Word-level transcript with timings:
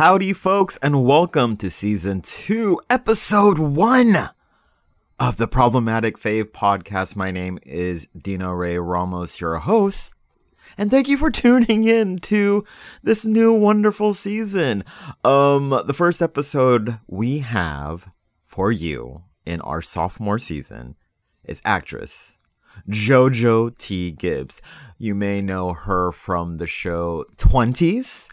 Howdy, 0.00 0.32
folks, 0.32 0.78
and 0.80 1.04
welcome 1.04 1.58
to 1.58 1.68
season 1.68 2.22
two, 2.22 2.80
episode 2.88 3.58
one 3.58 4.30
of 5.18 5.36
the 5.36 5.46
Problematic 5.46 6.18
Fave 6.18 6.52
podcast. 6.52 7.16
My 7.16 7.30
name 7.30 7.58
is 7.66 8.08
Dino 8.16 8.50
Ray 8.50 8.78
Ramos, 8.78 9.42
your 9.42 9.58
host, 9.58 10.14
and 10.78 10.90
thank 10.90 11.06
you 11.06 11.18
for 11.18 11.30
tuning 11.30 11.84
in 11.84 12.16
to 12.20 12.64
this 13.02 13.26
new 13.26 13.52
wonderful 13.52 14.14
season. 14.14 14.84
Um, 15.22 15.78
the 15.84 15.92
first 15.92 16.22
episode 16.22 16.98
we 17.06 17.40
have 17.40 18.10
for 18.46 18.72
you 18.72 19.24
in 19.44 19.60
our 19.60 19.82
sophomore 19.82 20.38
season 20.38 20.96
is 21.44 21.60
actress 21.62 22.38
JoJo 22.88 23.76
T. 23.76 24.12
Gibbs. 24.12 24.62
You 24.96 25.14
may 25.14 25.42
know 25.42 25.74
her 25.74 26.12
from 26.12 26.56
the 26.56 26.66
show 26.66 27.26
20s. 27.36 28.30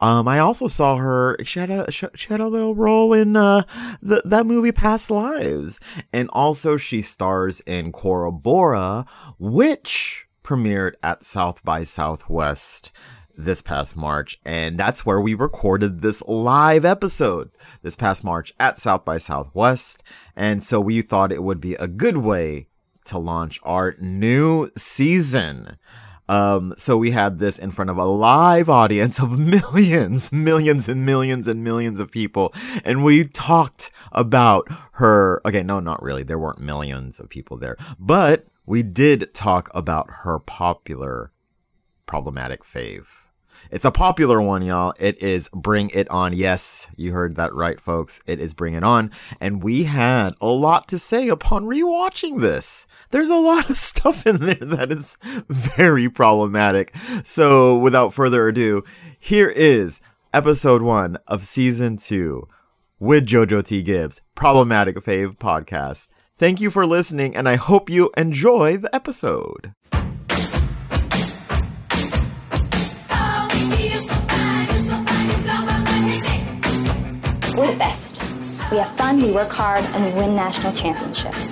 Um, 0.00 0.28
I 0.28 0.38
also 0.38 0.68
saw 0.68 0.96
her. 0.96 1.36
She 1.44 1.58
had 1.58 1.70
a 1.70 1.90
she 1.90 2.06
had 2.28 2.40
a 2.40 2.48
little 2.48 2.74
role 2.74 3.12
in 3.12 3.36
uh, 3.36 3.62
the, 4.00 4.22
that 4.24 4.46
movie 4.46 4.72
Past 4.72 5.10
Lives, 5.10 5.80
and 6.12 6.28
also 6.32 6.76
she 6.76 7.02
stars 7.02 7.60
in 7.60 7.90
Cora 7.90 8.30
Bora, 8.30 9.06
which 9.38 10.26
premiered 10.44 10.92
at 11.02 11.24
South 11.24 11.64
by 11.64 11.82
Southwest 11.82 12.92
this 13.36 13.62
past 13.62 13.96
March, 13.96 14.40
and 14.44 14.78
that's 14.78 15.06
where 15.06 15.20
we 15.20 15.34
recorded 15.34 16.02
this 16.02 16.22
live 16.26 16.84
episode 16.84 17.50
this 17.82 17.94
past 17.94 18.24
March 18.24 18.52
at 18.58 18.78
South 18.78 19.04
by 19.04 19.16
Southwest, 19.16 20.02
and 20.34 20.62
so 20.62 20.80
we 20.80 21.02
thought 21.02 21.32
it 21.32 21.42
would 21.42 21.60
be 21.60 21.74
a 21.74 21.86
good 21.86 22.16
way 22.18 22.68
to 23.04 23.18
launch 23.18 23.60
our 23.62 23.94
new 24.00 24.68
season. 24.76 25.76
Um, 26.28 26.74
so 26.76 26.96
we 26.96 27.10
had 27.10 27.38
this 27.38 27.58
in 27.58 27.70
front 27.70 27.90
of 27.90 27.96
a 27.96 28.04
live 28.04 28.68
audience 28.68 29.18
of 29.18 29.38
millions, 29.38 30.32
millions 30.32 30.88
and 30.88 31.04
millions 31.04 31.48
and 31.48 31.64
millions 31.64 32.00
of 32.00 32.10
people. 32.10 32.52
And 32.84 33.04
we 33.04 33.24
talked 33.24 33.90
about 34.12 34.68
her. 34.92 35.40
Okay, 35.46 35.62
no, 35.62 35.80
not 35.80 36.02
really. 36.02 36.22
There 36.22 36.38
weren't 36.38 36.60
millions 36.60 37.18
of 37.20 37.28
people 37.28 37.56
there, 37.56 37.76
but 37.98 38.46
we 38.66 38.82
did 38.82 39.32
talk 39.34 39.70
about 39.74 40.08
her 40.24 40.38
popular 40.38 41.32
problematic 42.06 42.64
fave. 42.64 43.27
It's 43.70 43.84
a 43.84 43.90
popular 43.90 44.40
one, 44.40 44.62
y'all. 44.62 44.94
It 44.98 45.22
is 45.22 45.48
Bring 45.52 45.90
It 45.90 46.08
On. 46.10 46.32
Yes, 46.32 46.88
you 46.96 47.12
heard 47.12 47.36
that 47.36 47.54
right, 47.54 47.80
folks. 47.80 48.20
It 48.26 48.40
is 48.40 48.54
Bring 48.54 48.74
It 48.74 48.84
On. 48.84 49.10
And 49.40 49.62
we 49.62 49.84
had 49.84 50.34
a 50.40 50.46
lot 50.46 50.88
to 50.88 50.98
say 50.98 51.28
upon 51.28 51.64
rewatching 51.64 52.40
this. 52.40 52.86
There's 53.10 53.28
a 53.28 53.36
lot 53.36 53.70
of 53.70 53.76
stuff 53.78 54.26
in 54.26 54.38
there 54.38 54.54
that 54.56 54.90
is 54.90 55.16
very 55.48 56.08
problematic. 56.08 56.94
So, 57.24 57.76
without 57.76 58.12
further 58.12 58.48
ado, 58.48 58.84
here 59.18 59.48
is 59.48 60.00
episode 60.32 60.82
one 60.82 61.18
of 61.26 61.44
season 61.44 61.96
two 61.96 62.48
with 62.98 63.26
JoJo 63.26 63.64
T. 63.64 63.82
Gibbs, 63.82 64.20
Problematic 64.34 64.96
Fave 64.96 65.36
Podcast. 65.38 66.08
Thank 66.34 66.60
you 66.60 66.70
for 66.70 66.86
listening, 66.86 67.34
and 67.34 67.48
I 67.48 67.56
hope 67.56 67.90
you 67.90 68.10
enjoy 68.16 68.76
the 68.76 68.94
episode. 68.94 69.74
We're 77.58 77.72
the 77.72 77.76
best. 77.76 78.22
We 78.70 78.76
have 78.76 78.96
fun, 78.96 79.20
we 79.20 79.32
work 79.32 79.50
hard, 79.50 79.80
and 79.86 80.04
we 80.04 80.12
win 80.12 80.36
national 80.36 80.72
championships. 80.74 81.48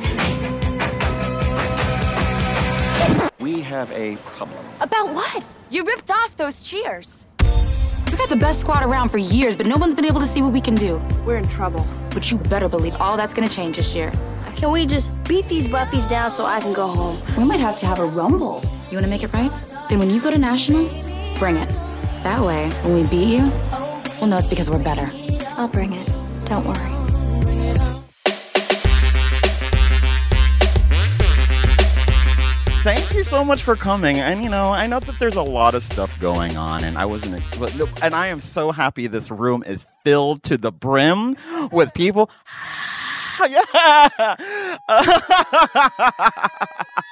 We 3.41 3.61
have 3.62 3.91
a 3.91 4.15
problem. 4.19 4.65
About 4.81 5.12
what? 5.12 5.43
You 5.69 5.83
ripped 5.83 6.12
off 6.12 6.37
those 6.37 6.61
cheers. 6.61 7.27
We've 7.41 8.21
had 8.21 8.29
the 8.29 8.37
best 8.37 8.61
squad 8.61 8.84
around 8.84 9.09
for 9.09 9.19
years, 9.19 9.57
but 9.57 9.67
no 9.67 9.77
one's 9.77 9.97
been 9.97 10.05
able 10.05 10.21
to 10.21 10.27
see 10.27 10.43
what 10.43 10.53
we 10.53 10.61
can 10.61 10.77
do. 10.77 11.03
We're 11.25 11.39
in 11.39 11.49
trouble. 11.49 11.84
But 12.15 12.31
you 12.31 12.39
better 12.39 12.69
believe 12.69 12.95
all 13.01 13.17
that's 13.17 13.34
gonna 13.34 13.49
change 13.49 13.75
this 13.75 13.93
year. 13.93 14.12
Can 14.55 14.71
we 14.71 14.87
just 14.87 15.11
beat 15.25 15.49
these 15.49 15.67
Buffies 15.67 16.09
down 16.09 16.31
so 16.31 16.47
I 16.47 16.61
can 16.61 16.73
go 16.73 16.87
home? 16.87 17.21
We 17.37 17.43
might 17.43 17.59
have 17.59 17.77
to 17.78 17.87
have 17.87 17.99
a 17.99 18.06
rumble. 18.06 18.62
You 18.93 18.97
wanna 18.97 19.09
make 19.09 19.25
it 19.25 19.33
right? 19.33 19.50
Then 19.91 19.99
when 19.99 20.11
you 20.11 20.21
go 20.21 20.31
to 20.31 20.38
nationals, 20.38 21.09
bring 21.41 21.56
it. 21.56 21.69
That 22.23 22.41
way, 22.41 22.71
when 22.84 22.94
we 22.94 23.03
beat 23.09 23.38
you, 23.38 23.50
we'll 24.21 24.28
know 24.28 24.38
it's 24.38 24.47
because 24.47 24.71
we're 24.71 24.78
better. 24.78 25.11
I'll 25.56 25.69
bring 25.69 25.93
it. 25.93 26.09
Don't 26.44 26.67
worry. 26.67 26.97
thank 32.87 33.15
you 33.15 33.25
so 33.25 33.44
much 33.44 33.65
for 33.65 33.75
coming. 33.75 34.21
And 34.21 34.44
you 34.44 34.49
know, 34.49 34.69
I 34.69 34.87
know 34.87 35.00
that 35.00 35.19
there's 35.19 35.34
a 35.34 35.43
lot 35.43 35.75
of 35.75 35.83
stuff 35.83 36.17
going 36.21 36.56
on, 36.56 36.84
and 36.84 36.97
I 36.97 37.05
wasn't, 37.05 37.43
and 38.00 38.15
I 38.15 38.28
am 38.28 38.39
so 38.39 38.71
happy 38.71 39.09
this 39.09 39.28
room 39.28 39.65
is 39.67 39.87
filled 40.05 40.44
to 40.44 40.56
the 40.56 40.71
brim 40.71 41.37
with 41.73 41.93
people. 41.94 42.31
yeah. 43.49 44.37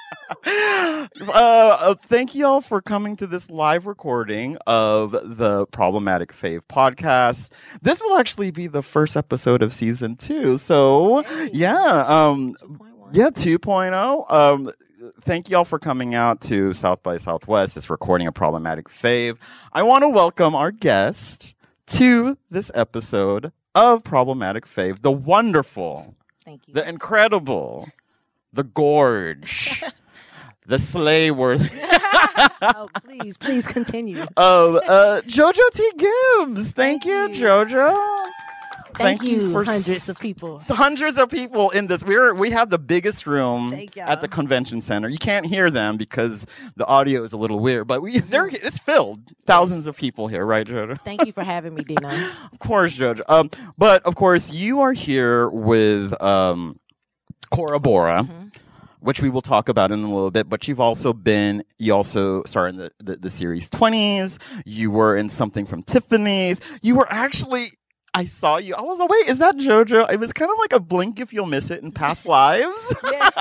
Uh, 0.45 1.95
thank 1.95 2.35
you 2.35 2.45
all 2.45 2.61
for 2.61 2.81
coming 2.81 3.15
to 3.15 3.25
this 3.27 3.49
live 3.49 3.87
recording 3.87 4.57
of 4.67 5.11
the 5.11 5.65
Problematic 5.67 6.31
Fave 6.33 6.61
podcast. 6.69 7.51
This 7.81 8.01
will 8.01 8.17
actually 8.17 8.51
be 8.51 8.67
the 8.67 8.83
first 8.83 9.17
episode 9.17 9.61
of 9.63 9.73
season 9.73 10.15
two. 10.15 10.57
So, 10.57 11.25
yeah, 11.51 12.03
um, 12.07 12.55
yeah, 13.11 13.29
2.0. 13.29 14.31
Um, 14.31 14.71
thank 15.21 15.49
you 15.49 15.57
all 15.57 15.65
for 15.65 15.79
coming 15.79 16.13
out 16.15 16.41
to 16.41 16.73
South 16.73 17.01
by 17.01 17.17
Southwest. 17.17 17.75
This 17.75 17.89
recording 17.89 18.27
of 18.27 18.33
Problematic 18.33 18.87
Fave. 18.89 19.37
I 19.73 19.83
want 19.83 20.03
to 20.03 20.09
welcome 20.09 20.53
our 20.53 20.71
guest 20.71 21.53
to 21.87 22.37
this 22.51 22.69
episode 22.75 23.51
of 23.73 24.03
Problematic 24.03 24.65
Fave, 24.67 25.01
the 25.01 25.11
wonderful, 25.11 26.15
Thank 26.43 26.67
you. 26.67 26.73
the 26.75 26.87
incredible, 26.87 27.89
the 28.53 28.63
gorge, 28.63 29.83
the 30.67 30.79
slay 30.79 31.31
worthy 31.31 31.69
oh, 32.61 32.89
please, 33.03 33.37
please 33.37 33.67
continue. 33.67 34.23
of 34.37 34.75
uh, 34.75 35.21
JoJo 35.25 35.71
T. 35.73 35.91
Gibbs. 35.97 36.71
Thank, 36.71 37.03
Thank 37.03 37.05
you, 37.05 37.27
you. 37.27 37.45
JoJo. 37.45 38.27
Thank, 38.95 39.23
you, 39.23 39.51
for 39.51 39.65
hundreds 39.65 40.07
of 40.07 40.17
people. 40.19 40.59
hundreds 40.59 41.17
of 41.17 41.29
people 41.29 41.69
in 41.71 41.87
this. 41.87 42.05
We're 42.05 42.33
we 42.33 42.51
have 42.51 42.69
the 42.69 42.79
biggest 42.79 43.27
room 43.27 43.73
at 43.97 44.21
the 44.21 44.27
convention 44.29 44.81
center. 44.81 45.09
You 45.09 45.17
can't 45.17 45.45
hear 45.45 45.69
them 45.69 45.97
because 45.97 46.45
the 46.77 46.85
audio 46.85 47.23
is 47.23 47.33
a 47.33 47.37
little 47.37 47.59
weird, 47.59 47.87
but 47.87 48.01
we 48.01 48.19
they're 48.31 48.47
it's 48.47 48.77
filled. 48.77 49.19
Thousands 49.45 49.87
of 49.87 49.97
people 49.97 50.27
here, 50.27 50.45
right, 50.45 50.65
Jojo? 50.65 50.99
Thank 51.01 51.25
you 51.25 51.33
for 51.33 51.43
having 51.43 51.73
me, 51.73 51.83
Dino. 51.83 52.09
Of 52.53 52.59
course, 52.59 52.95
Jojo. 52.97 53.21
Um, 53.27 53.49
but 53.77 54.01
of 54.05 54.15
course, 54.15 54.51
you 54.51 54.79
are 54.79 54.93
here 54.93 55.49
with 55.49 56.19
um, 56.21 56.77
Cora 57.51 57.79
Bora. 57.79 58.23
Mhm. 58.23 58.55
Which 59.05 59.21
we 59.21 59.29
will 59.29 59.41
talk 59.43 59.69
about 59.69 59.91
in 59.91 59.99
a 59.99 60.07
little 60.07 60.31
bit, 60.31 60.49
but 60.49 60.67
you've 60.67 60.79
also 60.79 61.13
been, 61.13 61.63
you 61.77 61.93
also 61.93 62.41
starred 62.45 62.71
in 62.71 62.77
the, 62.77 62.91
the, 62.99 63.15
the 63.17 63.29
series 63.29 63.69
20s. 63.69 64.39
You 64.65 64.89
were 64.89 65.15
in 65.15 65.29
something 65.29 65.67
from 65.67 65.83
Tiffany's. 65.83 66.59
You 66.81 66.95
were 66.95 67.05
actually, 67.11 67.65
I 68.15 68.25
saw 68.25 68.57
you. 68.57 68.73
I 68.73 68.81
was 68.81 68.97
like, 68.97 69.09
wait, 69.09 69.27
is 69.29 69.37
that 69.37 69.57
JoJo? 69.57 70.11
It 70.11 70.19
was 70.19 70.33
kind 70.33 70.49
of 70.49 70.57
like 70.57 70.73
a 70.73 70.79
blink 70.79 71.19
if 71.19 71.33
you'll 71.33 71.45
miss 71.45 71.69
it 71.69 71.83
in 71.83 71.91
past 71.91 72.25
lives. 72.25 72.75
Yeah. 73.11 73.29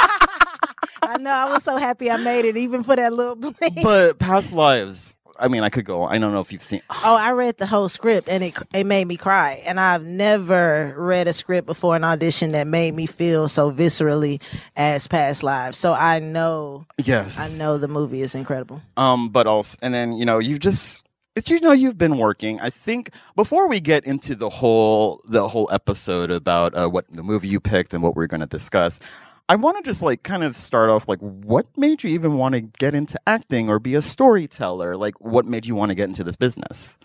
I 1.02 1.16
know. 1.18 1.30
I 1.30 1.52
was 1.52 1.62
so 1.64 1.76
happy 1.78 2.10
I 2.10 2.18
made 2.18 2.44
it, 2.44 2.56
even 2.58 2.82
for 2.82 2.96
that 2.96 3.12
little 3.12 3.36
blink. 3.36 3.82
but 3.82 4.18
past 4.18 4.52
lives, 4.52 5.16
I 5.38 5.48
mean, 5.48 5.62
I 5.62 5.68
could 5.70 5.84
go. 5.84 6.04
I 6.04 6.18
don't 6.18 6.32
know 6.32 6.40
if 6.40 6.52
you've 6.52 6.62
seen. 6.62 6.82
oh, 6.90 7.16
I 7.16 7.32
read 7.32 7.58
the 7.58 7.66
whole 7.66 7.88
script 7.88 8.28
and 8.28 8.44
it 8.44 8.56
it 8.72 8.84
made 8.84 9.06
me 9.06 9.16
cry. 9.16 9.62
And 9.66 9.78
I've 9.80 10.04
never 10.04 10.94
read 10.96 11.28
a 11.28 11.32
script 11.32 11.66
before 11.66 11.96
an 11.96 12.04
audition 12.04 12.52
that 12.52 12.66
made 12.66 12.94
me 12.94 13.06
feel 13.06 13.48
so 13.48 13.72
viscerally 13.72 14.40
as 14.76 15.06
past 15.08 15.42
lives. 15.42 15.78
So 15.78 15.92
I 15.92 16.18
know, 16.18 16.86
Yes. 16.98 17.38
I 17.38 17.58
know 17.58 17.78
the 17.78 17.88
movie 17.88 18.22
is 18.22 18.34
incredible. 18.34 18.80
Um, 18.96 19.28
but 19.28 19.46
also, 19.46 19.76
and 19.82 19.92
then 19.94 20.12
you 20.14 20.24
know, 20.24 20.38
you 20.38 20.58
just 20.58 21.04
it's 21.36 21.50
you 21.50 21.58
know 21.60 21.72
you've 21.72 21.98
been 21.98 22.18
working. 22.18 22.60
I 22.60 22.70
think 22.70 23.10
before 23.34 23.68
we 23.68 23.80
get 23.80 24.04
into 24.04 24.34
the 24.34 24.48
whole 24.48 25.20
the 25.28 25.48
whole 25.48 25.68
episode 25.72 26.30
about 26.30 26.74
uh, 26.74 26.88
what 26.88 27.06
the 27.10 27.22
movie 27.22 27.48
you 27.48 27.60
picked 27.60 27.92
and 27.92 28.02
what 28.02 28.14
we're 28.14 28.28
going 28.28 28.40
to 28.40 28.46
discuss. 28.46 29.00
I 29.46 29.56
want 29.56 29.76
to 29.76 29.82
just 29.82 30.00
like 30.00 30.22
kind 30.22 30.42
of 30.42 30.56
start 30.56 30.88
off 30.88 31.06
like 31.06 31.18
what 31.18 31.66
made 31.76 32.02
you 32.02 32.08
even 32.10 32.38
want 32.38 32.54
to 32.54 32.62
get 32.62 32.94
into 32.94 33.20
acting 33.26 33.68
or 33.68 33.78
be 33.78 33.94
a 33.94 34.00
storyteller? 34.00 34.96
Like 34.96 35.20
what 35.20 35.44
made 35.44 35.66
you 35.66 35.74
want 35.74 35.90
to 35.90 35.94
get 35.94 36.08
into 36.08 36.24
this 36.24 36.36
business? 36.36 36.96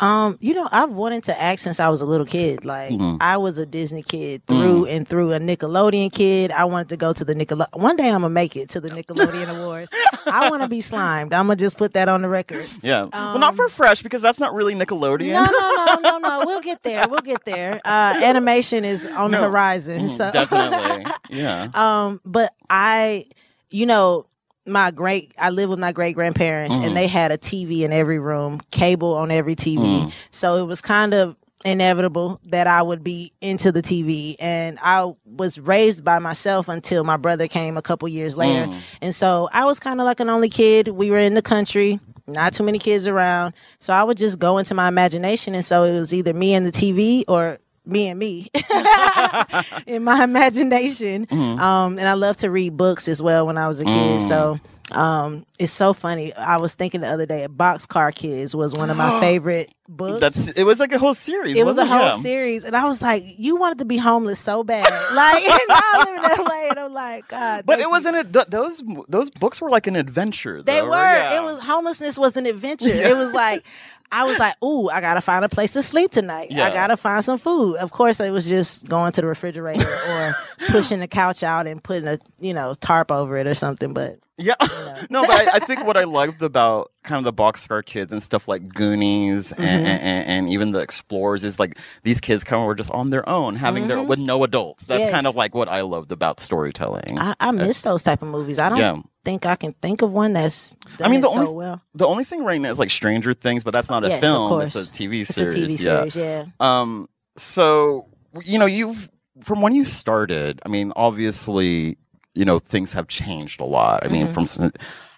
Um, 0.00 0.36
you 0.40 0.54
know, 0.54 0.68
I've 0.70 0.90
wanted 0.90 1.24
to 1.24 1.40
act 1.40 1.60
since 1.62 1.80
I 1.80 1.88
was 1.88 2.00
a 2.00 2.06
little 2.06 2.26
kid. 2.26 2.64
Like 2.64 2.90
Mhm. 2.92 3.18
I 3.20 3.36
was 3.36 3.58
a 3.58 3.66
Disney 3.66 4.02
kid 4.02 4.42
through 4.46 4.86
and 4.86 5.06
through, 5.06 5.32
a 5.32 5.38
Nickelodeon 5.38 6.12
kid. 6.12 6.50
I 6.50 6.64
wanted 6.64 6.88
to 6.90 6.96
go 6.96 7.12
to 7.12 7.24
the 7.24 7.34
Nickelode. 7.34 7.74
One 7.78 7.96
day 7.96 8.06
I'm 8.08 8.22
gonna 8.22 8.28
make 8.30 8.56
it 8.56 8.68
to 8.70 8.80
the 8.80 8.88
Nickelodeon 8.88 9.48
Awards. 9.60 9.90
I 10.26 10.50
want 10.50 10.62
to 10.62 10.68
be 10.68 10.80
slimed. 10.80 11.32
I'm 11.32 11.46
gonna 11.46 11.56
just 11.56 11.76
put 11.76 11.92
that 11.94 12.08
on 12.08 12.22
the 12.22 12.28
record. 12.28 12.66
Yeah. 12.82 13.06
well, 13.12 13.38
not 13.38 13.54
for 13.56 13.68
fresh 13.68 14.02
because 14.02 14.22
that's 14.22 14.38
not 14.38 14.54
really 14.54 14.74
Nickelodeon. 14.74 15.32
No, 15.32 15.44
no, 15.44 15.84
no, 15.84 16.00
no, 16.00 16.18
no. 16.18 16.42
We'll 16.46 16.60
get 16.60 16.82
there. 16.82 17.06
We'll 17.08 17.20
get 17.20 17.44
there. 17.44 17.80
Uh, 17.84 18.20
animation 18.22 18.84
is 18.84 19.06
on 19.06 19.30
the 19.30 19.38
horizon. 19.38 20.06
Mhm, 20.06 20.10
So 20.10 20.30
definitely. 20.32 21.06
Yeah. 21.30 21.68
um, 21.74 22.20
but 22.24 22.52
I, 22.68 23.26
you 23.70 23.86
know, 23.86 24.26
my 24.66 24.90
great, 24.90 25.32
I 25.38 25.50
live 25.50 25.70
with 25.70 25.78
my 25.78 25.92
great 25.92 26.14
grandparents, 26.14 26.74
Mhm. 26.76 26.86
and 26.88 26.96
they 26.96 27.06
had 27.06 27.30
a 27.32 27.38
TV 27.38 27.84
in 27.84 27.92
every 27.92 28.18
room, 28.18 28.60
cable 28.70 29.14
on 29.14 29.30
every 29.30 29.54
TV. 29.54 29.82
Mhm. 30.02 30.12
So 30.30 30.56
it 30.56 30.66
was 30.66 30.80
kind 30.80 31.14
of 31.14 31.36
inevitable 31.64 32.38
that 32.48 32.66
I 32.66 32.82
would 32.82 33.02
be 33.02 33.32
into 33.40 33.72
the 33.72 33.82
TV. 33.82 34.36
And 34.38 34.78
I 34.82 35.12
was 35.24 35.58
raised 35.58 36.04
by 36.04 36.18
myself 36.18 36.68
until 36.68 37.02
my 37.02 37.16
brother 37.16 37.48
came 37.48 37.76
a 37.76 37.82
couple 37.82 38.06
years 38.08 38.36
later. 38.36 38.68
And 39.00 39.14
so 39.14 39.48
I 39.52 39.64
was 39.64 39.80
kind 39.80 40.00
of 40.00 40.04
like 40.04 40.20
an 40.20 40.28
only 40.30 40.48
kid. 40.50 40.88
We 40.88 41.10
were 41.10 41.18
in 41.18 41.34
the 41.34 41.42
country, 41.42 41.98
not 42.28 42.52
too 42.52 42.62
many 42.62 42.78
kids 42.78 43.06
around. 43.08 43.54
So 43.80 43.92
I 43.92 44.02
would 44.04 44.16
just 44.16 44.38
go 44.38 44.58
into 44.58 44.74
my 44.74 44.86
imagination. 44.86 45.54
And 45.54 45.64
so 45.64 45.82
it 45.84 45.92
was 45.98 46.12
either 46.14 46.32
me 46.34 46.54
and 46.54 46.66
the 46.66 46.70
TV 46.72 47.24
or 47.26 47.58
me 47.86 48.08
and 48.08 48.18
me 48.18 48.48
in 49.86 50.04
my 50.04 50.24
imagination. 50.24 51.26
Um, 51.30 51.98
and 51.98 52.08
I 52.08 52.14
love 52.14 52.36
to 52.38 52.50
read 52.50 52.76
books 52.76 53.08
as 53.08 53.22
well 53.22 53.46
when 53.46 53.58
I 53.58 53.68
was 53.68 53.80
a 53.80 53.84
kid. 53.84 54.20
So 54.22 54.58
um, 54.92 55.44
it's 55.58 55.72
so 55.72 55.92
funny. 55.92 56.32
I 56.34 56.58
was 56.58 56.74
thinking 56.74 57.00
the 57.00 57.08
other 57.08 57.26
day, 57.26 57.46
Boxcar 57.48 58.14
Kids 58.14 58.54
was 58.54 58.74
one 58.74 58.88
of 58.90 58.96
my 58.96 59.18
favorite 59.20 59.72
books. 59.88 60.20
That's 60.20 60.48
it 60.50 60.62
was 60.64 60.78
like 60.78 60.92
a 60.92 60.98
whole 60.98 61.14
series. 61.14 61.56
it 61.56 61.66
was 61.66 61.76
a 61.78 61.84
whole 61.86 61.98
Yeah. 61.98 62.16
series, 62.18 62.64
and 62.64 62.76
I 62.76 62.84
was 62.86 63.02
like, 63.02 63.24
"You 63.36 63.56
wanted 63.56 63.78
to 63.78 63.84
be 63.84 63.96
homeless 63.96 64.38
so 64.38 64.62
bad, 64.62 64.84
like." 65.14 65.42
And 65.44 65.60
I 65.70 66.04
live 66.04 66.38
in 66.38 66.44
LA, 66.44 66.68
and 66.70 66.78
I'm 66.78 66.92
like, 66.94 67.26
"God." 67.28 67.64
But 67.66 67.80
it 67.80 67.90
wasn't 67.90 68.16
a, 68.16 68.24
th- 68.24 68.46
those 68.46 68.82
those 69.08 69.30
books 69.30 69.60
were 69.60 69.70
like 69.70 69.88
an 69.88 69.96
adventure. 69.96 70.62
They 70.62 70.80
though, 70.80 70.88
were. 70.90 70.96
yeah. 70.96 71.40
It 71.40 71.42
was 71.42 71.60
homelessness 71.62 72.16
was 72.16 72.36
an 72.36 72.46
adventure. 72.46 72.88
It 72.88 73.16
was 73.16 73.32
like 73.32 73.64
I 74.12 74.24
was 74.24 74.38
like, 74.38 74.54
"Ooh, 74.64 74.88
I 74.88 75.00
gotta 75.00 75.20
find 75.20 75.44
a 75.44 75.48
place 75.48 75.72
to 75.74 75.82
sleep 75.82 76.10
tonight. 76.12 76.48
Yeah. 76.50 76.64
I 76.64 76.70
gotta 76.70 76.96
find 76.96 77.24
some 77.24 77.38
food." 77.38 77.76
Of 77.76 77.90
course, 77.92 78.20
it 78.20 78.30
was 78.30 78.46
just 78.48 78.88
going 78.88 79.12
to 79.12 79.20
the 79.20 79.26
refrigerator 79.26 79.86
or 80.08 80.34
pushing 80.68 81.00
the 81.00 81.08
couch 81.08 81.42
out 81.42 81.66
and 81.66 81.82
putting 81.82 82.06
a 82.08 82.18
you 82.40 82.54
know 82.54 82.74
tarp 82.74 83.10
over 83.12 83.36
it 83.36 83.46
or 83.46 83.54
something. 83.54 83.92
But 83.92 84.18
Yeah, 84.38 84.54
no, 85.10 85.26
but 85.26 85.30
I, 85.48 85.56
I 85.56 85.58
think 85.60 85.84
what 85.84 85.96
I 85.96 86.04
loved 86.18 86.42
about 86.42 86.92
kind 87.02 87.18
of 87.18 87.24
the 87.24 87.42
Boxcar 87.42 87.84
Kids 87.84 88.12
and 88.12 88.22
stuff 88.22 88.48
like 88.48 88.68
Goonies 88.72 89.52
and, 89.52 89.60
Mm-hmm. 89.60 89.86
and, 89.86 90.02
and, 90.02 90.28
and 90.28 90.50
even 90.50 90.72
the 90.72 90.80
Explorers 90.80 91.42
is 91.44 91.58
like 91.58 91.78
these 92.02 92.20
kids 92.20 92.44
kind 92.44 92.60
of 92.60 92.66
were 92.66 92.74
just 92.74 92.90
on 92.92 93.10
their 93.10 93.26
own, 93.28 93.54
having 93.56 93.88
their 93.88 94.02
with 94.02 94.18
no 94.18 94.44
adults. 94.44 94.84
That's 94.86 94.98
Mm-hmm. 95.00 95.06
Yes. 95.08 95.14
kind 95.14 95.26
of 95.26 95.36
like 95.36 95.54
what 95.54 95.68
I 95.68 95.80
loved 95.82 96.12
about 96.12 96.40
storytelling. 96.40 97.18
I, 97.18 97.34
I 97.40 97.50
miss 97.50 97.82
those 97.82 98.02
type 98.02 98.22
of 98.22 98.28
movies. 98.28 98.58
I 98.58 98.68
don't 98.68 98.78
Yeah. 98.78 99.00
Think 99.26 99.46
I 99.46 99.56
can 99.56 99.74
think 99.82 100.02
of 100.02 100.12
one 100.12 100.32
that's 100.34 100.76
I 101.02 101.08
mean, 101.10 101.20
the 101.22 101.28
so 101.28 101.34
only 101.40 101.54
well. 101.54 101.82
the 101.94 102.06
only 102.06 102.24
thing 102.24 102.44
right 102.44 102.60
now 102.60 102.70
is 102.70 102.78
like 102.78 102.90
Stranger 102.90 103.34
Things, 103.34 103.64
but 103.64 103.72
that's 103.74 103.90
not 103.90 104.04
a 104.04 104.08
Yes, 104.08 104.18
of 104.18 104.20
film; 104.22 104.60
it's 104.62 104.76
a 104.76 104.84
TV 104.86 105.22
It's 105.22 105.34
series. 105.34 105.80
a 105.80 105.84
TV 105.84 105.84
yeah. 105.84 106.10
series, 106.10 106.16
yeah. 106.16 106.46
Um, 106.60 107.08
so 107.36 108.06
you 108.44 108.58
know, 108.58 108.66
you've 108.66 109.10
from 109.42 109.62
when 109.62 109.74
you 109.74 109.84
started. 109.84 110.60
I 110.64 110.70
mean, 110.70 110.92
obviously, 110.96 111.98
you 112.34 112.44
know, 112.46 112.60
things 112.60 112.92
have 112.92 113.08
changed 113.08 113.60
a 113.60 113.64
lot. 113.66 114.04
I 114.06 114.08
Mm-hmm. 114.08 114.14
mean, 114.14 114.28
from 114.28 114.46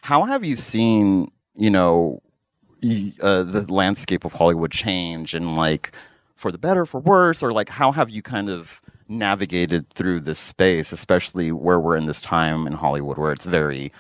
how 0.03 0.25
have 0.25 0.45
you 0.45 0.57
seen, 0.57 1.31
you 1.57 1.71
know, 1.71 2.23
uh, 3.23 3.43
the 3.45 3.67
landscape 3.69 4.25
of 4.25 4.33
Hollywood 4.35 4.73
change, 4.73 5.35
and 5.35 5.57
like 5.57 5.93
for 6.37 6.51
the 6.53 6.59
better, 6.59 6.87
for 6.87 7.01
worse, 7.01 7.43
or 7.43 7.53
like 7.53 7.69
how 7.69 7.93
have 7.93 8.11
you 8.11 8.23
kind 8.23 8.49
of 8.51 8.81
navigated 9.09 9.89
through 9.91 10.21
this 10.21 10.39
space, 10.39 10.93
especially 10.93 11.53
where 11.53 11.81
we're 11.81 11.97
in 11.97 12.07
this 12.07 12.23
time 12.23 12.67
in 12.67 12.75
Hollywood, 12.75 13.19
where 13.19 13.33
it's 13.33 13.45
very 13.45 13.93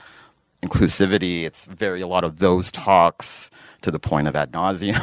inclusivity. 0.63 1.45
It's 1.45 1.67
very 1.67 2.01
a 2.01 2.07
lot 2.07 2.25
of 2.25 2.39
those 2.39 2.71
talks 2.73 3.51
to 3.83 3.91
the 3.91 3.99
point 3.99 4.29
of 4.29 4.35
ad 4.35 4.53
nauseum, 4.53 4.99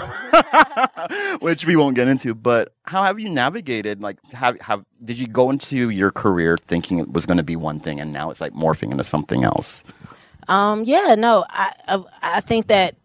which 1.42 1.66
we 1.66 1.75
won't 1.75 1.96
get 1.96 2.07
into. 2.07 2.36
But 2.36 2.74
how 2.84 3.04
have 3.04 3.19
you 3.19 3.30
navigated? 3.30 4.02
Like, 4.02 4.24
have 4.31 4.60
have 4.62 4.86
did 5.04 5.18
you 5.18 5.28
go 5.28 5.50
into 5.50 5.90
your 5.90 6.12
career 6.12 6.58
thinking 6.58 7.00
it 7.00 7.12
was 7.12 7.25
going 7.25 7.38
to 7.38 7.44
be 7.44 7.56
one 7.56 7.80
thing, 7.80 8.00
and 8.00 8.12
now 8.12 8.30
it's 8.30 8.42
like 8.42 8.54
morphing 8.54 8.92
into 8.92 9.04
something 9.04 9.44
else? 9.44 9.84
Um, 10.48 10.84
yeah, 10.84 11.16
no, 11.18 11.46
I, 11.50 11.74
I 11.88 12.04
I 12.22 12.42
think 12.42 12.68
that 12.68 12.96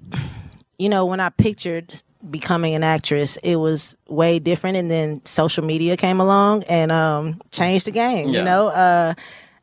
you 0.79 0.89
know 0.89 1.07
when 1.07 1.21
I 1.21 1.31
pictured 1.31 2.03
becoming 2.29 2.75
an 2.75 2.83
actress, 2.83 3.37
it 3.39 3.57
was 3.57 3.97
way 4.09 4.39
different, 4.39 4.77
and 4.77 4.91
then 4.91 5.25
social 5.25 5.65
media 5.65 5.97
came 5.97 6.21
along 6.21 6.65
and 6.65 6.93
um 6.93 7.41
changed 7.51 7.87
the 7.87 7.91
game. 7.93 8.29
Yeah. 8.29 8.41
You 8.41 8.45
know, 8.45 8.69
uh, 8.69 9.15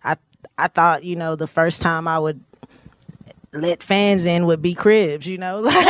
I 0.03 0.15
I 0.57 0.67
thought 0.67 1.03
you 1.03 1.15
know 1.15 1.35
the 1.35 1.47
first 1.47 1.81
time 1.81 2.07
I 2.07 2.17
would 2.19 2.41
let 3.53 3.81
fans 3.81 4.25
in 4.25 4.45
would 4.45 4.61
be 4.61 4.73
cribs. 4.73 5.27
You 5.27 5.37
know, 5.37 5.59
like 5.61 5.75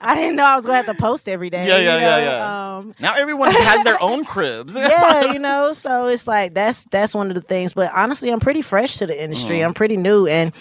I 0.00 0.14
didn't 0.14 0.36
know 0.36 0.44
I 0.44 0.56
was 0.56 0.66
gonna 0.66 0.76
have 0.82 0.86
to 0.86 0.94
post 0.94 1.28
every 1.28 1.50
day. 1.50 1.66
Yeah, 1.66 1.78
yeah, 1.78 1.94
you 1.96 2.00
yeah, 2.00 2.10
know? 2.10 2.22
yeah. 2.24 2.76
Um, 2.76 2.94
Now 3.00 3.14
everyone 3.14 3.52
has 3.52 3.84
their 3.84 4.00
own 4.02 4.24
cribs. 4.34 4.74
yeah, 4.74 5.32
you 5.32 5.38
know, 5.38 5.72
so 5.72 6.06
it's 6.06 6.26
like 6.26 6.54
that's 6.54 6.84
that's 6.84 7.14
one 7.14 7.28
of 7.28 7.34
the 7.34 7.40
things. 7.40 7.72
But 7.74 7.92
honestly, 7.94 8.30
I'm 8.30 8.40
pretty 8.40 8.62
fresh 8.62 8.98
to 8.98 9.06
the 9.06 9.20
industry. 9.20 9.60
I'm 9.60 9.74
pretty 9.74 9.96
new, 9.96 10.26
and 10.26 10.52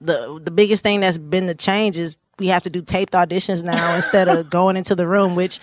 the 0.00 0.40
the 0.42 0.50
biggest 0.50 0.82
thing 0.82 1.00
that's 1.00 1.18
been 1.18 1.46
the 1.46 1.54
change 1.54 1.98
is 1.98 2.18
we 2.38 2.48
have 2.48 2.62
to 2.64 2.70
do 2.70 2.82
taped 2.82 3.12
auditions 3.14 3.64
now 3.64 3.96
instead 3.96 4.28
of 4.28 4.50
going 4.50 4.76
into 4.76 4.94
the 4.94 5.06
room, 5.06 5.34
which. 5.34 5.58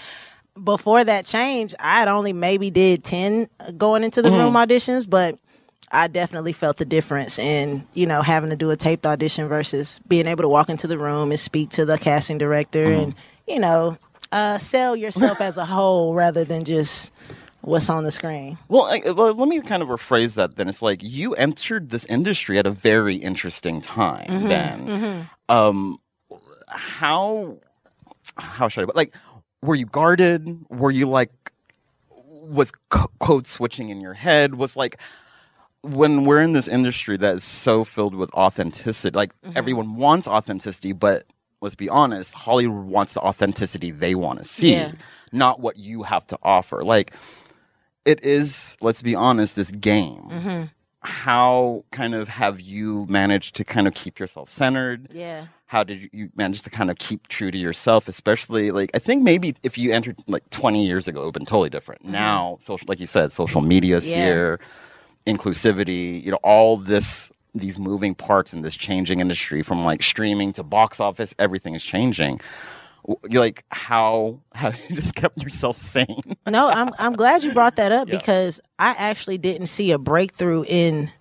Before 0.64 1.04
that 1.04 1.26
change, 1.26 1.74
I 1.80 1.98
had 1.98 2.08
only 2.08 2.32
maybe 2.32 2.70
did 2.70 3.04
ten 3.04 3.50
going 3.76 4.04
into 4.04 4.22
the 4.22 4.30
room 4.30 4.54
auditions, 4.54 5.10
but 5.10 5.40
I 5.92 6.08
definitely 6.08 6.54
felt 6.54 6.78
the 6.78 6.86
difference 6.86 7.40
in 7.40 7.88
you 7.96 8.06
know 8.06 8.22
having 8.22 8.52
to 8.52 8.56
do 8.56 8.70
a 8.70 8.78
taped 8.78 9.08
audition 9.08 9.48
versus 9.48 10.00
being 10.08 10.28
able 10.28 10.44
to 10.44 10.48
walk 10.48 10.70
into 10.70 10.86
the 10.86 11.00
room 11.00 11.32
and 11.32 11.40
speak 11.40 11.72
to 11.72 11.86
the 11.86 11.98
casting 11.98 12.38
director 12.38 12.84
and 12.84 13.16
you 13.48 13.58
know 13.60 13.98
uh, 14.32 14.60
sell 14.60 14.96
yourself 14.96 15.42
as 15.42 15.58
a 15.58 15.66
whole 15.66 16.14
rather 16.14 16.44
than 16.44 16.66
just 16.66 17.12
what's 17.62 17.90
on 17.90 18.04
the 18.04 18.12
screen. 18.12 18.58
Well, 18.68 18.84
I, 18.84 19.12
well, 19.12 19.34
let 19.34 19.48
me 19.48 19.60
kind 19.62 19.82
of 19.82 19.90
rephrase 19.90 20.36
that. 20.36 20.56
Then 20.56 20.70
it's 20.70 20.82
like 20.84 21.02
you 21.02 21.34
entered 21.34 21.90
this 21.90 22.06
industry 22.06 22.58
at 22.60 22.68
a 22.68 22.72
very 22.72 23.16
interesting 23.16 23.82
time. 23.82 24.28
Mm-hmm, 24.28 24.48
Then, 24.50 25.30
um, 25.50 25.98
how 26.74 27.58
how 28.38 28.68
should 28.68 28.84
I 28.84 28.86
put- 28.86 28.96
like? 28.96 29.16
Were 29.62 29.76
you 29.76 29.86
guarded? 29.86 30.66
Were 30.70 30.92
you 30.92 31.08
like? 31.10 31.32
Was 32.46 32.72
co- 32.90 33.12
code 33.20 33.48
switching 33.48 33.90
in 33.90 34.02
your 34.02 34.14
head? 34.14 34.56
Was 34.56 34.76
like 34.76 34.98
when 35.82 36.26
we're 36.26 36.42
in 36.42 36.52
this 36.54 36.68
industry 36.68 37.16
that 37.18 37.36
is 37.36 37.44
so 37.44 37.84
filled 37.84 38.16
with 38.16 38.32
authenticity. 38.34 39.16
Like 39.16 39.32
Mm-hmm. 39.42 39.58
everyone 39.58 39.96
wants 39.96 40.28
authenticity, 40.28 40.92
but 40.94 41.24
let's 41.62 41.76
be 41.76 41.88
honest, 41.90 42.34
Hollywood 42.34 42.86
wants 42.86 43.14
the 43.14 43.22
authenticity 43.22 43.92
they 43.92 44.16
want 44.16 44.40
to 44.40 44.46
see, 44.46 44.74
Yeah. 44.74 44.92
not 45.32 45.60
what 45.62 45.78
you 45.78 46.04
have 46.04 46.28
to 46.28 46.38
offer. 46.44 46.84
Like 46.84 47.14
it 48.06 48.22
is, 48.24 48.76
let's 48.82 49.02
be 49.02 49.16
honest, 49.16 49.56
this 49.56 49.72
game. 49.72 50.28
Mm-hmm. 50.30 50.64
How 51.04 51.84
kind 51.92 52.16
of 52.16 52.30
have 52.30 52.62
you 52.62 53.06
managed 53.10 53.56
to 53.56 53.64
kind 53.64 53.88
of 53.88 53.94
keep 53.94 54.20
yourself 54.20 54.50
centered? 54.50 55.10
Yeah. 55.14 55.48
How 55.68 55.84
did 55.84 56.02
you, 56.02 56.10
you 56.14 56.30
manage 56.36 56.62
to 56.64 56.70
kind 56.70 56.92
of 56.92 56.98
keep 56.98 57.28
true 57.28 57.50
to 57.50 57.58
yourself? 57.58 58.08
Especially 58.08 58.72
like 58.72 58.92
I 58.94 59.00
think 59.00 59.24
maybe 59.24 59.56
if 59.64 59.78
you 59.78 59.92
entered 59.92 60.18
like 60.28 60.48
20 60.52 60.86
years 60.86 61.08
ago, 61.08 61.22
it 61.22 61.26
would 61.26 61.30
have 61.30 61.34
been 61.34 61.46
totally 61.46 61.70
different. 61.70 62.06
Now, 62.06 62.58
social, 62.60 62.86
like 62.88 63.00
you 63.00 63.08
said, 63.08 63.32
social 63.32 63.62
media's 63.62 64.06
Mm-hmm. 64.06 64.20
Yeah. 64.20 64.26
here, 64.26 64.60
inclusivity, 65.28 66.24
you 66.24 66.32
know, 66.32 66.40
all 66.44 66.78
this 66.78 67.32
these 67.56 67.78
moving 67.78 68.16
parts 68.16 68.52
in 68.54 68.62
this 68.62 68.76
changing 68.76 69.20
industry 69.20 69.62
from 69.62 69.84
like 69.84 70.02
streaming 70.02 70.52
to 70.54 70.64
box 70.64 71.00
office, 71.00 71.36
everything 71.38 71.76
is 71.76 71.84
changing. 71.84 72.40
Like, 73.30 73.66
how 73.72 74.40
have 74.54 74.80
you 74.90 74.96
just 74.96 75.16
kept 75.16 75.42
yourself 75.42 75.78
sane? 75.78 76.22
No, 76.48 76.70
I'm 76.70 76.92
I'm 77.00 77.14
glad 77.14 77.44
you 77.44 77.54
brought 77.54 77.76
that 77.78 77.92
up 77.92 78.08
Yeah. 78.14 78.18
because 78.18 78.62
I 78.80 78.96
actually 78.98 79.38
didn't 79.38 79.68
see 79.68 79.92
a 79.92 79.98
breakthrough 79.98 80.64
in 80.64 81.12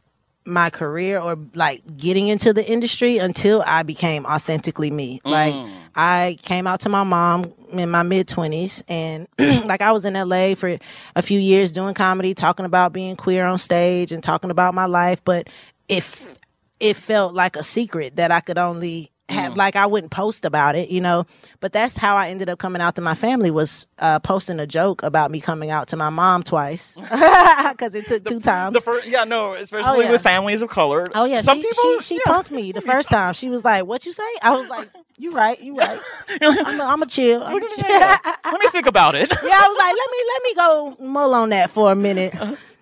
my 0.44 0.70
career 0.70 1.20
or 1.20 1.38
like 1.54 1.82
getting 1.96 2.26
into 2.26 2.52
the 2.52 2.68
industry 2.68 3.18
until 3.18 3.62
I 3.66 3.84
became 3.84 4.26
authentically 4.26 4.90
me. 4.90 5.20
Like 5.24 5.54
mm. 5.54 5.72
I 5.94 6.36
came 6.42 6.66
out 6.66 6.80
to 6.80 6.88
my 6.88 7.04
mom 7.04 7.52
in 7.70 7.90
my 7.90 8.02
mid 8.02 8.26
20s 8.26 8.82
and 8.88 9.28
like 9.38 9.82
I 9.82 9.92
was 9.92 10.04
in 10.04 10.14
LA 10.14 10.54
for 10.54 10.78
a 11.14 11.22
few 11.22 11.38
years 11.38 11.70
doing 11.70 11.94
comedy, 11.94 12.34
talking 12.34 12.66
about 12.66 12.92
being 12.92 13.14
queer 13.14 13.46
on 13.46 13.58
stage 13.58 14.10
and 14.10 14.22
talking 14.22 14.50
about 14.50 14.74
my 14.74 14.86
life, 14.86 15.22
but 15.24 15.48
if 15.88 16.34
it 16.80 16.96
felt 16.96 17.34
like 17.34 17.54
a 17.54 17.62
secret 17.62 18.16
that 18.16 18.32
I 18.32 18.40
could 18.40 18.58
only 18.58 19.11
have 19.28 19.56
like 19.56 19.76
I 19.76 19.86
wouldn't 19.86 20.12
post 20.12 20.44
about 20.44 20.74
it, 20.74 20.90
you 20.90 21.00
know. 21.00 21.26
But 21.60 21.72
that's 21.72 21.96
how 21.96 22.16
I 22.16 22.28
ended 22.28 22.48
up 22.48 22.58
coming 22.58 22.82
out 22.82 22.96
to 22.96 23.02
my 23.02 23.14
family 23.14 23.50
was 23.50 23.86
uh, 23.98 24.18
posting 24.18 24.60
a 24.60 24.66
joke 24.66 25.02
about 25.02 25.30
me 25.30 25.40
coming 25.40 25.70
out 25.70 25.88
to 25.88 25.96
my 25.96 26.10
mom 26.10 26.42
twice 26.42 26.96
because 27.70 27.94
it 27.94 28.06
took 28.06 28.24
two 28.24 28.40
times. 28.40 28.74
The 28.74 28.80
first, 28.80 29.08
yeah, 29.08 29.24
no, 29.24 29.54
especially 29.54 30.04
yeah. 30.04 30.12
with 30.12 30.22
families 30.22 30.62
of 30.62 30.68
color. 30.68 31.06
Oh 31.14 31.24
yeah, 31.24 31.40
some 31.40 31.58
she, 31.58 31.68
people. 31.68 32.00
she, 32.00 32.02
she 32.02 32.20
yeah. 32.26 32.32
punked 32.32 32.50
me 32.50 32.72
the 32.72 32.80
first 32.80 33.10
time. 33.10 33.34
She 33.34 33.48
was 33.48 33.64
like, 33.64 33.86
"What 33.86 34.06
you 34.06 34.12
say?" 34.12 34.22
I 34.42 34.50
was 34.56 34.68
like, 34.68 34.88
"You 35.18 35.32
right, 35.32 35.60
you 35.60 35.74
right. 35.74 35.98
I'm 36.40 36.80
a, 36.80 36.84
I'm 36.84 37.02
a 37.02 37.06
chill. 37.06 37.42
I'm 37.42 37.56
a 37.56 37.68
chill." 37.68 37.84
Let 37.88 38.60
me 38.60 38.68
think 38.68 38.86
about 38.86 39.14
it. 39.14 39.30
yeah, 39.30 39.60
I 39.62 39.68
was 39.68 39.78
like, 39.78 39.94
let 39.96 40.10
me 40.10 40.18
let 40.32 40.42
me 40.42 40.54
go 40.54 41.12
mull 41.12 41.34
on 41.34 41.50
that 41.50 41.70
for 41.70 41.92
a 41.92 41.94
minute. 41.94 42.34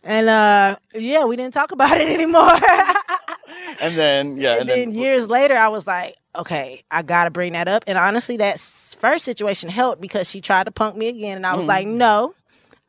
And 0.03 0.29
uh 0.29 0.77
yeah, 0.95 1.25
we 1.25 1.37
didn't 1.37 1.53
talk 1.53 1.73
about 1.73 2.01
it 2.01 2.09
anymore. 2.09 2.59
and 3.81 3.95
then 3.97 4.37
yeah, 4.37 4.61
and 4.61 4.69
then 4.69 4.93
years 4.93 5.29
later 5.29 5.57
I 5.57 5.69
was 5.69 5.87
like, 5.87 6.15
okay, 6.37 6.83
I 6.91 7.03
got 7.03 7.25
to 7.25 7.31
bring 7.31 7.53
that 7.55 7.69
up. 7.69 7.85
And 7.87 7.99
honestly, 7.99 8.37
that 8.39 8.59
first 9.01 9.25
situation 9.25 9.69
helped 9.71 10.01
because 10.01 10.29
she 10.31 10.41
tried 10.41 10.65
to 10.65 10.71
punk 10.71 10.97
me 10.97 11.09
again 11.09 11.37
and 11.37 11.47
I 11.47 11.55
was 11.55 11.67
like, 11.67 11.87
"No. 11.87 12.35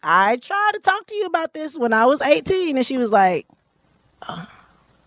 I 0.04 0.38
tried 0.38 0.72
to 0.74 0.80
talk 0.80 1.06
to 1.08 1.16
you 1.16 1.26
about 1.26 1.54
this 1.54 1.78
when 1.78 1.94
I 1.94 2.06
was 2.06 2.22
18." 2.22 2.76
And 2.78 2.86
she 2.86 2.98
was 2.98 3.12
like, 3.12 3.46
oh, 4.28 4.48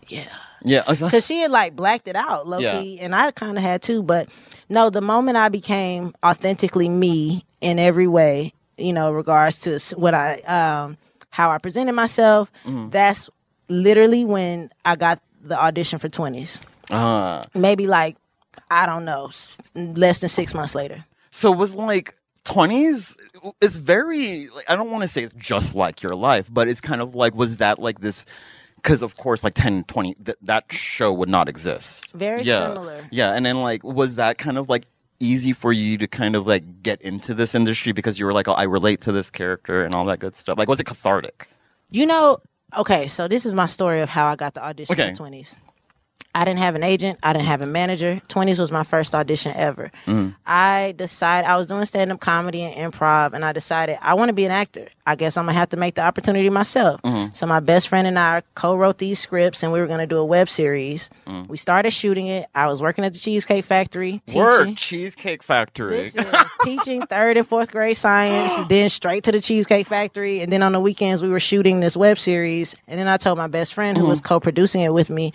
yeah. 0.07 0.23
Yeah, 0.63 0.83
I 0.87 0.91
was 0.91 1.01
like- 1.01 1.11
because 1.11 1.25
she 1.25 1.39
had 1.41 1.51
like 1.51 1.75
blacked 1.75 2.07
it 2.07 2.15
out 2.15 2.47
low 2.47 2.59
Yeah. 2.59 2.81
key, 2.81 2.99
and 2.99 3.13
I 3.13 3.31
kind 3.31 3.57
of 3.57 3.63
had 3.63 3.81
too. 3.81 4.01
But 4.01 4.29
no, 4.69 4.89
the 4.89 5.01
moment 5.01 5.37
I 5.37 5.49
became 5.49 6.15
authentically 6.25 6.89
me 6.89 7.45
in 7.61 7.77
every 7.77 8.07
way, 8.07 8.53
you 8.77 8.93
know, 8.93 9.11
regards 9.11 9.61
to 9.61 9.79
what 9.97 10.13
I, 10.13 10.39
um, 10.41 10.97
how 11.29 11.51
I 11.51 11.57
presented 11.59 11.91
myself, 11.93 12.51
Mm-hmm. 12.65 12.89
that's 12.89 13.29
literally 13.67 14.23
when 14.25 14.71
I 14.85 14.95
got 14.95 15.21
the 15.41 15.59
audition 15.59 15.99
for 15.99 16.09
Twenties. 16.09 16.61
Uh, 16.91 17.43
Maybe 17.53 17.85
like 17.85 18.15
I 18.71 18.85
don't 18.85 19.05
know, 19.05 19.29
less 19.75 20.19
than 20.19 20.29
six 20.29 20.53
months 20.53 20.75
later. 20.75 21.05
so 21.31 21.53
it 21.53 21.57
was 21.57 21.75
like 21.75 22.15
20s 22.45 23.15
it's 23.59 23.75
very 23.75 24.49
like, 24.49 24.65
i 24.69 24.75
don't 24.75 24.91
want 24.91 25.01
to 25.01 25.07
say 25.07 25.23
it's 25.23 25.33
just 25.33 25.73
like 25.73 26.03
your 26.03 26.13
life 26.15 26.47
but 26.53 26.67
it's 26.67 26.79
kind 26.79 27.01
of 27.01 27.15
like 27.15 27.33
was 27.33 27.57
that 27.57 27.79
like 27.79 28.01
this 28.01 28.23
because 28.75 29.01
of 29.01 29.17
course 29.17 29.43
like 29.43 29.55
10 29.55 29.83
20 29.85 30.13
th- 30.13 30.37
that 30.43 30.71
show 30.71 31.11
would 31.11 31.27
not 31.27 31.49
exist 31.49 32.13
Very 32.13 32.43
yeah. 32.43 32.67
similar. 32.67 33.07
yeah 33.11 33.33
and 33.33 33.43
then 33.47 33.61
like 33.63 33.83
was 33.83 34.17
that 34.17 34.37
kind 34.37 34.59
of 34.59 34.69
like 34.69 34.85
easy 35.19 35.53
for 35.53 35.73
you 35.73 35.97
to 35.97 36.05
kind 36.07 36.35
of 36.35 36.45
like 36.45 36.83
get 36.83 37.01
into 37.01 37.33
this 37.33 37.55
industry 37.55 37.93
because 37.93 38.19
you 38.19 38.25
were 38.27 38.33
like 38.33 38.47
oh 38.47 38.53
i 38.53 38.63
relate 38.63 39.01
to 39.01 39.11
this 39.11 39.31
character 39.31 39.83
and 39.83 39.95
all 39.95 40.05
that 40.05 40.19
good 40.19 40.35
stuff 40.35 40.55
like 40.55 40.67
was 40.69 40.79
it 40.79 40.85
cathartic 40.85 41.47
You 41.89 42.05
know, 42.05 42.37
okay, 42.77 43.07
so 43.07 43.27
this 43.27 43.43
is 43.45 43.53
my 43.55 43.65
story 43.67 44.01
of 44.01 44.09
how 44.09 44.25
I 44.27 44.35
got 44.35 44.53
the 44.53 44.63
audition 44.63 44.93
Okay. 44.93 45.09
for 45.11 45.15
Twenties. 45.17 45.57
I 46.35 46.43
didn't 46.43 46.59
have 46.59 46.75
an 46.75 46.83
agent. 46.83 47.17
I 47.23 47.31
didn't 47.31 47.45
have 47.45 47.61
a 47.61 47.65
manager. 47.65 48.21
Twenties 48.27 48.59
was 48.59 48.69
my 48.69 48.83
first 48.83 49.15
audition 49.15 49.53
ever. 49.55 49.89
Mm. 50.05 50.35
I 50.45 50.93
decided 50.97 51.49
I 51.49 51.55
was 51.55 51.65
doing 51.65 51.85
stand 51.85 52.11
up 52.11 52.19
comedy 52.19 52.61
and 52.61 52.93
improv, 52.93 53.33
and 53.33 53.45
I 53.45 53.53
decided 53.53 53.97
I 54.01 54.15
want 54.15 54.27
to 54.27 54.33
be 54.33 54.43
an 54.43 54.51
actor. 54.51 54.89
I 55.07 55.15
guess 55.15 55.37
I'm 55.37 55.45
gonna 55.45 55.57
have 55.57 55.69
to 55.69 55.77
make 55.77 55.95
the 55.95 56.01
opportunity 56.01 56.49
myself. 56.49 57.01
Mm-hmm. 57.03 57.31
So 57.31 57.45
my 57.45 57.61
best 57.61 57.87
friend 57.87 58.05
and 58.05 58.19
I 58.19 58.43
co-wrote 58.53 58.97
these 58.97 59.17
scripts, 59.17 59.63
and 59.63 59.71
we 59.71 59.79
were 59.79 59.87
gonna 59.87 60.07
do 60.07 60.17
a 60.17 60.25
web 60.25 60.49
series. 60.49 61.09
Mm. 61.25 61.47
We 61.47 61.55
started 61.55 61.91
shooting 61.91 62.27
it. 62.27 62.47
I 62.53 62.67
was 62.67 62.81
working 62.81 63.05
at 63.05 63.13
the 63.13 63.19
Cheesecake 63.19 63.63
Factory, 63.63 64.19
teaching. 64.25 64.41
Word, 64.41 64.75
cheesecake 64.75 65.41
factory 65.41 65.97
Listen, 65.97 66.25
teaching 66.63 67.01
third 67.03 67.37
and 67.37 67.47
fourth 67.47 67.71
grade 67.71 67.95
science, 67.95 68.53
then 68.67 68.89
straight 68.89 69.23
to 69.23 69.31
the 69.31 69.39
Cheesecake 69.39 69.87
Factory. 69.87 70.41
And 70.41 70.51
then 70.51 70.63
on 70.63 70.73
the 70.73 70.81
weekends, 70.81 71.21
we 71.21 71.29
were 71.29 71.39
shooting 71.39 71.79
this 71.79 71.95
web 71.95 72.19
series. 72.19 72.75
And 72.89 72.99
then 72.99 73.07
I 73.07 73.15
told 73.15 73.37
my 73.37 73.47
best 73.47 73.73
friend, 73.73 73.97
who 73.97 74.03
mm-hmm. 74.03 74.09
was 74.09 74.19
co 74.19 74.41
producing 74.41 74.81
it 74.81 74.93
with 74.93 75.09
me, 75.09 75.31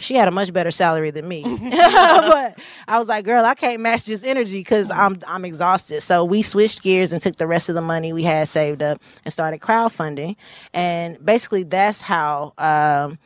she 0.00 0.14
had 0.14 0.28
a 0.28 0.30
much 0.30 0.52
better 0.52 0.70
salary 0.70 1.10
than 1.10 1.28
me. 1.28 1.42
but 1.70 2.58
I 2.88 2.98
was 2.98 3.08
like, 3.08 3.24
girl, 3.24 3.44
I 3.44 3.54
can't 3.54 3.80
match 3.80 4.06
this 4.06 4.24
energy 4.24 4.58
because 4.58 4.90
I'm, 4.90 5.18
I'm 5.26 5.44
exhausted. 5.44 6.00
So 6.00 6.24
we 6.24 6.42
switched 6.42 6.82
gears 6.82 7.12
and 7.12 7.20
took 7.20 7.36
the 7.36 7.46
rest 7.46 7.68
of 7.68 7.74
the 7.74 7.80
money 7.80 8.12
we 8.12 8.24
had 8.24 8.48
saved 8.48 8.82
up 8.82 9.00
and 9.24 9.32
started 9.32 9.60
crowdfunding. 9.60 10.36
And 10.72 11.24
basically, 11.24 11.64
that's 11.64 12.00
how. 12.00 12.54
Um, 12.58 13.18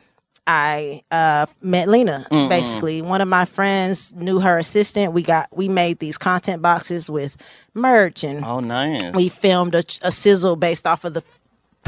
I 0.47 1.01
uh, 1.09 1.47
met 1.61 1.87
Lena. 1.87 2.27
Basically, 2.29 3.01
one 3.01 3.19
of 3.19 3.27
my 3.27 3.45
friends 3.45 4.13
knew 4.13 4.39
her 4.39 4.59
assistant. 4.59 5.13
We 5.13 5.23
got 5.23 5.47
we 5.51 5.67
made 5.67 5.97
these 5.97 6.19
content 6.19 6.61
boxes 6.61 7.09
with 7.09 7.35
merch, 7.73 8.23
and 8.23 8.45
oh 8.45 8.59
nice 8.59 9.13
we 9.15 9.27
filmed 9.27 9.73
a, 9.73 9.83
a 10.03 10.11
sizzle 10.11 10.55
based 10.55 10.85
off 10.85 11.03
of 11.03 11.15
the 11.15 11.23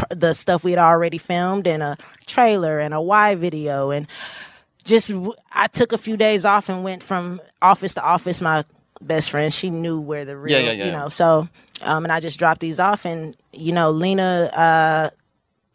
the 0.10 0.34
stuff 0.34 0.64
we 0.64 0.72
had 0.72 0.80
already 0.80 1.20
filmed, 1.20 1.68
and 1.68 1.84
a 1.84 1.98
trailer 2.26 2.80
and 2.80 2.96
a 2.96 3.02
Y 3.02 3.36
video, 3.36 3.92
and 3.92 4.08
just 4.88 5.12
I 5.52 5.68
took 5.68 5.92
a 5.94 5.98
few 5.98 6.18
days 6.18 6.46
off 6.46 6.70
and 6.70 6.84
went 6.84 7.04
from 7.04 7.42
office 7.62 7.94
to 7.96 8.02
office. 8.02 8.42
My 8.42 8.64
best 9.02 9.30
friend, 9.30 9.54
she 9.54 9.70
knew 9.70 10.00
where 10.00 10.26
the 10.26 10.36
real, 10.36 10.60
yeah, 10.60 10.72
yeah. 10.72 10.86
you 10.86 10.92
know, 10.92 11.10
so 11.10 11.48
um, 11.82 12.06
and 12.06 12.12
I 12.12 12.20
just 12.20 12.40
dropped 12.40 12.62
these 12.62 12.80
off, 12.80 13.06
and 13.06 13.36
you 13.54 13.72
know, 13.72 13.92
Lena 13.92 14.50
uh, 14.54 15.10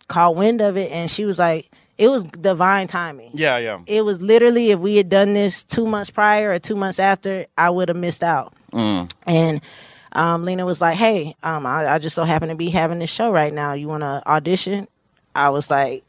caught 0.09 0.35
wind 0.35 0.61
of 0.61 0.77
it, 0.77 0.91
and 0.91 1.11
she 1.11 1.25
was 1.25 1.39
like, 1.39 1.71
it 1.99 2.09
was 2.09 2.25
divine 2.25 2.89
timing 2.89 3.31
yeah 3.35 3.59
yeah 3.59 3.79
it 3.87 4.03
was 4.03 4.21
literally 4.21 4.71
if 4.71 4.81
we 4.81 4.97
had 4.97 5.11
done 5.11 5.35
this 5.35 5.63
two 5.63 5.87
months 5.87 6.11
prior 6.11 6.51
or 6.51 6.59
two 6.59 6.75
months 6.75 6.99
after, 6.99 7.47
I 7.57 7.71
would 7.71 7.89
have 7.89 7.97
missed 7.99 8.25
out. 8.25 8.55
And 9.27 9.61
um, 10.13 10.45
Lena 10.45 10.67
was 10.67 10.81
like, 10.81 10.97
"Hey, 10.97 11.37
um, 11.43 11.67
I, 11.67 11.87
I 11.87 11.99
just 11.99 12.15
so 12.17 12.25
happen 12.25 12.49
to 12.49 12.55
be 12.55 12.71
having 12.71 12.99
this 12.99 13.11
show 13.11 13.31
right 13.31 13.53
now. 13.53 13.75
You 13.75 13.89
want 13.89 14.03
to 14.03 14.23
audition?" 14.27 14.89
I 15.35 15.49
was 15.51 15.71
like, 15.71 16.05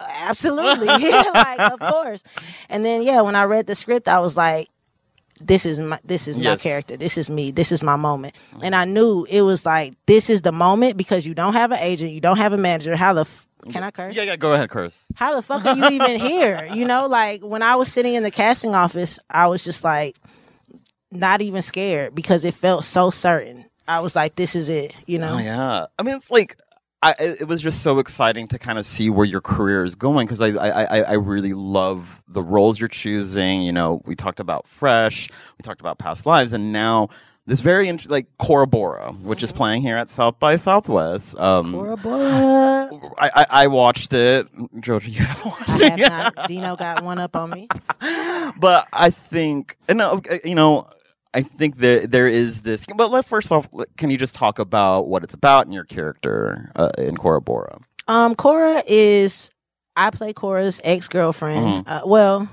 "Absolutely, 0.00 0.86
like 0.86 1.60
of 1.60 1.80
course." 1.80 2.22
And 2.68 2.84
then 2.84 3.02
yeah, 3.02 3.20
when 3.20 3.36
I 3.36 3.44
read 3.44 3.66
the 3.66 3.74
script, 3.74 4.08
I 4.08 4.18
was 4.18 4.36
like, 4.36 4.68
"This 5.40 5.66
is 5.66 5.80
my 5.80 5.98
this 6.04 6.28
is 6.28 6.38
my 6.38 6.56
character. 6.56 6.96
This 6.96 7.18
is 7.18 7.30
me. 7.30 7.50
This 7.50 7.72
is 7.72 7.82
my 7.82 7.96
moment." 7.96 8.34
And 8.62 8.74
I 8.74 8.84
knew 8.84 9.26
it 9.28 9.42
was 9.42 9.66
like 9.66 9.94
this 10.06 10.30
is 10.30 10.42
the 10.42 10.52
moment 10.52 10.96
because 10.96 11.26
you 11.26 11.34
don't 11.34 11.54
have 11.54 11.72
an 11.72 11.78
agent, 11.80 12.12
you 12.12 12.20
don't 12.20 12.38
have 12.38 12.52
a 12.52 12.58
manager. 12.58 12.96
How 12.96 13.12
the 13.12 13.22
f- 13.22 13.48
can 13.70 13.82
I 13.82 13.90
curse? 13.90 14.14
yeah 14.16 14.22
yeah 14.22 14.36
go 14.36 14.54
ahead 14.54 14.70
curse 14.70 15.06
how 15.16 15.34
the 15.34 15.42
fuck 15.42 15.64
are 15.66 15.76
you 15.76 16.00
even 16.00 16.20
here? 16.30 16.68
You 16.72 16.84
know, 16.84 17.06
like 17.06 17.42
when 17.42 17.62
I 17.62 17.76
was 17.76 17.90
sitting 17.90 18.14
in 18.14 18.22
the 18.22 18.30
casting 18.30 18.74
office, 18.74 19.18
I 19.28 19.48
was 19.48 19.64
just 19.64 19.84
like 19.84 20.16
not 21.10 21.40
even 21.40 21.62
scared 21.62 22.14
because 22.14 22.44
it 22.44 22.54
felt 22.54 22.84
so 22.84 23.10
certain. 23.10 23.64
I 23.86 24.00
was 24.00 24.14
like, 24.14 24.36
this 24.36 24.54
is 24.54 24.68
it, 24.68 24.94
you 25.06 25.18
oh, 25.18 25.20
know? 25.22 25.34
Oh 25.34 25.38
yeah, 25.38 25.86
I 25.98 26.02
mean 26.02 26.16
it's 26.16 26.30
like 26.30 26.58
I 27.02 27.14
it 27.18 27.42
it 27.42 27.48
was 27.48 27.60
just 27.60 27.82
so 27.82 27.98
exciting 28.00 28.48
to 28.48 28.58
kind 28.58 28.78
of 28.78 28.84
see 28.86 29.08
where 29.10 29.26
your 29.26 29.40
career 29.40 29.84
is 29.84 29.94
going 29.94 30.26
because 30.26 30.40
I, 30.40 30.48
I 30.48 30.82
I 30.84 31.00
I 31.02 31.12
really 31.14 31.52
love 31.54 32.24
the 32.28 32.42
roles 32.42 32.80
you're 32.80 32.88
choosing. 32.88 33.62
You 33.62 33.72
know, 33.72 34.02
we 34.04 34.16
talked 34.16 34.40
about 34.40 34.66
Fresh, 34.66 35.28
we 35.58 35.62
talked 35.62 35.80
about 35.80 35.98
Past 35.98 36.26
Lives, 36.26 36.52
and 36.52 36.72
now 36.72 37.08
this 37.46 37.60
very 37.60 37.88
int- 37.88 38.10
like 38.10 38.26
Cora 38.38 38.66
Bora, 38.66 39.12
which 39.12 39.42
is 39.42 39.52
playing 39.52 39.80
here 39.82 39.96
at 39.96 40.10
South 40.10 40.38
by 40.38 40.56
Southwest. 40.56 41.38
Um, 41.38 41.72
Bora 41.72 41.96
Bora. 41.96 42.90
I, 43.16 43.30
I 43.34 43.46
I 43.50 43.66
watched 43.68 44.12
it. 44.12 44.46
Georgia, 44.80 45.10
you 45.10 45.24
have 45.24 45.44
watched 45.44 45.82
I 45.82 45.86
it. 45.94 45.98
have 46.00 46.36
not. 46.36 46.48
Dino 46.48 46.76
got 46.76 47.02
one 47.04 47.18
up 47.18 47.36
on 47.36 47.50
me. 47.50 47.68
but 48.58 48.86
I 48.92 49.10
think, 49.10 49.76
and 49.88 50.00
uh, 50.02 50.20
you 50.44 50.54
know, 50.56 50.88
I 51.38 51.42
think 51.42 51.78
there 51.78 52.00
there 52.06 52.26
is 52.28 52.62
this. 52.62 52.84
But 52.96 53.10
let 53.10 53.24
first 53.24 53.52
off, 53.52 53.68
can 53.96 54.10
you 54.10 54.16
just 54.18 54.34
talk 54.34 54.58
about 54.58 55.08
what 55.08 55.22
it's 55.24 55.34
about 55.34 55.66
and 55.66 55.74
your 55.74 55.84
character 55.84 56.70
uh, 56.76 56.90
in 56.98 57.16
Cora 57.16 57.40
Bora? 57.40 57.78
Um, 58.08 58.34
Cora 58.34 58.82
is 58.86 59.50
I 59.96 60.10
play 60.10 60.32
Cora's 60.32 60.80
ex 60.84 61.08
girlfriend. 61.08 61.64
Mm-hmm. 61.86 61.88
Uh, 61.88 62.00
well, 62.06 62.48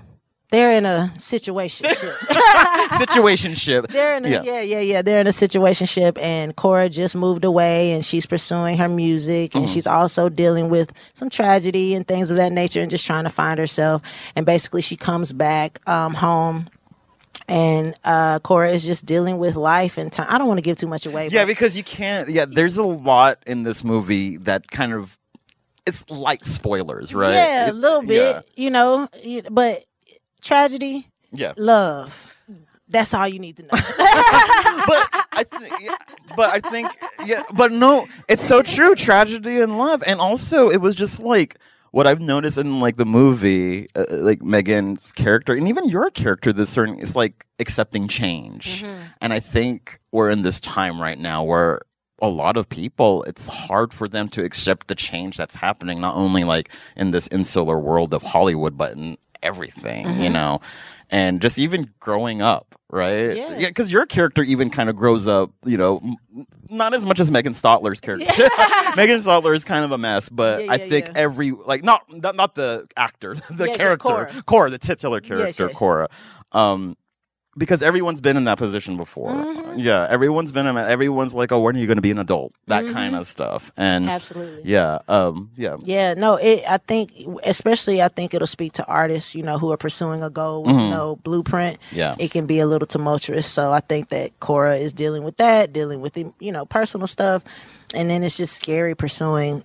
they're 0.52 0.74
in 0.74 0.86
a 0.86 1.12
situation. 1.18 1.88
Situationship. 2.96 3.88
They're 3.88 4.18
in 4.18 4.26
a, 4.26 4.30
Yeah. 4.30 4.42
yeah. 4.44 4.62
yeah, 4.62 4.80
yeah, 4.80 5.02
They're 5.02 5.20
in 5.20 5.28
a 5.28 5.32
situationship, 5.32 6.18
and 6.22 6.56
Cora 6.56 6.88
just 6.90 7.16
moved 7.16 7.44
away, 7.46 7.92
and 7.92 8.06
she's 8.06 8.26
pursuing 8.26 8.78
her 8.78 8.88
music, 8.88 9.52
Mm-hmm. 9.52 9.58
and 9.60 9.70
she's 9.70 9.88
also 9.88 10.30
dealing 10.30 10.70
with 10.70 10.92
some 11.14 11.30
tragedy 11.30 11.94
and 11.96 12.08
things 12.08 12.32
of 12.32 12.38
that 12.38 12.52
nature, 12.52 12.82
and 12.82 12.92
just 12.92 13.06
trying 13.06 13.24
to 13.26 13.30
find 13.30 13.60
herself. 13.60 14.02
And 14.36 14.46
basically, 14.46 14.82
she 14.82 14.96
comes 14.96 15.34
back 15.34 15.80
um, 15.90 16.14
home, 16.14 16.70
and 17.48 17.94
uh, 18.04 18.40
Cora 18.40 18.72
is 18.72 18.84
just 18.84 19.06
dealing 19.06 19.38
with 19.38 19.56
life 19.56 19.98
and 19.98 20.12
time. 20.12 20.28
I 20.30 20.38
don't 20.38 20.48
want 20.48 20.58
to 20.58 20.64
give 20.64 20.78
too 20.78 20.88
much 20.88 21.06
away. 21.06 21.28
Yeah, 21.28 21.44
but 21.44 21.48
because 21.50 21.78
you 21.78 21.84
can't. 21.84 22.30
Yeah, 22.30 22.46
there's 22.46 22.78
a 22.78 22.84
lot 22.84 23.40
in 23.46 23.64
this 23.64 23.84
movie 23.84 24.38
that 24.38 24.70
kind 24.72 24.94
of 24.94 25.18
it's 25.86 26.10
light 26.10 26.44
spoilers, 26.44 27.14
right? 27.14 27.34
yeah, 27.34 27.70
a 27.70 27.74
little 27.74 28.02
bit, 28.02 28.16
yeah, 28.18 28.42
you 28.56 28.72
know, 28.72 29.08
but 29.52 29.84
tragedy, 30.42 31.08
Yeah, 31.32 31.54
love. 31.58 32.32
That's 32.88 33.14
all 33.14 33.28
you 33.28 33.40
need 33.40 33.58
to 33.58 33.64
know. 33.64 33.70
but 33.72 35.10
I 35.32 35.44
think, 35.50 35.74
yeah, 35.82 35.96
but 36.36 36.50
I 36.52 36.70
think, 36.70 36.90
yeah, 37.26 37.42
but 37.54 37.72
no, 37.72 38.06
it's 38.28 38.46
so 38.48 38.62
true. 38.62 38.94
Tragedy 38.96 39.60
and 39.60 39.78
love, 39.78 40.04
and 40.06 40.20
also 40.20 40.70
it 40.70 40.78
was 40.82 40.96
just 40.96 41.20
like 41.20 41.58
what 41.96 42.06
I've 42.06 42.20
noticed 42.20 42.58
in 42.58 42.82
like 42.82 42.98
the 42.98 43.06
movie, 43.06 43.88
uh, 43.96 44.04
uh 44.12 44.18
like 44.18 44.42
Megan's 44.42 45.14
character, 45.14 45.54
and 45.54 45.70
even 45.70 45.88
your 45.88 46.10
character. 46.12 46.52
This 46.52 46.70
certain, 46.70 47.00
it's 47.00 47.16
like 47.16 47.46
accepting 47.58 48.10
change, 48.10 48.84
mm-hmm. 48.84 49.04
and 49.22 49.32
I 49.32 49.40
think 49.40 50.02
we're 50.12 50.30
in 50.30 50.42
this 50.42 50.60
time 50.60 51.02
right 51.02 51.18
now 51.18 51.42
where 51.46 51.80
a 52.22 52.28
lot 52.28 52.58
of 52.58 52.68
people 52.68 53.24
it's 53.24 53.48
hard 53.48 53.94
for 53.94 54.10
them 54.10 54.28
to 54.30 54.44
accept 54.44 54.88
the 54.88 54.96
change 54.96 55.38
that's 55.38 55.56
happening 55.56 56.02
not 56.02 56.16
only 56.16 56.44
like 56.44 56.70
in 56.98 57.12
this 57.12 57.28
insular 57.28 57.78
world 57.78 58.14
of 58.14 58.22
hollywood 58.24 58.78
but 58.78 58.94
in 58.94 59.18
everything 59.44 60.08
you 60.08 60.14
mm-hmm. 60.14 60.34
know 60.34 60.62
and 61.12 61.42
just 61.42 61.58
even 61.60 61.92
growing 62.00 62.42
up 62.42 62.76
right 62.90 63.36
Yeah. 63.36 63.58
yeah 63.58 63.68
because 63.68 63.92
your 63.92 64.06
character 64.06 64.44
even 64.44 64.70
kind 64.70 64.90
of 64.90 64.96
grows 64.96 65.28
up 65.28 65.52
you 65.66 65.78
know 65.78 65.98
m- 66.04 66.46
not 66.70 66.94
as 66.94 67.06
much 67.06 67.20
as 67.20 67.32
megan 67.32 67.54
stalter's 67.54 68.00
character 68.00 68.26
megan 68.96 69.20
stalter 69.20 69.54
is 69.56 69.64
kind 69.66 69.84
of 69.86 69.92
a 69.92 69.98
mess 69.98 70.30
but 70.30 70.64
Yeah, 70.66 70.72
i 70.72 70.76
yeah, 70.76 70.90
think 70.90 71.06
yeah. 71.08 71.14
every 71.16 71.52
like 71.52 71.84
not 71.84 72.04
not, 72.12 72.36
not 72.36 72.56
the 72.56 72.86
actor 72.98 73.36
the 73.50 73.66
Yeah, 73.66 73.72
yeah, 73.72 73.78
character 73.78 73.98
Cora. 74.08 74.44
cora 74.46 74.70
the 74.70 74.78
titular 74.80 75.20
character 75.22 75.70
cora 75.70 76.10
um 76.52 76.96
because 77.58 77.82
everyone's 77.82 78.22
been 78.22 78.36
in 78.38 78.44
that 78.46 78.58
position 78.58 78.98
before. 78.98 79.32
Mm-hmm. 79.32 79.80
Yeah, 79.80 80.08
everyone's 80.10 80.52
been 80.52 80.68
in. 80.68 80.78
Everyone's 80.78 81.34
like, 81.34 81.52
"Oh, 81.52 81.60
when 81.60 81.76
are 81.76 81.80
you 81.80 81.88
going 81.88 81.98
to 81.98 82.02
be 82.02 82.12
an 82.12 82.20
adult?" 82.20 82.54
That 82.68 82.84
Mm-hmm. 82.86 82.94
kind 82.94 83.16
of 83.16 83.28
stuff. 83.28 83.72
And 83.78 84.10
Absolutely. 84.10 84.62
yeah, 84.70 85.00
um, 85.08 85.52
yeah, 85.56 85.78
Yeah, 85.84 86.14
no, 86.16 86.36
it. 86.36 86.64
I 86.68 86.78
think, 86.78 87.12
especially, 87.44 88.02
I 88.02 88.08
think 88.10 88.34
it'll 88.34 88.48
speak 88.48 88.74
to 88.74 88.86
artists, 88.86 89.36
you 89.36 89.44
know, 89.44 89.58
who 89.58 89.72
are 89.72 89.78
pursuing 89.78 90.24
a 90.24 90.30
goal 90.30 90.64
with 90.64 90.76
no 90.76 91.18
blueprint. 91.24 91.80
Mm-hmm. 91.80 91.96
Yeah. 91.98 92.16
it 92.20 92.32
can 92.32 92.46
be 92.46 92.60
a 92.60 92.68
little 92.68 92.88
tumultuous. 92.88 93.46
So 93.48 93.72
I 93.72 93.80
think 93.80 94.10
that 94.10 94.38
Cora 94.40 94.78
is 94.78 94.94
dealing 94.94 95.24
with 95.24 95.38
that, 95.38 95.72
dealing 95.74 96.02
with 96.02 96.18
you 96.18 96.52
know 96.52 96.66
personal 96.66 97.08
stuff, 97.08 97.44
and 97.94 98.10
then 98.10 98.24
it's 98.24 98.38
just 98.38 98.56
scary 98.56 98.96
pursuing 98.96 99.64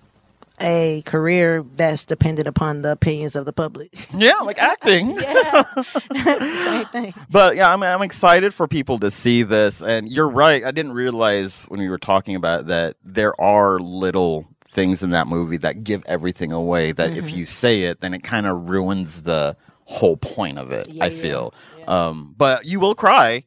a 0.61 1.01
career 1.05 1.63
that's 1.75 2.05
dependent 2.05 2.47
upon 2.47 2.81
the 2.83 2.91
opinions 2.91 3.35
of 3.35 3.45
the 3.45 3.53
public. 3.53 3.91
Yeah, 4.17 4.35
like 4.43 4.57
acting. 4.61 5.17
Same 6.23 6.85
thing. 6.87 7.13
But 7.29 7.55
yeah, 7.55 7.71
I'm 7.73 7.81
I'm 7.83 8.01
excited 8.01 8.53
for 8.53 8.67
people 8.67 8.97
to 8.99 9.09
see 9.11 9.43
this. 9.43 9.81
And 9.81 10.09
you're 10.09 10.29
right. 10.29 10.63
I 10.63 10.71
didn't 10.71 10.93
realize 10.93 11.65
when 11.69 11.79
we 11.79 11.89
were 11.89 11.97
talking 11.97 12.35
about 12.35 12.67
that 12.67 12.95
there 13.03 13.39
are 13.41 13.79
little 13.79 14.47
things 14.67 15.03
in 15.03 15.09
that 15.11 15.27
movie 15.27 15.57
that 15.57 15.83
give 15.83 16.03
everything 16.05 16.51
away. 16.51 16.91
That 16.91 17.17
if 17.17 17.31
you 17.31 17.45
say 17.45 17.83
it, 17.83 18.01
then 18.01 18.13
it 18.13 18.23
kind 18.23 18.45
of 18.47 18.69
ruins 18.69 19.23
the 19.23 19.55
whole 19.85 20.17
point 20.17 20.57
of 20.59 20.71
it. 20.71 20.87
Yeah, 20.89 21.05
I 21.05 21.07
yeah, 21.07 21.21
feel. 21.21 21.53
Um, 21.87 22.33
but 22.37 22.65
you 22.65 22.79
will 22.79 22.95
cry. 22.95 23.45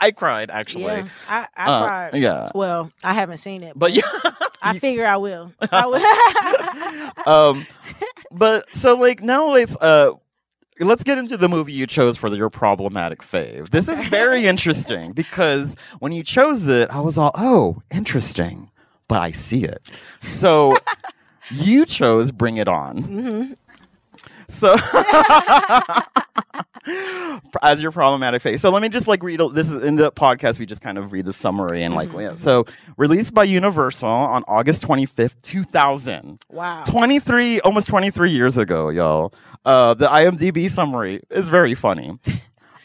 I 0.00 0.10
cried 0.10 0.50
actually. 0.50 0.84
Yeah, 0.84 1.08
I, 1.28 1.46
I 1.56 1.64
Uh, 1.66 1.86
cried. 1.86 2.14
yeah. 2.14 2.48
Well, 2.54 2.90
I 3.04 3.12
haven't 3.12 3.36
seen 3.36 3.62
it, 3.62 3.74
But 3.78 3.92
yeah. 3.92 4.02
I 4.62 4.78
figure 4.78 5.06
I 5.06 5.16
will. 5.16 5.52
I 5.72 5.86
will. 5.86 7.26
um 7.26 7.66
but 8.30 8.68
so 8.74 8.94
like 8.96 9.22
now 9.22 9.48
let's 9.50 9.76
uh 9.76 10.12
let's 10.80 11.02
get 11.04 11.18
into 11.18 11.36
the 11.36 11.48
movie 11.48 11.72
you 11.72 11.86
chose 11.86 12.16
for 12.16 12.34
your 12.34 12.50
problematic 12.50 13.20
fave 13.22 13.70
this 13.70 13.88
is 13.88 14.00
very 14.08 14.46
interesting 14.52 15.12
because 15.12 15.76
when 16.00 16.12
you 16.12 16.22
chose 16.22 16.66
it 16.66 16.90
i 16.90 17.00
was 17.00 17.18
all 17.18 17.30
oh 17.34 17.82
interesting 17.92 18.70
but 19.08 19.20
i 19.20 19.30
see 19.30 19.64
it 19.64 19.90
so 20.22 20.76
you 21.50 21.84
chose 21.84 22.32
bring 22.32 22.56
it 22.56 22.68
on 22.68 23.56
so 24.48 24.76
as 27.62 27.82
your 27.82 27.92
problematic 27.92 28.42
face. 28.42 28.60
So 28.60 28.70
let 28.70 28.82
me 28.82 28.88
just 28.88 29.06
like 29.06 29.22
read. 29.22 29.40
This 29.54 29.70
is 29.70 29.82
in 29.82 29.96
the 29.96 30.10
podcast. 30.10 30.58
We 30.58 30.66
just 30.66 30.80
kind 30.80 30.98
of 30.98 31.12
read 31.12 31.24
the 31.24 31.32
summary 31.32 31.82
and 31.82 31.94
like 31.94 32.12
yeah. 32.12 32.34
so 32.34 32.66
released 32.96 33.34
by 33.34 33.44
Universal 33.44 34.08
on 34.08 34.42
August 34.48 34.82
twenty 34.82 35.06
fifth, 35.06 35.40
two 35.42 35.62
thousand. 35.64 36.40
Wow. 36.50 36.84
23 36.86 37.60
almost 37.60 37.88
23 37.88 38.30
years 38.30 38.58
ago 38.58 38.88
y'all 38.88 39.32
uh, 39.64 39.94
the 39.94 40.06
imdb 40.06 40.68
summary 40.68 41.20
is 41.30 41.48
very 41.48 41.74
funny 41.74 42.14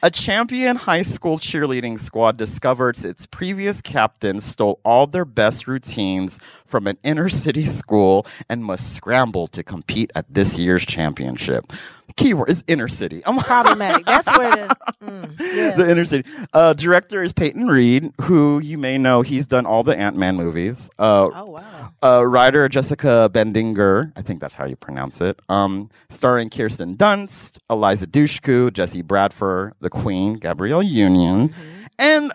a 0.03 0.11
champion 0.11 0.75
high 0.75 1.01
school 1.01 1.37
cheerleading 1.37 1.99
squad 1.99 2.37
discovers 2.37 3.03
its 3.03 3.25
previous 3.25 3.81
captain 3.81 4.39
stole 4.39 4.79
all 4.83 5.07
their 5.07 5.25
best 5.25 5.67
routines 5.67 6.39
from 6.65 6.87
an 6.87 6.97
inner 7.03 7.29
city 7.29 7.65
school 7.81 8.25
and 8.49 8.63
must 8.63 8.93
scramble 8.93 9.47
to 9.47 9.63
compete 9.63 10.11
at 10.15 10.25
this 10.33 10.57
year's 10.57 10.85
championship 10.85 11.71
keyword 12.15 12.49
is 12.49 12.63
inner 12.67 12.87
city 12.87 13.21
I'm 13.25 13.37
Problematic. 13.47 14.05
That's 14.05 14.27
where 14.37 14.51
the 14.51 14.75
mm, 15.03 15.39
yeah. 15.39 15.75
the 15.75 15.89
inner 15.89 16.05
city. 16.05 16.29
Uh, 16.53 16.73
director 16.73 17.23
is 17.23 17.33
Peyton 17.33 17.67
Reed, 17.67 18.11
who 18.21 18.59
you 18.59 18.77
may 18.77 18.97
know 18.97 19.21
he's 19.21 19.45
done 19.45 19.65
all 19.65 19.83
the 19.83 19.95
Ant 19.95 20.15
Man 20.15 20.35
movies. 20.35 20.89
Uh, 20.97 21.29
oh 21.33 21.45
wow. 21.45 21.91
uh, 22.03 22.25
writer 22.25 22.67
Jessica 22.69 23.29
Bendinger, 23.31 24.11
I 24.15 24.21
think 24.21 24.41
that's 24.41 24.55
how 24.55 24.65
you 24.65 24.75
pronounce 24.75 25.21
it. 25.21 25.39
Um, 25.49 25.89
starring 26.09 26.49
Kirsten 26.49 26.95
Dunst, 26.97 27.59
Eliza 27.69 28.07
Dushku, 28.07 28.71
Jesse 28.73 29.01
Bradford, 29.01 29.73
the 29.79 29.89
Queen, 29.89 30.35
Gabrielle 30.35 30.83
Union, 30.83 31.53
and 31.97 32.31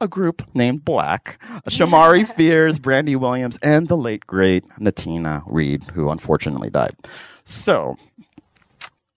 a 0.00 0.08
group 0.08 0.42
named 0.54 0.84
Black, 0.84 1.42
Shamari 1.68 2.26
Fears, 2.36 2.78
Brandy 2.78 3.16
Williams, 3.16 3.58
and 3.62 3.88
the 3.88 3.96
late 3.96 4.26
great 4.26 4.64
Natina 4.80 5.42
Reed, 5.46 5.82
who 5.94 6.10
unfortunately 6.10 6.70
died. 6.70 6.94
So, 7.44 7.96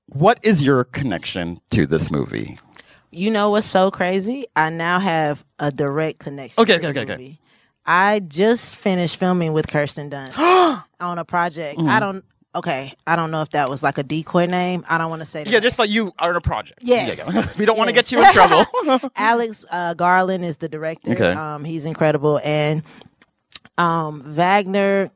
what 0.08 0.40
is 0.44 0.64
your 0.64 0.84
connection 0.84 1.62
to 1.72 1.86
this 1.86 2.10
movie? 2.10 2.58
You 3.12 3.32
know 3.32 3.50
what's 3.52 3.68
so 3.68 3.90
crazy? 3.92 4.46
I 4.56 4.70
now 4.70 5.00
have 5.00 5.46
a 5.60 5.72
direct 5.72 6.20
connection. 6.20 6.62
Okay, 6.62 6.78
to 6.78 6.88
okay, 6.90 6.94
the 6.94 7.00
okay, 7.02 7.14
okay. 7.14 7.40
I 7.86 8.20
just 8.20 8.78
finished 8.78 9.16
filming 9.16 9.54
with 9.54 9.68
Kirsten 9.68 10.10
Dunst 10.10 10.38
on 11.00 11.20
a 11.20 11.26
project. 11.26 11.80
Mm-hmm. 11.80 11.90
I 11.90 12.00
don't. 12.00 12.26
Okay, 12.54 12.94
I 13.06 13.16
don't 13.16 13.30
know 13.30 13.44
if 13.44 13.52
that 13.52 13.70
was 13.70 13.84
like 13.84 13.98
a 13.98 14.04
decoy 14.04 14.48
name. 14.48 14.84
I 14.90 14.98
don't 14.98 15.10
want 15.10 15.22
to 15.22 15.26
say 15.26 15.44
that. 15.44 15.52
Yeah, 15.52 15.60
just 15.60 15.78
like 15.78 15.90
you 15.90 16.12
are 16.18 16.32
in 16.32 16.36
a 16.36 16.42
project. 16.42 16.80
Yes. 16.82 17.32
Yeah, 17.34 17.48
we 17.58 17.66
don't 17.66 17.78
want 17.78 17.90
to 17.90 17.94
get 17.94 18.12
you 18.12 18.24
in 18.24 18.34
trouble. 18.34 18.66
Alex 19.16 19.66
uh, 19.70 19.94
Garland 19.94 20.44
is 20.44 20.58
the 20.58 20.68
director. 20.68 21.12
Okay. 21.12 21.32
Um, 21.32 21.64
he's 21.64 21.86
incredible, 21.86 22.42
and 22.44 22.84
um, 23.78 24.24
Wagner. 24.26 25.12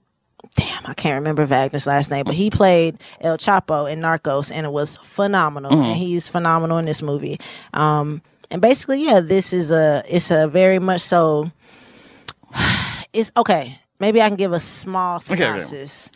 Damn, 0.55 0.85
I 0.85 0.93
can't 0.93 1.15
remember 1.15 1.45
Wagner's 1.45 1.87
last 1.87 2.11
name, 2.11 2.25
but 2.25 2.35
he 2.35 2.49
played 2.49 2.97
El 3.21 3.37
Chapo 3.37 3.89
in 3.91 3.99
Narcos, 4.01 4.51
and 4.53 4.65
it 4.65 4.71
was 4.71 4.97
phenomenal. 4.97 5.71
Mm-hmm. 5.71 5.81
And 5.83 5.97
he's 5.97 6.27
phenomenal 6.27 6.77
in 6.77 6.85
this 6.85 7.01
movie. 7.01 7.39
Um, 7.73 8.21
and 8.49 8.61
basically, 8.61 9.05
yeah, 9.05 9.21
this 9.21 9.53
is 9.53 9.71
a 9.71 10.03
it's 10.07 10.29
a 10.31 10.47
very 10.47 10.79
much 10.79 11.01
so. 11.01 11.51
It's 13.13 13.29
okay. 13.35 13.77
Maybe 13.99 14.21
I 14.21 14.29
can 14.29 14.37
give 14.37 14.53
a 14.53 14.59
small 14.59 15.17
okay. 15.17 15.35
synopsis. 15.35 16.11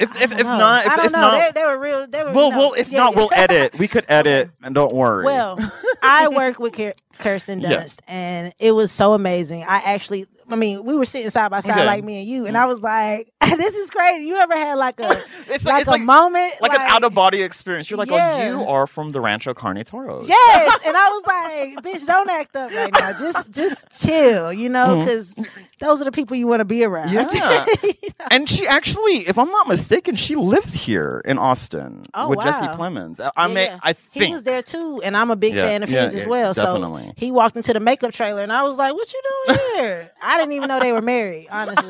if 0.00 0.20
if, 0.20 0.32
if 0.32 0.42
No, 0.42 0.58
not, 0.58 0.86
if, 0.86 0.92
I 0.92 0.96
don't 0.96 1.06
if 1.06 1.12
know. 1.12 1.20
not, 1.20 1.54
they, 1.54 1.60
they 1.60 1.66
were 1.66 1.78
real. 1.78 2.06
They 2.08 2.24
were. 2.24 2.32
well, 2.32 2.46
you 2.46 2.50
know, 2.50 2.58
well, 2.58 2.72
if 2.74 2.90
yeah, 2.90 2.98
not, 2.98 3.12
yeah. 3.12 3.16
we'll 3.18 3.28
edit. 3.32 3.78
We 3.78 3.86
could 3.86 4.06
edit, 4.08 4.50
and 4.60 4.74
don't 4.74 4.92
worry. 4.92 5.24
Well, 5.24 5.56
I 6.02 6.26
work 6.28 6.58
with 6.58 6.72
Kir- 6.72 6.94
Kirsten 7.18 7.60
Yeah. 7.62 7.86
And 8.08 8.52
it 8.58 8.72
was 8.72 8.90
so 8.90 9.12
amazing. 9.12 9.62
I 9.62 9.76
actually, 9.76 10.26
I 10.50 10.56
mean, 10.56 10.84
we 10.84 10.96
were 10.96 11.04
sitting 11.04 11.30
side 11.30 11.50
by 11.50 11.60
side 11.60 11.72
Okay. 11.72 11.86
like 11.86 12.04
me 12.04 12.20
and 12.20 12.28
you, 12.28 12.46
and 12.46 12.56
I 12.56 12.66
was 12.66 12.80
like, 12.82 13.30
"This 13.40 13.74
is 13.76 13.90
crazy." 13.90 14.26
You 14.26 14.36
ever 14.36 14.54
had 14.54 14.74
like 14.74 15.00
a 15.00 15.22
It's 15.48 15.64
like, 15.64 15.82
it's 15.82 15.90
a 15.90 15.98
moment, 15.98 16.52
like, 16.60 16.72
an 16.72 16.80
out 16.82 17.02
of 17.04 17.14
body 17.14 17.42
experience. 17.42 17.90
You're 17.90 17.98
like, 17.98 18.10
Yeah. 18.10 18.52
oh, 18.54 18.60
you 18.60 18.64
are 18.68 18.86
from 18.86 19.12
the 19.12 19.20
Rancho 19.20 19.54
Carne 19.54 19.82
Toros. 19.84 20.28
Yes, 20.28 20.80
and 20.86 20.96
I 20.96 21.08
was 21.08 21.22
like, 21.26 21.84
"Bitch, 21.84 22.06
don't 22.06 22.30
act 22.30 22.54
up 22.56 22.72
right 22.72 22.92
now. 22.92 23.12
Just, 23.18 23.50
just 23.52 24.02
chill, 24.02 24.52
you 24.52 24.68
know, 24.68 24.98
because 24.98 25.34
those 25.78 26.00
are 26.00 26.04
the 26.04 26.12
people 26.12 26.36
you 26.36 26.46
want 26.46 26.60
to 26.60 26.64
be 26.64 26.84
around." 26.84 27.08
Mm-hmm. 27.10 27.86
Yeah. 27.90 28.26
And 28.30 28.48
she 28.48 28.66
actually, 28.66 29.26
if 29.28 29.38
I'm 29.38 29.50
not 29.50 29.66
mistaken, 29.68 30.14
she 30.16 30.34
lives 30.36 30.74
here 30.74 31.22
in 31.24 31.38
Austin 31.38 32.04
Oh, 32.14 32.28
with 32.28 32.40
Jesse 32.42 32.66
wow. 32.66 32.76
Plemons. 32.76 33.18
I, 33.20 33.30
I 33.36 33.46
Yeah, 33.48 33.54
may, 33.54 33.64
yeah. 33.64 33.78
I 33.82 33.92
think. 33.92 34.26
he 34.26 34.32
was 34.32 34.42
there 34.44 34.62
too, 34.62 35.00
and 35.02 35.16
I'm 35.16 35.30
a 35.30 35.36
big 35.36 35.54
Yeah, 35.54 35.64
fan 35.66 35.82
of 35.82 35.88
his 35.88 36.14
as 36.14 36.26
well. 36.26 36.52
definitely. 36.54 37.06
So 37.08 37.12
he 37.16 37.30
walked 37.30 37.56
into 37.56 37.72
the 37.72 37.80
makeup 37.80 38.12
trailer, 38.12 38.42
and 38.42 38.52
I 38.52 38.62
was 38.62 38.76
like, 38.76 38.94
"What 38.94 39.12
you 39.12 39.22
doing 39.46 39.58
here?" 39.76 40.10
I 40.22 40.38
didn't 40.40 40.54
even 40.54 40.68
know 40.68 40.80
they 40.80 40.92
were 40.92 41.02
married. 41.02 41.48
Honestly, 41.50 41.88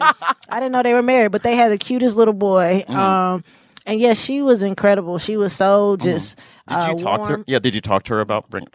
I 0.48 0.60
didn't 0.60 0.72
know 0.72 0.82
they 0.82 0.94
were 0.94 1.02
married, 1.02 1.32
but 1.32 1.42
they 1.42 1.56
had 1.56 1.70
the 1.70 1.78
cutest 1.78 2.16
little 2.16 2.34
boy. 2.34 2.84
Mm-hmm. 2.86 2.96
Um, 2.96 3.44
and 3.86 3.98
yes, 4.00 4.20
she 4.22 4.42
was 4.42 4.62
incredible. 4.62 5.18
She 5.18 5.36
was 5.36 5.52
so 5.52 5.96
just. 5.96 6.36
Did 6.68 6.74
uh, 6.76 6.88
you 6.90 6.96
talk 6.96 7.22
to 7.24 7.38
her? 7.38 7.44
Yeah, 7.46 7.58
did 7.58 7.74
you 7.74 7.80
talk 7.80 8.02
to 8.04 8.14
her 8.14 8.20
about 8.20 8.50
bring? 8.50 8.66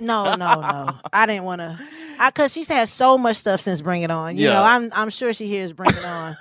No, 0.00 0.34
no, 0.34 0.60
no. 0.60 0.94
I 1.12 1.26
didn't 1.26 1.44
want 1.44 1.60
to. 1.60 1.78
Because 2.26 2.52
she's 2.52 2.68
had 2.68 2.88
so 2.88 3.16
much 3.16 3.36
stuff 3.36 3.60
since 3.60 3.80
Bring 3.80 4.02
It 4.02 4.10
On. 4.10 4.36
You 4.36 4.46
Yeah. 4.46 4.54
know, 4.54 4.62
I'm 4.62 4.90
I'm 4.92 5.10
sure 5.10 5.32
she 5.32 5.46
hears 5.46 5.72
Bring 5.72 5.90
It 5.90 6.04
On 6.04 6.36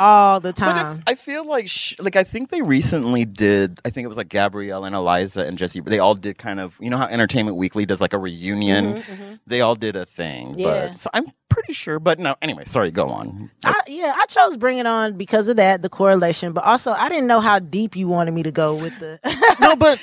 all 0.00 0.40
the 0.40 0.52
time. 0.52 0.76
But 0.76 0.96
if- 0.96 1.02
I 1.06 1.14
feel 1.14 1.44
like, 1.46 1.68
sh- 1.68 1.94
like 1.98 2.16
I 2.16 2.24
think 2.24 2.50
they 2.50 2.62
recently 2.62 3.24
did. 3.24 3.78
I 3.84 3.90
think 3.90 4.04
it 4.04 4.08
was 4.08 4.16
like 4.16 4.28
Gabrielle 4.28 4.84
and 4.84 4.94
Eliza 4.94 5.44
and 5.46 5.56
Jesse. 5.58 5.80
They 5.80 5.98
all 5.98 6.14
did 6.14 6.38
kind 6.38 6.58
of, 6.60 6.76
you 6.80 6.90
know 6.90 6.96
how 6.96 7.06
Entertainment 7.06 7.56
Weekly 7.56 7.86
does 7.86 8.00
like 8.00 8.12
a 8.12 8.18
reunion. 8.18 9.02
They 9.46 9.60
all 9.60 9.74
did 9.74 9.96
a 9.96 10.06
thing. 10.06 10.48
Mm-hmm, 10.50 10.58
Yeah. 10.60 10.86
But 10.88 10.98
so 10.98 11.10
I'm 11.14 11.26
pretty 11.48 11.72
sure. 11.72 11.98
But 11.98 12.18
no, 12.18 12.34
anyway, 12.42 12.64
sorry. 12.64 12.90
Go 12.90 13.08
on. 13.08 13.50
I, 13.64 13.80
yeah, 13.88 14.14
I 14.16 14.26
chose 14.26 14.56
Bring 14.56 14.78
It 14.78 14.86
On 14.86 15.16
because 15.16 15.48
of 15.48 15.56
that, 15.56 15.82
the 15.82 15.88
correlation. 15.88 16.52
But 16.52 16.64
also, 16.64 16.92
I 16.92 17.08
didn't 17.08 17.26
know 17.26 17.40
how 17.40 17.58
deep 17.58 17.94
you 17.96 18.08
wanted 18.08 18.32
me 18.32 18.42
to 18.44 18.52
go 18.52 18.74
with 18.74 18.98
the. 19.00 19.18
no, 19.60 19.76
but 19.76 20.00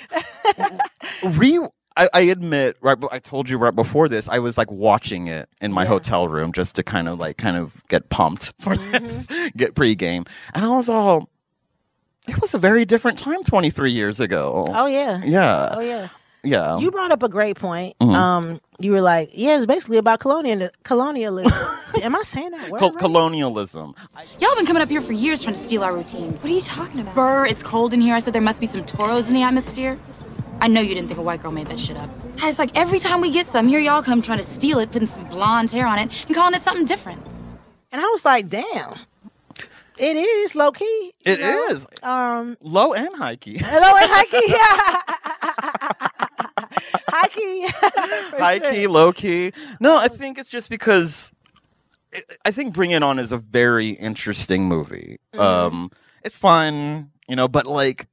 re. 1.24 1.60
I, 1.98 2.10
I 2.14 2.22
admit, 2.22 2.78
right? 2.82 2.98
I 3.12 3.20
told 3.20 3.50
you 3.50 3.58
right 3.58 3.76
before 3.76 4.08
this, 4.08 4.30
I 4.30 4.40
was 4.40 4.58
like 4.58 4.72
watching 4.72 5.28
it 5.28 5.50
in 5.62 5.72
my 5.74 5.84
Yeah. 5.84 5.90
hotel 5.90 6.28
room 6.28 6.52
just 6.52 6.76
to 6.76 6.84
kind 6.84 7.08
of 7.08 7.20
like 7.20 7.38
kind 7.38 7.58
of 7.58 7.82
get 7.88 8.10
pumped 8.10 8.54
for 8.60 8.76
Mm-hmm. 8.76 8.92
this, 9.04 9.28
get 9.58 9.76
pregame, 9.76 10.28
and 10.54 10.66
I 10.66 10.70
was 10.70 10.90
all. 10.90 11.30
It 12.28 12.42
was 12.42 12.54
a 12.54 12.58
very 12.58 12.84
different 12.84 13.18
time 13.18 13.42
23 13.44 13.90
years 13.92 14.20
ago. 14.20 14.66
oh 14.70 14.86
yeah. 14.86 15.22
Yeah. 15.24 15.70
Oh 15.72 15.80
yeah. 15.80 16.10
Yeah. 16.44 16.78
You 16.78 16.92
brought 16.92 17.12
up 17.12 17.24
a 17.24 17.30
great 17.30 17.58
point. 17.58 17.98
Mm-hmm. 18.00 18.14
Um, 18.14 18.62
you 18.80 18.92
were 18.92 19.02
like, 19.02 19.32
yeah, 19.34 19.56
it's 19.58 19.66
basically 19.66 19.98
about 19.98 20.20
colonial 20.20 20.70
colonialism. 20.84 21.52
Am 22.04 22.16
I 22.16 22.22
saying 22.24 22.52
that 22.52 22.70
word? 22.70 22.80
Col- 22.80 22.90
right? 22.92 23.00
colonialism. 23.00 23.96
Y'all 24.40 24.56
been 24.56 24.66
coming 24.66 24.82
up 24.84 24.90
here 24.90 25.02
for 25.02 25.14
years 25.14 25.42
trying 25.42 25.56
to 25.56 25.60
steal 25.62 25.84
our 25.84 25.94
routines. 25.94 26.44
What 26.44 26.52
are 26.52 26.56
you 26.56 26.62
talking 26.62 27.00
about? 27.00 27.16
Burr, 27.16 27.46
it's 27.46 27.64
cold 27.64 27.94
in 27.94 28.02
here. 28.02 28.14
I 28.14 28.20
said 28.20 28.34
there 28.34 28.42
must 28.42 28.60
be 28.60 28.68
some 28.68 28.86
toros 28.86 29.28
in 29.30 29.34
the 29.34 29.42
atmosphere. 29.42 29.98
I 30.60 30.68
know 30.68 30.82
you 30.82 30.94
didn't 30.96 31.08
think 31.08 31.20
a 31.20 31.24
white 31.24 31.42
girl 31.42 31.52
made 31.52 31.68
that 31.68 31.80
shit 31.80 31.98
up. 31.98 32.10
It's 32.40 32.60
like 32.60 32.76
every 32.76 33.00
time 33.00 33.22
we 33.22 33.30
get 33.32 33.46
some, 33.48 33.68
here 33.68 33.80
y'all 33.80 34.02
come 34.02 34.22
trying 34.22 34.40
to 34.40 34.44
steal 34.44 34.80
it, 34.80 34.92
putting 34.92 35.08
some 35.08 35.24
blonde 35.26 35.72
hair 35.72 35.86
on 35.86 36.00
it, 36.00 36.26
and 36.28 36.36
calling 36.36 36.54
it 36.56 36.62
something 36.62 36.86
different. 36.86 37.22
and 37.92 38.02
I 38.02 38.06
was 38.06 38.26
like, 38.26 38.50
damn, 38.50 38.96
it 40.00 40.16
is 40.18 40.56
low 40.56 40.72
key. 40.72 41.14
It 41.26 41.40
It 41.40 41.42
is 41.42 41.86
is. 41.92 42.04
Um, 42.04 42.58
low 42.62 42.94
and 42.94 43.16
high 43.16 43.36
key. 43.36 43.58
hello 43.60 43.96
and 44.00 44.12
high 44.12 44.26
key. 44.26 44.54
high 47.08 47.28
key. 47.30 47.68
For 48.30 48.38
high 48.38 48.60
sure. 48.60 48.72
key, 48.72 48.88
low 48.88 49.12
key. 49.14 49.52
No, 49.80 49.98
I 49.98 50.08
think 50.08 50.38
it's 50.38 50.50
just 50.50 50.70
because 50.70 51.32
I- 52.14 52.22
I 52.46 52.52
think 52.52 52.74
Bring 52.74 52.92
It 52.92 53.04
On 53.04 53.20
is 53.20 53.32
a 53.32 53.38
very 53.38 53.90
interesting 53.90 54.66
movie. 54.66 55.20
Mm-hmm. 55.34 55.42
Um, 55.42 55.92
it's 56.24 56.38
fun, 56.38 57.12
you 57.28 57.36
know, 57.36 57.48
but 57.48 57.66
like 57.68 58.08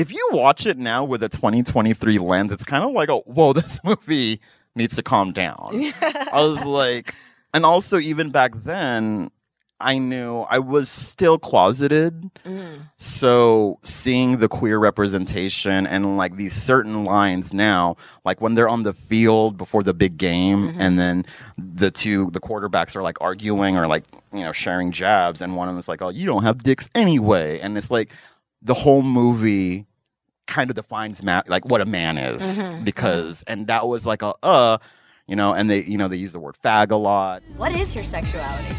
if 0.00 0.12
you 0.12 0.28
watch 0.32 0.66
it 0.66 0.78
now 0.78 1.04
with 1.04 1.22
a 1.22 1.28
2023 1.28 2.18
lens, 2.18 2.52
it's 2.52 2.64
kind 2.64 2.84
of 2.84 2.92
like, 2.92 3.08
oh, 3.10 3.22
whoa, 3.26 3.52
this 3.60 3.78
movie 3.84 4.40
needs 4.74 4.96
to 4.96 5.02
calm 5.02 5.32
down. 5.32 5.70
I 6.00 6.40
was 6.46 6.64
like, 6.64 7.14
and 7.54 7.64
also 7.64 7.98
even 7.98 8.30
back 8.30 8.52
then. 8.64 9.30
I 9.82 9.96
knew 9.96 10.40
I 10.40 10.58
was 10.58 10.90
still 10.90 11.38
closeted. 11.38 12.30
Mm. 12.44 12.80
So 12.98 13.78
seeing 13.82 14.36
the 14.36 14.46
queer 14.46 14.78
representation 14.78 15.86
and 15.86 16.18
like 16.18 16.36
these 16.36 16.52
certain 16.52 17.06
lines 17.06 17.54
now, 17.54 17.96
like 18.22 18.42
when 18.42 18.54
they're 18.54 18.68
on 18.68 18.82
the 18.82 18.92
field 18.92 19.56
before 19.56 19.82
the 19.82 19.94
big 19.94 20.18
game, 20.18 20.68
Mm-hmm. 20.68 20.80
and 20.82 20.98
then 20.98 21.24
the 21.56 21.90
two 21.90 22.30
the 22.30 22.40
quarterbacks 22.40 22.94
are 22.94 23.00
like 23.02 23.16
arguing 23.22 23.78
or 23.78 23.86
like 23.86 24.04
you 24.34 24.40
know 24.40 24.52
sharing 24.52 24.92
jabs, 24.92 25.40
and 25.40 25.56
one 25.56 25.66
of 25.66 25.72
them 25.72 25.78
is 25.78 25.88
like, 25.88 26.02
"Oh, 26.02 26.10
you 26.10 26.26
don't 26.26 26.42
have 26.42 26.62
dicks 26.62 26.90
anyway," 26.94 27.58
and 27.60 27.78
it's 27.78 27.90
like 27.90 28.12
the 28.60 28.74
whole 28.74 29.00
movie 29.00 29.86
kind 30.50 30.68
of 30.70 30.76
defines 30.76 31.22
ma- 31.22 31.42
like 31.46 31.64
what 31.64 31.80
a 31.80 31.86
man 31.86 32.18
is 32.18 32.42
Mm-hmm. 32.58 32.84
because 32.84 33.42
and 33.46 33.66
that 33.68 33.86
was 33.86 34.04
like 34.04 34.22
a 34.22 34.32
uh 34.42 34.78
you 35.28 35.36
know 35.36 35.54
and 35.54 35.70
they 35.70 35.82
you 35.84 35.96
know 35.96 36.08
they 36.08 36.16
use 36.16 36.32
the 36.32 36.40
word 36.40 36.56
fag 36.64 36.90
a 36.90 36.96
lot 36.96 37.42
What 37.56 37.72
is 37.76 37.94
your 37.94 38.04
sexuality? 38.04 38.74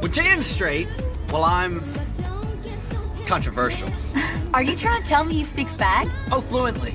Well, 0.00 0.12
Jan's 0.12 0.46
straight. 0.46 0.86
Well, 1.32 1.44
I'm 1.44 1.82
controversial. 3.26 3.88
Are 4.54 4.62
you 4.62 4.76
trying 4.76 5.02
to 5.02 5.08
tell 5.08 5.24
me 5.24 5.34
you 5.34 5.44
speak 5.44 5.68
fag? 5.68 6.10
Oh, 6.30 6.40
fluently. 6.40 6.94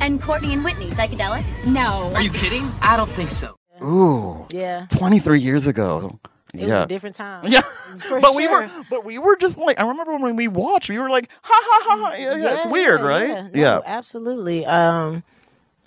And 0.00 0.20
Courtney 0.22 0.52
and 0.52 0.64
Whitney, 0.64 0.90
psychedelic? 0.90 1.44
No. 1.66 2.12
Are 2.14 2.22
you 2.22 2.30
kidding? 2.30 2.70
I 2.82 2.96
don't 2.96 3.10
think 3.10 3.30
so. 3.30 3.56
ooh 3.82 4.46
Yeah. 4.52 4.86
23 4.90 5.40
years 5.40 5.66
ago 5.66 6.18
It 6.54 6.62
was 6.62 6.72
a 6.72 6.86
different 6.86 7.14
time. 7.16 7.46
yeah 7.48 7.60
For 8.08 8.20
but 8.20 8.34
we 8.34 8.46
were 8.48 8.68
but 8.90 9.04
we 9.04 9.18
were 9.18 9.36
just 9.36 9.56
like 9.58 9.78
i 9.80 9.86
remember 9.86 10.16
when 10.16 10.36
we 10.36 10.48
watched 10.48 10.88
we 10.88 10.98
were 10.98 11.10
like 11.10 11.28
ha 11.42 11.54
ha 11.64 11.80
ha, 11.84 12.06
ha. 12.10 12.14
Yeah, 12.18 12.36
yeah, 12.36 12.56
it's 12.56 12.66
weird 12.66 13.00
yeah, 13.00 13.06
right 13.06 13.28
Yeah, 13.54 13.74
no, 13.76 13.82
absolutely. 13.86 14.66
Um, 14.66 15.22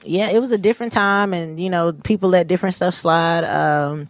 yeah, 0.05 0.29
it 0.31 0.39
was 0.39 0.51
a 0.51 0.57
different 0.57 0.91
time, 0.91 1.33
and 1.33 1.57
you 1.59 1.69
know, 1.69 1.93
people 1.93 2.27
let 2.29 2.47
different 2.49 2.75
stuff 2.75 2.93
slide. 2.93 3.45
Um, 3.45 4.09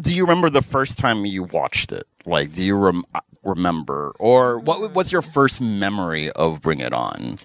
do 0.00 0.14
you 0.14 0.22
remember 0.24 0.50
the 0.50 0.60
first 0.62 0.98
time 0.98 1.24
you 1.24 1.44
watched 1.44 1.92
it 1.92 2.06
like 2.26 2.52
do 2.52 2.62
you 2.62 2.76
rem- 2.76 3.04
remember 3.42 4.12
or 4.18 4.58
what 4.58 4.92
what's 4.92 5.12
your 5.12 5.22
first 5.22 5.60
memory 5.60 6.30
of 6.32 6.60
bring 6.62 6.80
it 6.80 6.92
on 6.92 7.36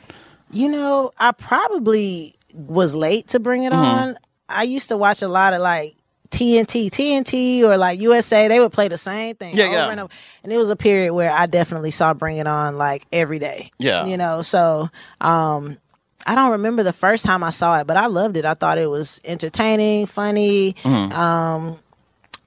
you 0.52 0.68
know, 0.68 1.12
I 1.20 1.32
probably 1.32 2.34
was 2.56 2.96
late 2.96 3.28
to 3.30 3.40
bring 3.40 3.64
it 3.66 3.72
Mm-hmm. 3.72 3.82
on. 4.10 4.18
I 4.50 4.64
used 4.64 4.90
to 4.90 4.98
watch 4.98 5.22
a 5.22 5.28
lot 5.28 5.54
of 5.54 5.62
like 5.62 5.96
TNT, 6.32 6.90
TNT, 6.92 7.62
or 7.64 7.78
like 7.78 8.00
USA. 8.00 8.48
They 8.48 8.60
would 8.60 8.72
play 8.72 8.88
the 8.88 8.98
same 8.98 9.36
thing 9.36 9.56
Yeah, 9.56 9.66
over 9.66 9.74
yeah. 9.74 9.90
and 9.92 10.00
over. 10.02 10.14
And 10.44 10.54
it 10.54 10.58
was 10.58 10.70
a 10.70 10.76
period 10.76 11.14
where 11.14 11.32
I 11.32 11.46
definitely 11.48 11.92
saw 11.92 12.14
Bring 12.14 12.38
It 12.38 12.48
On 12.48 12.78
like 12.78 13.06
every 13.12 13.40
day. 13.40 13.72
Yeah. 13.80 14.06
you 14.06 14.18
know. 14.18 14.42
So, 14.42 14.90
um, 15.22 15.78
I 16.26 16.36
don't 16.36 16.52
remember 16.52 16.84
the 16.84 16.94
first 16.94 17.26
time 17.26 17.44
I 17.44 17.50
saw 17.50 17.80
it, 17.80 17.88
but 17.88 17.98
I 17.98 18.06
loved 18.08 18.38
it. 18.38 18.46
I 18.46 18.54
thought 18.54 18.78
it 18.78 18.90
was 18.90 19.20
entertaining, 19.26 20.06
funny. 20.06 20.74
Mm-hmm. 20.84 21.14
Um, 21.18 21.80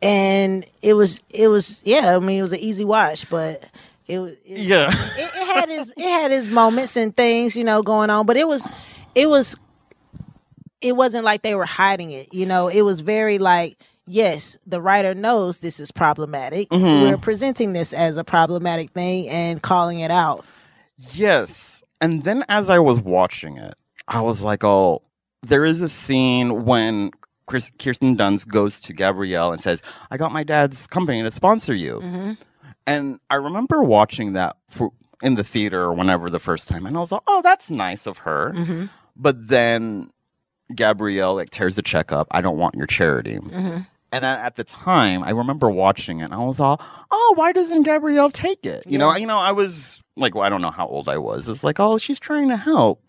and 0.01 0.65
it 0.83 0.95
was 0.95 1.23
it 1.31 1.49
was 1.49 1.83
yeah. 1.85 2.17
I 2.17 2.19
mean, 2.21 2.39
it 2.39 2.43
was 2.43 2.53
an 2.53 2.59
easy 2.61 2.85
watch, 2.85 3.29
but 3.31 3.65
it 4.09 4.19
was 4.19 4.33
it, 4.45 4.59
yeah 4.59 4.91
it, 4.91 5.31
it 5.35 5.47
had 5.47 5.69
his 5.69 5.91
it 5.97 6.03
had 6.03 6.31
his 6.33 6.49
moments 6.49 6.97
and 6.97 7.17
things 7.17 7.57
you 7.57 7.63
know 7.63 7.83
going 7.83 8.11
on 8.11 8.27
but 8.27 8.37
it 8.37 8.49
was 8.49 8.69
it 9.15 9.29
was 9.29 9.55
it 10.83 10.93
wasn't 10.97 11.25
like 11.25 11.43
they 11.43 11.55
were 11.55 11.65
hiding 11.65 12.11
it 12.11 12.33
you 12.33 12.47
know 12.47 12.69
it 12.69 12.83
was 12.83 13.01
very 13.01 13.39
like 13.39 13.77
yes 14.07 14.57
the 14.67 14.81
writer 14.81 15.15
knows 15.15 15.61
this 15.61 15.79
is 15.79 15.91
problematic 15.93 16.69
mm-hmm. 16.71 17.03
we're 17.09 17.17
presenting 17.17 17.73
this 17.73 17.93
as 17.93 18.17
a 18.17 18.25
problematic 18.25 18.91
thing 18.91 19.29
and 19.29 19.63
calling 19.63 20.01
it 20.01 20.11
out 20.11 20.45
Yes. 21.11 21.83
And 22.01 22.25
then 22.25 22.45
as 22.49 22.71
I 22.71 22.79
was 22.79 23.01
watching 23.01 23.59
it, 23.59 23.75
I 24.09 24.21
was 24.21 24.43
like, 24.43 24.65
oh, 24.65 25.03
there 25.43 25.65
is 25.65 25.81
a 25.81 25.89
scene 25.89 26.65
when 26.65 27.11
Chris, 27.47 27.73
Kirsten 27.79 28.17
Dunst 28.17 28.49
goes 28.49 28.81
to 28.81 28.93
Gabrielle 28.93 29.53
and 29.53 29.63
says, 29.63 29.83
I 30.11 30.17
got 30.17 30.33
my 30.33 30.45
dad's 30.45 30.87
company 30.87 31.23
to 31.23 31.31
sponsor 31.31 31.75
you. 31.75 32.01
Mm-hmm. 32.03 32.33
And 32.87 33.21
I 33.31 33.37
remember 33.37 33.83
watching 33.83 34.33
that 34.33 34.57
for, 34.69 34.93
in 35.23 35.37
the 35.37 35.45
theater 35.45 35.83
or 35.83 35.93
whenever 35.93 36.29
the 36.29 36.39
first 36.39 36.69
time. 36.69 36.87
And 36.87 36.97
I 36.97 37.01
was 37.01 37.13
like, 37.13 37.23
oh, 37.27 37.43
that's 37.43 37.71
nice 37.71 38.07
of 38.07 38.19
her. 38.19 38.53
Mm-hmm. 38.55 38.87
But 39.15 39.49
then 39.49 40.11
Gabrielle 40.75 41.35
like 41.35 41.51
tears 41.51 41.77
the 41.77 41.83
check 41.83 42.13
up. 42.13 42.29
I 42.31 42.41
don't 42.41 42.57
want 42.59 42.75
your 42.75 42.87
charity. 42.87 43.37
Mm-hmm. 43.39 43.79
And 44.15 44.27
at, 44.27 44.45
at 44.45 44.57
the 44.57 44.65
time, 44.65 45.25
I 45.25 45.31
remember 45.31 45.71
watching 45.71 46.21
it, 46.21 46.25
and 46.25 46.35
I 46.35 46.39
was 46.39 46.61
all, 46.61 46.81
"Oh, 47.11 47.33
why 47.37 47.53
doesn't 47.53 47.85
Gabrielle 47.85 48.31
take 48.31 48.65
it?" 48.67 48.87
You 48.87 48.99
know, 48.99 49.15
you 49.17 49.27
know, 49.27 49.39
I 49.39 49.53
was 49.53 50.01
like, 50.17 50.35
well, 50.35 50.45
I 50.45 50.51
don't 50.51 50.61
know 50.61 50.71
how 50.71 50.87
old 50.87 51.09
I 51.09 51.17
was. 51.19 51.49
It's 51.49 51.65
like, 51.65 51.81
oh, 51.81 51.97
she's 51.97 52.19
trying 52.21 52.49
to 52.49 52.57
help. 52.57 53.01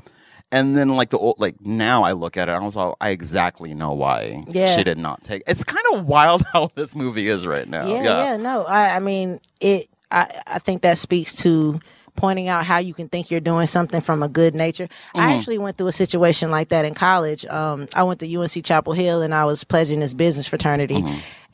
And 0.50 0.78
then, 0.78 0.90
like 0.90 1.10
the 1.10 1.18
old, 1.18 1.40
like 1.40 1.56
now, 1.60 2.04
I 2.04 2.14
look 2.14 2.38
at 2.38 2.48
it, 2.48 2.54
and 2.54 2.62
I 2.62 2.66
was 2.66 2.78
all, 2.78 2.96
I 3.02 3.10
exactly 3.10 3.74
know 3.74 3.92
why 3.92 4.44
Yeah. 4.50 4.76
she 4.78 4.84
did 4.86 4.98
not 4.98 5.24
take. 5.26 5.44
It's 5.48 5.64
kind 5.66 5.84
of 5.94 6.06
wild 6.06 6.44
how 6.54 6.70
this 6.76 6.96
movie 6.96 7.28
is 7.28 7.46
right 7.46 7.68
now. 7.68 7.86
yeah 7.88 8.04
yeah, 8.04 8.38
no 8.38 8.64
I 8.64 8.96
I 8.96 9.00
mean 9.00 9.42
it 9.60 9.88
I 10.12 10.42
I 10.48 10.60
think 10.60 10.84
that 10.84 10.98
speaks 10.98 11.36
to 11.38 11.80
pointing 12.16 12.48
out 12.48 12.66
how 12.66 12.78
you 12.78 12.94
can 12.94 13.10
think 13.10 13.32
you're 13.32 13.40
doing 13.40 13.66
something 13.68 14.02
from 14.02 14.22
a 14.24 14.28
good 14.30 14.56
nature. 14.56 14.88
I 15.16 15.34
actually 15.36 15.58
went 15.58 15.78
through 15.78 15.88
a 15.88 15.92
situation 15.92 16.50
like 16.50 16.70
that 16.70 16.86
in 16.86 16.94
college. 16.94 17.46
Um, 17.48 17.88
I 17.94 18.04
went 18.04 18.20
to 18.22 18.36
UNC 18.36 18.64
Chapel 18.64 18.94
Hill 18.94 19.22
and 19.22 19.34
I 19.34 19.46
was 19.46 19.64
pledging 19.64 20.00
this 20.00 20.14
business 20.14 20.48
fraternity. 20.48 21.04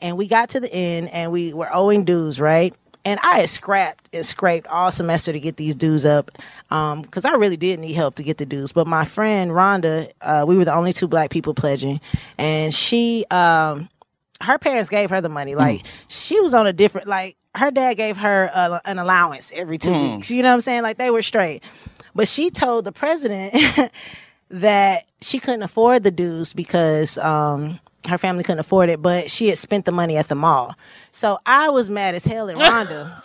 And 0.00 0.16
we 0.16 0.26
got 0.26 0.50
to 0.50 0.60
the 0.60 0.72
end 0.72 1.08
and 1.10 1.32
we 1.32 1.52
were 1.52 1.68
owing 1.72 2.04
dues, 2.04 2.40
right? 2.40 2.74
And 3.04 3.18
I 3.22 3.38
had 3.38 3.48
scrapped 3.48 4.08
and 4.12 4.24
scraped 4.26 4.66
all 4.66 4.92
semester 4.92 5.32
to 5.32 5.40
get 5.40 5.56
these 5.56 5.74
dues 5.74 6.04
up 6.04 6.30
because 6.68 7.24
I 7.24 7.32
really 7.32 7.56
did 7.56 7.80
need 7.80 7.94
help 7.94 8.16
to 8.16 8.22
get 8.22 8.36
the 8.36 8.44
dues. 8.44 8.72
But 8.72 8.86
my 8.86 9.06
friend 9.06 9.50
Rhonda, 9.52 10.10
uh, 10.20 10.44
we 10.46 10.56
were 10.58 10.66
the 10.66 10.74
only 10.74 10.92
two 10.92 11.08
black 11.08 11.30
people 11.30 11.54
pledging, 11.54 12.00
and 12.36 12.74
she, 12.74 13.24
um, 13.30 13.88
her 14.42 14.58
parents 14.58 14.90
gave 14.90 15.08
her 15.10 15.22
the 15.22 15.30
money. 15.30 15.54
Like 15.54 15.82
she 16.08 16.40
was 16.40 16.52
on 16.52 16.66
a 16.66 16.74
different, 16.74 17.06
like 17.06 17.38
her 17.54 17.70
dad 17.70 17.94
gave 17.94 18.16
her 18.18 18.50
a, 18.54 18.80
an 18.84 18.98
allowance 18.98 19.52
every 19.54 19.78
two 19.78 19.92
weeks. 19.92 20.30
You 20.30 20.42
know 20.42 20.50
what 20.50 20.54
I'm 20.54 20.60
saying? 20.60 20.82
Like 20.82 20.98
they 20.98 21.10
were 21.10 21.22
straight. 21.22 21.62
But 22.14 22.28
she 22.28 22.50
told 22.50 22.84
the 22.84 22.92
president 22.92 23.54
that 24.50 25.06
she 25.20 25.38
couldn't 25.38 25.62
afford 25.62 26.02
the 26.02 26.10
dues 26.10 26.52
because 26.52 27.18
um, 27.18 27.78
her 28.08 28.18
family 28.18 28.42
couldn't 28.44 28.60
afford 28.60 28.88
it, 28.88 29.00
but 29.02 29.30
she 29.30 29.48
had 29.48 29.58
spent 29.58 29.84
the 29.84 29.92
money 29.92 30.16
at 30.16 30.28
the 30.28 30.34
mall. 30.34 30.74
So 31.10 31.38
I 31.46 31.68
was 31.70 31.90
mad 31.90 32.14
as 32.14 32.24
hell 32.24 32.48
at 32.48 32.56
Rhonda. 32.58 33.22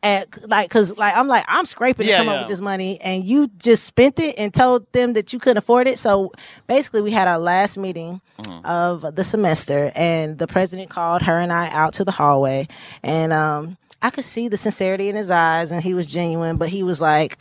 At 0.00 0.48
like, 0.48 0.70
cause 0.70 0.96
like 0.96 1.16
I'm 1.16 1.26
like 1.26 1.44
I'm 1.48 1.66
scraping 1.66 2.06
Yeah, 2.06 2.18
to 2.18 2.24
come 2.24 2.26
yeah. 2.28 2.32
up 2.34 2.40
with 2.42 2.50
this 2.50 2.60
money, 2.60 3.00
and 3.00 3.24
you 3.24 3.48
just 3.58 3.84
spent 3.84 4.20
it 4.20 4.36
and 4.38 4.54
told 4.54 4.86
them 4.92 5.14
that 5.14 5.32
you 5.32 5.40
couldn't 5.40 5.56
afford 5.58 5.88
it. 5.88 5.98
So 5.98 6.30
basically, 6.68 7.02
we 7.02 7.10
had 7.10 7.26
our 7.26 7.38
last 7.38 7.76
meeting 7.76 8.20
of 8.64 9.16
the 9.16 9.24
semester, 9.24 9.90
and 9.96 10.38
the 10.38 10.46
president 10.46 10.88
called 10.88 11.22
her 11.22 11.38
and 11.40 11.52
I 11.52 11.68
out 11.70 11.94
to 11.94 12.04
the 12.04 12.12
hallway, 12.12 12.68
and 13.02 13.32
um, 13.32 13.76
I 14.00 14.10
could 14.10 14.22
see 14.24 14.46
the 14.46 14.56
sincerity 14.56 15.08
in 15.08 15.16
his 15.16 15.32
eyes, 15.32 15.72
and 15.72 15.82
he 15.82 15.94
was 15.94 16.06
genuine. 16.06 16.56
But 16.58 16.68
he 16.68 16.84
was 16.84 17.00
like, 17.00 17.36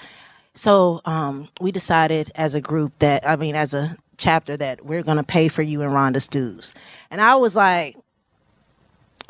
"So 0.56 1.02
um, 1.06 1.50
we 1.62 1.72
decided 1.72 2.32
as 2.34 2.56
a 2.56 2.60
group 2.62 2.92
that 3.00 3.26
I 3.28 3.36
mean, 3.36 3.56
as 3.56 3.76
a 3.76 3.96
chapter, 4.18 4.58
that 4.58 4.84
we're 4.84 5.04
gonna 5.04 5.24
pay 5.24 5.48
for 5.48 5.62
you 5.62 5.84
and 5.84 5.92
Rhonda's 5.94 6.28
dues," 6.28 6.74
and 7.12 7.22
I 7.22 7.36
was 7.36 7.56
like. 7.56 7.96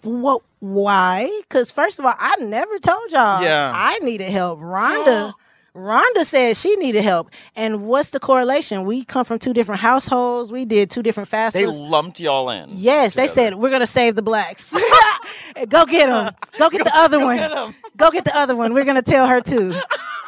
What? 0.03 0.43
Why? 0.59 1.29
Because 1.43 1.71
first 1.71 1.99
of 1.99 2.05
all, 2.05 2.15
I 2.17 2.35
never 2.37 2.77
told 2.79 3.11
y'all 3.11 3.41
Yeah. 3.43 3.71
I 3.75 3.99
needed 3.99 4.29
help. 4.29 4.59
Rhonda, 4.59 5.33
Rhonda 5.75 6.23
said 6.25 6.57
she 6.57 6.75
needed 6.77 7.03
help. 7.03 7.29
And 7.55 7.83
what's 7.85 8.09
the 8.09 8.19
correlation? 8.19 8.85
We 8.85 9.05
come 9.05 9.23
from 9.23 9.37
two 9.37 9.53
different 9.53 9.81
households. 9.81 10.51
We 10.51 10.65
did 10.65 10.89
two 10.89 11.03
different 11.03 11.29
fasts. 11.29 11.53
They 11.59 11.67
lumped 11.67 12.19
y'all 12.19 12.49
in. 12.49 12.69
Yes, 12.71 13.13
they 13.13 13.27
said 13.27 13.55
we're 13.55 13.69
gonna 13.69 13.85
save 13.85 14.15
the 14.15 14.23
blacks. 14.23 14.73
Go 15.69 15.85
get 15.85 16.07
them. 16.07 16.33
Go 16.57 16.69
get 16.69 16.83
the 16.83 16.95
other 16.95 17.19
one. 17.19 17.75
Go 17.97 18.09
get 18.11 18.25
the 18.25 18.35
other 18.35 18.55
one. 18.55 18.73
We're 18.73 18.85
gonna 18.85 19.01
tell 19.03 19.27
her 19.27 19.41
too. 19.41 19.73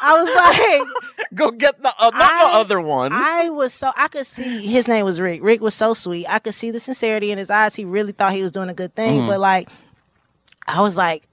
I 0.02 0.22
was 0.22 0.34
like, 1.18 1.28
Go 1.34 1.52
get 1.52 1.82
the 1.82 1.90
uh, 2.00 2.10
not 2.12 2.14
I- 2.22 2.52
the 2.52 2.58
other 2.60 2.80
one. 2.82 3.12
I 3.14 3.50
was 3.50 3.74
so 3.74 3.92
I 3.98 4.08
could 4.10 4.28
see 4.28 4.68
his 4.68 4.88
name 4.88 5.06
was 5.06 5.20
Rick. 5.20 5.42
Rick 5.44 5.62
was 5.62 5.74
so 5.74 5.94
sweet. 5.96 6.28
I 6.30 6.38
could 6.38 6.54
see 6.54 6.70
the 6.70 6.80
sincerity 6.80 7.32
in 7.32 7.40
his 7.40 7.50
eyes. 7.50 7.74
He 7.76 7.86
really 7.86 8.12
thought 8.12 8.34
he 8.34 8.44
was 8.44 8.52
doing 8.52 8.70
a 8.70 8.74
good 8.76 8.94
thing. 8.94 9.20
Mm-hmm. 9.22 9.28
But 9.28 9.40
like, 9.40 9.70
I 10.70 10.82
was 10.82 10.98
like, 10.98 11.28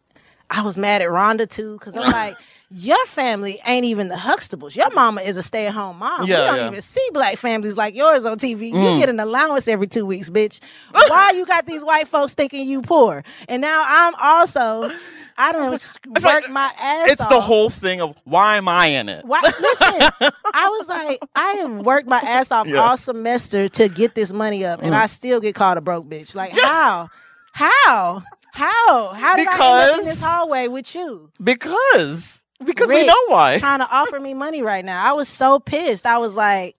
I 0.50 0.62
was 0.62 0.76
mad 0.76 1.02
at 1.02 1.08
Rhonda 1.08 1.48
too 1.48 1.74
because 1.78 1.96
I'm 1.96 2.10
like. 2.10 2.36
Your 2.68 3.06
family 3.06 3.60
ain't 3.64 3.84
even 3.84 4.08
the 4.08 4.16
Huxtables. 4.16 4.74
Your 4.74 4.90
mama 4.92 5.20
is 5.20 5.36
a 5.36 5.42
stay-at-home 5.42 5.98
mom. 5.98 6.26
Yeah, 6.26 6.40
we 6.40 6.46
don't 6.46 6.56
yeah. 6.56 6.66
even 6.66 6.80
see 6.80 7.08
black 7.12 7.36
families 7.38 7.76
like 7.76 7.94
yours 7.94 8.24
on 8.24 8.38
TV. 8.38 8.72
Mm. 8.72 8.94
You 8.94 8.98
get 8.98 9.08
an 9.08 9.20
allowance 9.20 9.68
every 9.68 9.86
two 9.86 10.04
weeks, 10.04 10.30
bitch. 10.30 10.58
Why 10.90 11.30
you 11.36 11.46
got 11.46 11.66
these 11.66 11.84
white 11.84 12.08
folks 12.08 12.34
thinking 12.34 12.68
you 12.68 12.82
poor? 12.82 13.22
And 13.48 13.60
now 13.60 13.84
I'm 13.86 14.14
also, 14.16 14.90
I 15.38 15.52
don't 15.52 15.70
work 15.70 16.22
like- 16.24 16.50
my 16.50 16.72
ass 16.76 17.12
it's 17.12 17.26
the 17.26 17.40
whole 17.40 17.70
thing 17.70 18.00
of 18.00 18.16
why 18.24 18.56
am 18.56 18.66
I 18.66 18.86
in 18.86 19.08
it? 19.10 19.24
Why, 19.24 19.42
listen, 19.42 20.32
I 20.52 20.68
was 20.68 20.88
like, 20.88 21.20
I 21.36 21.50
have 21.60 21.86
worked 21.86 22.08
my 22.08 22.18
ass 22.18 22.50
off 22.50 22.66
Yeah. 22.66 22.78
all 22.78 22.96
semester 22.96 23.68
to 23.68 23.88
get 23.88 24.16
this 24.16 24.32
money 24.32 24.64
up, 24.64 24.82
and 24.82 24.92
I 24.92 25.06
still 25.06 25.38
get 25.38 25.54
called 25.54 25.78
a 25.78 25.80
broke 25.80 26.06
bitch. 26.06 26.34
Like, 26.34 26.50
how? 26.50 27.10
How? 27.52 28.24
How? 28.56 29.12
How 29.12 29.36
did 29.36 29.48
I 29.48 29.52
end 29.52 29.90
up 29.90 29.98
in 29.98 30.04
this 30.06 30.20
hallway 30.20 30.68
with 30.68 30.94
you? 30.94 31.30
Because 31.42 32.42
because 32.64 32.90
we 32.90 33.04
know 33.04 33.26
why. 33.26 33.58
Trying 33.58 33.80
to 33.80 33.90
offer 33.90 34.18
me 34.18 34.32
money 34.32 34.62
right 34.62 34.84
now. 34.84 35.06
I 35.06 35.12
was 35.12 35.28
so 35.28 35.58
pissed. 35.58 36.06
I 36.06 36.18
was 36.18 36.36
like, 36.36 36.74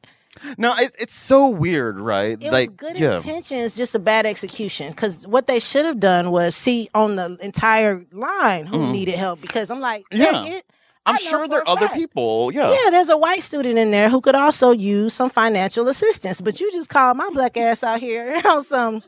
No, 0.58 0.74
it, 0.76 0.96
it's 1.00 1.16
so 1.16 1.50
weird, 1.50 2.00
right? 2.00 2.42
It 2.42 2.52
like, 2.52 2.70
was 2.70 2.78
good 2.78 2.98
yeah. 2.98 3.18
intentions, 3.18 3.78
just 3.78 3.94
a 3.94 4.00
bad 4.00 4.26
execution. 4.26 4.90
Because 4.90 5.28
what 5.28 5.46
they 5.46 5.60
should 5.60 5.86
have 5.86 6.00
done 6.00 6.32
was 6.32 6.56
see 6.56 6.90
on 6.96 7.16
the 7.16 7.38
entire 7.42 8.04
line 8.12 8.66
who 8.66 8.78
mm. 8.78 8.92
needed 8.92 9.16
help. 9.16 9.42
Because 9.42 9.70
I'm 9.70 9.80
like. 9.80 10.06
Yeah. 10.12 10.46
it, 10.46 10.66
I'm 11.06 11.18
sure 11.18 11.48
there 11.48 11.60
are 11.60 11.70
other 11.70 11.88
fact. 11.88 11.96
people. 11.96 12.52
Yeah. 12.52 12.72
Yeah, 12.72 12.90
there's 12.90 13.10
a 13.10 13.18
white 13.18 13.42
student 13.42 13.78
in 13.78 13.92
there 13.92 14.10
who 14.10 14.20
could 14.20 14.36
also 14.36 14.72
use 14.72 15.13
some 15.13 15.30
financial 15.30 15.88
assistance. 15.88 16.42
But 16.42 16.60
you 16.60 16.72
just 16.72 16.90
called 16.90 17.18
my 17.18 17.30
black 17.30 17.56
ass 17.56 17.84
out 17.84 18.00
here 18.00 18.42
on 18.46 18.63
some. 18.63 19.04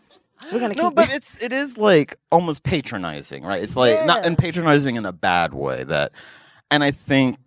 We're 0.52 0.60
gonna 0.60 0.74
No, 0.76 0.90
keep 0.90 0.96
but 0.96 1.14
it's 1.14 1.38
it 1.44 1.52
is 1.52 1.78
like 1.78 2.18
almost 2.32 2.64
patronizing, 2.64 3.44
right? 3.44 3.62
It's 3.62 3.76
like 3.76 4.06
not 4.06 4.26
and 4.26 4.38
patronizing 4.38 4.96
in 4.96 5.06
a 5.06 5.12
bad 5.14 5.54
way 5.54 5.84
that 5.84 6.12
and 6.72 6.84
I 6.84 6.92
think 6.92 7.38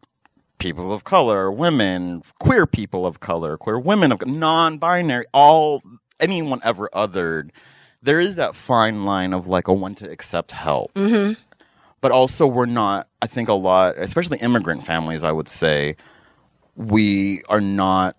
people 0.58 0.92
of 0.92 1.04
color, 1.04 1.50
women, 1.50 2.22
queer 2.38 2.66
people 2.66 3.04
of 3.06 3.20
color, 3.20 3.56
queer 3.56 3.78
women 3.78 4.12
of 4.12 4.24
non-binary, 4.26 5.26
all 5.32 5.82
anyone 6.20 6.60
ever 6.62 6.88
othered, 6.94 7.50
there 8.02 8.20
is 8.20 8.36
that 8.36 8.54
fine 8.54 9.04
line 9.04 9.32
of 9.32 9.48
like 9.48 9.66
a 9.68 9.72
one 9.74 9.94
to 9.96 10.10
accept 10.10 10.52
help. 10.52 10.92
Mhm. 10.94 11.36
But 12.00 12.12
also 12.12 12.46
we're 12.46 12.66
not 12.66 13.08
I 13.22 13.26
think 13.26 13.48
a 13.48 13.54
lot, 13.54 13.96
especially 13.98 14.38
immigrant 14.38 14.84
families, 14.84 15.24
I 15.24 15.32
would 15.32 15.48
say, 15.48 15.96
we 16.76 17.42
are 17.48 17.60
not 17.60 18.16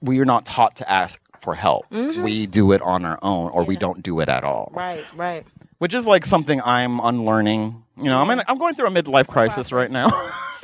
we 0.00 0.20
are 0.20 0.24
not 0.24 0.44
taught 0.46 0.76
to 0.76 0.90
ask 0.90 1.20
for 1.42 1.54
help. 1.54 1.86
Mhm. 1.90 2.22
We 2.22 2.46
do 2.46 2.72
it 2.72 2.82
on 2.82 3.04
our 3.04 3.18
own 3.22 3.50
or 3.50 3.64
we 3.64 3.76
don't 3.76 4.02
do 4.02 4.20
it 4.20 4.28
at 4.28 4.44
all. 4.44 4.70
right, 4.74 5.04
right. 5.16 5.44
Which 5.78 5.94
is 5.94 6.06
like 6.06 6.26
something 6.26 6.60
I'm 6.62 7.00
unlearning. 7.00 7.82
You 7.96 8.04
know, 8.10 8.20
I'm 8.20 8.30
in, 8.30 8.42
I'm 8.48 8.58
going 8.58 8.74
through 8.74 8.86
a 8.88 8.90
midlife 8.90 9.28
crisis 9.28 9.72
right 9.72 9.90
now. 9.90 10.08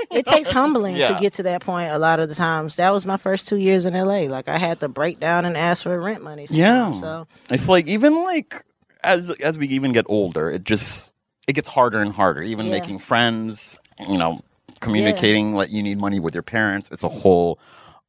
It 0.09 0.25
takes 0.25 0.49
humbling 0.51 0.95
Yeah. 0.97 1.09
to 1.09 1.15
get 1.21 1.33
to 1.35 1.43
that 1.45 1.63
point. 1.63 1.91
A 1.91 1.99
lot 1.99 2.21
of 2.21 2.29
the 2.29 2.35
times, 2.37 2.77
that 2.77 2.93
was 2.93 3.05
my 3.05 3.17
first 3.17 3.49
two 3.49 3.57
years 3.57 3.87
in 3.87 3.95
LA. 3.95 4.29
Like 4.29 4.47
I 4.47 4.57
had 4.57 4.79
to 4.81 4.89
break 4.89 5.19
down 5.19 5.45
and 5.45 5.57
ask 5.57 5.83
for 5.83 5.99
rent 6.01 6.23
money. 6.23 6.47
yeah. 6.49 6.93
So 6.93 7.27
It's 7.51 7.69
like 7.69 7.89
even 7.89 8.23
like 8.23 8.65
as 9.03 9.31
as 9.41 9.59
we 9.59 9.67
even 9.69 9.93
get 9.93 10.05
older, 10.09 10.49
it 10.49 10.63
just 10.65 11.13
it 11.49 11.55
gets 11.55 11.69
harder 11.69 12.01
and 12.01 12.13
harder. 12.13 12.41
Even 12.43 12.67
Yeah. 12.67 12.73
making 12.73 12.99
friends, 13.01 13.79
you 14.09 14.17
know, 14.17 14.41
communicating 14.81 15.55
like 15.55 15.73
you 15.73 15.83
need 15.83 15.99
money 15.99 16.21
with 16.21 16.35
your 16.35 16.43
parents. 16.45 16.89
It's 16.93 17.05
a 17.05 17.09
whole 17.09 17.59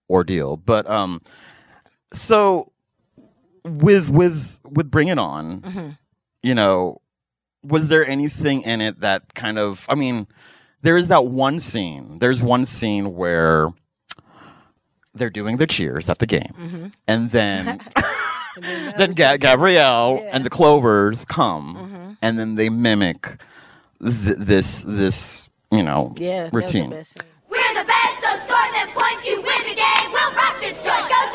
ordeal. 0.10 0.56
But 0.58 0.88
um 0.90 1.22
so 2.14 2.72
with 3.64 4.10
with 4.10 4.60
with 4.70 4.90
Bring 4.92 5.08
It 5.10 5.18
On, 5.20 5.62
Mhm. 5.62 5.98
you 6.44 6.56
know, 6.56 7.02
was 7.64 7.90
there 7.90 8.06
anything 8.06 8.62
in 8.62 8.82
it 8.82 9.00
that 9.02 9.34
kind 9.34 9.58
of 9.60 9.86
I 9.90 9.96
mean, 9.96 10.28
there 10.82 10.96
is 10.98 11.08
that 11.10 11.26
one 11.26 11.60
scene. 11.60 12.20
There's 12.20 12.42
one 12.42 12.66
scene 12.66 13.16
where 13.16 13.70
they're 15.14 15.30
doing 15.30 15.58
the 15.58 15.68
cheers 15.68 16.10
at 16.10 16.20
the 16.20 16.28
game. 16.28 16.54
Mhm. 16.58 16.94
And 17.08 17.32
then 17.32 17.80
then 18.98 19.14
Ga- 19.14 19.38
Gabrielle 19.38 20.26
and 20.32 20.46
the 20.46 20.50
Clovers 20.50 21.26
come 21.26 22.18
and 22.22 22.40
then 22.40 22.56
they 22.56 22.70
mimic 22.70 23.38
th- 24.02 24.38
this 24.38 24.84
this, 24.88 25.48
you 25.72 25.84
know, 25.84 26.14
yeah, 26.18 26.44
that 26.46 26.52
the 26.52 26.58
routine. 26.58 26.90
We're 26.92 27.74
the 27.74 27.86
best, 27.86 28.22
so 28.22 28.30
score 28.46 28.72
them 28.74 28.90
points, 28.96 29.26
you 29.28 29.42
win 29.42 29.62
the 29.70 29.76
game. 29.76 30.12
We'll 30.12 30.32
rock 30.34 30.56
this 30.60 30.76
joint. 30.84 31.10
Go 31.10 31.27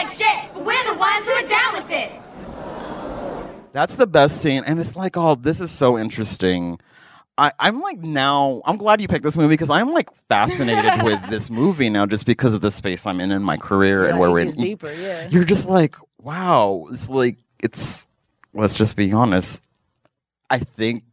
like 0.00 0.12
shit. 0.12 0.54
But 0.54 0.64
we're 0.64 0.92
the 0.92 0.98
ones 0.98 1.26
who 1.26 1.32
are 1.32 1.48
down 1.48 1.74
with 1.74 1.90
it. 1.90 2.12
That's 3.72 3.96
the 3.96 4.06
best 4.06 4.40
scene, 4.40 4.64
and 4.66 4.80
it's 4.80 4.96
like, 4.96 5.16
oh, 5.16 5.36
this 5.36 5.60
is 5.60 5.70
so 5.70 5.98
interesting. 5.98 6.80
I, 7.38 7.52
I'm 7.58 7.80
like 7.80 7.98
now. 7.98 8.62
I'm 8.64 8.76
glad 8.76 9.00
you 9.00 9.08
picked 9.08 9.22
this 9.22 9.36
movie 9.36 9.54
because 9.54 9.70
I'm 9.70 9.92
like 9.92 10.10
fascinated 10.28 11.02
with 11.04 11.20
this 11.30 11.50
movie 11.50 11.88
now, 11.88 12.04
just 12.06 12.26
because 12.26 12.52
of 12.52 12.60
the 12.60 12.70
space 12.70 13.06
I'm 13.06 13.20
in 13.20 13.30
in 13.30 13.42
my 13.42 13.56
career 13.56 14.06
and 14.06 14.18
where 14.18 14.30
we're 14.30 14.40
in. 14.40 14.48
deeper, 14.48 14.92
yeah. 14.92 15.28
You're 15.30 15.44
just 15.44 15.68
like, 15.68 15.96
wow. 16.18 16.86
It's 16.90 17.08
like 17.08 17.38
it's. 17.62 18.08
Let's 18.52 18.76
just 18.76 18.96
be 18.96 19.12
honest. 19.12 19.62
I 20.50 20.58
think 20.58 21.04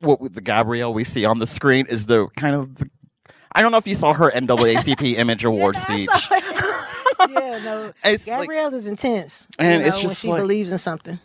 what 0.00 0.20
with 0.20 0.34
the 0.34 0.40
Gabrielle 0.40 0.94
we 0.94 1.04
see 1.04 1.26
on 1.26 1.38
the 1.38 1.46
screen 1.46 1.86
is 1.86 2.06
the 2.06 2.28
kind 2.38 2.56
of. 2.56 2.74
The, 2.76 2.90
I 3.54 3.60
don't 3.60 3.70
know 3.70 3.76
if 3.78 3.86
you 3.86 3.94
saw 3.94 4.14
her 4.14 4.30
NAACP 4.30 5.18
Image 5.18 5.44
Award 5.44 5.76
speech. 5.76 6.08
Yeah, 7.30 7.58
no. 7.64 7.92
It's 8.04 8.26
like- 8.26 8.40
Gabrielle 8.42 8.74
is 8.74 8.86
intense. 8.86 9.46
And 9.58 9.82
you 9.82 9.86
it's 9.88 9.96
know, 9.96 10.02
just 10.02 10.24
when 10.24 10.28
she 10.28 10.28
like- 10.32 10.40
believes 10.42 10.72
in 10.72 10.78
something. 10.78 11.18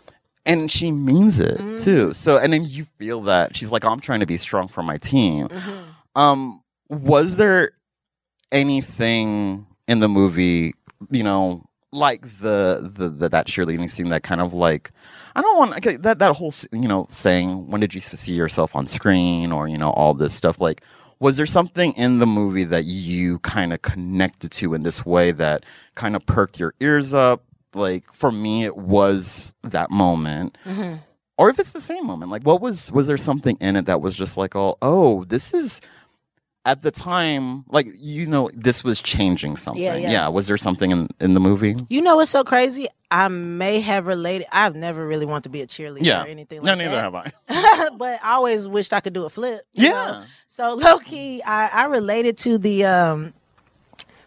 and 0.45 0.71
she 0.71 0.91
means 0.91 1.39
it 1.39 1.57
Mm-hmm. 1.57 1.77
too. 1.77 2.13
So 2.13 2.37
and 2.37 2.51
then 2.53 2.65
you 2.65 2.85
feel 2.97 3.21
that 3.23 3.55
she's 3.55 3.71
like, 3.71 3.83
I'm 3.85 3.99
trying 3.99 4.19
to 4.21 4.25
be 4.25 4.37
strong 4.37 4.67
for 4.67 4.83
my 4.83 4.97
team. 4.97 5.47
Mm-hmm. 5.49 6.19
Um, 6.21 6.63
was 6.89 7.35
there 7.37 7.71
anything 8.51 9.67
in 9.87 9.99
the 9.99 10.07
movie, 10.09 10.73
you 11.11 11.23
know, 11.23 11.63
like 11.91 12.21
the 12.39 12.91
the, 12.95 13.09
the 13.09 13.29
that 13.29 13.47
cheerleading 13.47 13.89
scene 13.89 14.09
that 14.09 14.21
kind 14.23 14.41
of 14.41 14.53
like 14.53 14.91
I 15.35 15.41
don't 15.41 15.57
want 15.57 15.75
okay, 15.77 15.95
that 15.97 16.19
that 16.19 16.35
whole 16.35 16.53
you 16.71 16.87
know 16.87 17.07
saying 17.09 17.69
when 17.69 17.79
did 17.81 17.93
you 17.93 18.01
see 18.01 18.33
yourself 18.33 18.75
on 18.75 18.87
screen 18.87 19.51
or 19.51 19.67
you 19.67 19.77
know 19.77 19.91
all 19.91 20.13
this 20.13 20.33
stuff 20.33 20.59
like 20.59 20.81
was 21.19 21.37
there 21.37 21.45
something 21.45 21.93
in 21.93 22.19
the 22.19 22.27
movie 22.27 22.63
that 22.65 22.85
you 22.85 23.39
kind 23.39 23.73
of 23.73 23.81
connected 23.81 24.51
to 24.51 24.73
in 24.73 24.83
this 24.83 25.05
way 25.05 25.31
that 25.31 25.65
kind 25.95 26.15
of 26.15 26.25
perked 26.25 26.59
your 26.59 26.73
ears 26.79 27.13
up 27.13 27.43
like 27.73 28.11
for 28.13 28.31
me 28.31 28.63
it 28.63 28.77
was 28.77 29.53
that 29.63 29.89
moment 29.91 30.57
Mhm. 30.65 30.99
or 31.37 31.49
if 31.49 31.59
it's 31.59 31.71
the 31.71 31.81
same 31.81 32.05
moment 32.05 32.31
like 32.31 32.43
what 32.43 32.61
was 32.61 32.91
was 32.91 33.07
there 33.07 33.17
something 33.17 33.57
in 33.59 33.75
it 33.75 33.85
that 33.85 34.01
was 34.01 34.15
just 34.15 34.37
like 34.37 34.55
oh 34.55 34.77
oh 34.81 35.23
this 35.25 35.53
is 35.53 35.81
at 36.67 36.81
the 36.81 36.91
time 36.91 37.63
like 37.69 37.87
you 37.95 38.27
know 38.27 38.49
this 38.53 38.83
was 38.83 39.01
changing 39.01 39.55
something 39.57 39.81
Yeah, 39.81 39.95
yeah. 39.95 40.27
was 40.27 40.47
there 40.47 40.57
something 40.57 40.91
in 40.91 41.07
in 41.21 41.33
the 41.33 41.39
movie 41.39 41.75
You 41.89 42.01
know 42.01 42.17
what's 42.17 42.29
so 42.29 42.43
crazy? 42.43 42.87
I 43.09 43.29
may 43.29 43.79
have 43.79 44.05
related. 44.05 44.47
I've 44.51 44.75
never 44.75 45.07
really 45.07 45.25
wanted 45.25 45.43
to 45.43 45.49
be 45.49 45.61
a 45.61 45.67
cheerleader 45.67 46.05
yeah 46.05 46.23
or 46.23 46.27
anything 46.27 46.61
no 46.61 46.71
like 46.71 46.77
neither 46.79 46.95
that. 46.95 47.07
have 47.07 47.15
i 47.15 47.89
but 47.97 48.19
I 48.21 48.33
always 48.33 48.67
wished 48.67 48.91
I 48.93 48.99
could 48.99 49.13
do 49.13 49.23
a 49.25 49.29
flip. 49.29 49.65
Yeah. 49.73 49.91
know? 49.91 50.23
So 50.49 50.75
low 50.75 50.99
key, 50.99 51.41
I, 51.43 51.67
I 51.67 51.83
related 51.85 52.37
to 52.39 52.57
the 52.57 52.85
um. 52.85 53.33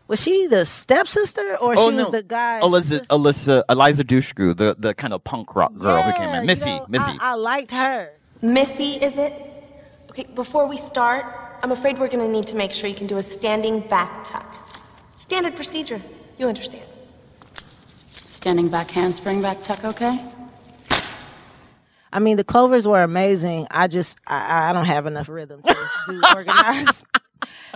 Was 0.08 0.20
she 0.20 0.46
the 0.48 0.64
stepsister 0.64 1.56
or 1.60 1.74
oh 1.78 1.90
she 1.90 1.96
no 1.96 2.02
was 2.02 2.10
the 2.10 2.22
guy? 2.24 2.58
Alyssa, 2.62 3.06
Alyssa 3.06 3.62
Eliza 3.68 4.02
Dushku 4.02 4.56
the 4.56 4.74
the 4.78 4.92
kind 4.94 5.12
of 5.14 5.22
punk 5.22 5.54
rock 5.54 5.72
girl 5.76 6.02
who 6.02 6.12
came 6.14 6.30
in 6.30 6.46
Missy 6.46 6.80
Missy 6.88 7.14
I, 7.20 7.32
I 7.32 7.34
liked 7.34 7.70
her. 7.70 8.10
Missy, 8.42 8.92
is 8.94 9.16
it? 9.18 9.32
Okay, 10.10 10.26
before 10.34 10.66
we 10.66 10.76
start, 10.76 11.24
I'm 11.62 11.72
afraid 11.72 11.98
we're 11.98 12.08
gonna 12.08 12.28
need 12.28 12.46
to 12.48 12.56
make 12.56 12.72
sure 12.72 12.88
you 12.88 12.94
can 12.96 13.06
do 13.06 13.18
a 13.18 13.22
standing 13.22 13.80
back 13.80 14.24
tuck. 14.24 14.46
Standard 15.18 15.54
procedure. 15.56 16.00
You 16.38 16.48
understand. 16.48 16.84
Standing 18.06 18.68
back 18.68 18.90
handspring 18.90 19.42
back 19.42 19.62
tuck, 19.62 19.84
okay? 19.84 20.12
I 22.12 22.18
mean, 22.18 22.36
the 22.36 22.44
clovers 22.44 22.88
were 22.88 23.02
amazing. 23.02 23.66
I 23.70 23.86
just 23.86 24.18
I, 24.26 24.70
I 24.70 24.72
don't 24.72 24.86
have 24.86 25.06
enough 25.06 25.28
rhythm 25.28 25.62
to 25.62 25.76
do 26.08 26.22
organized. 26.34 27.04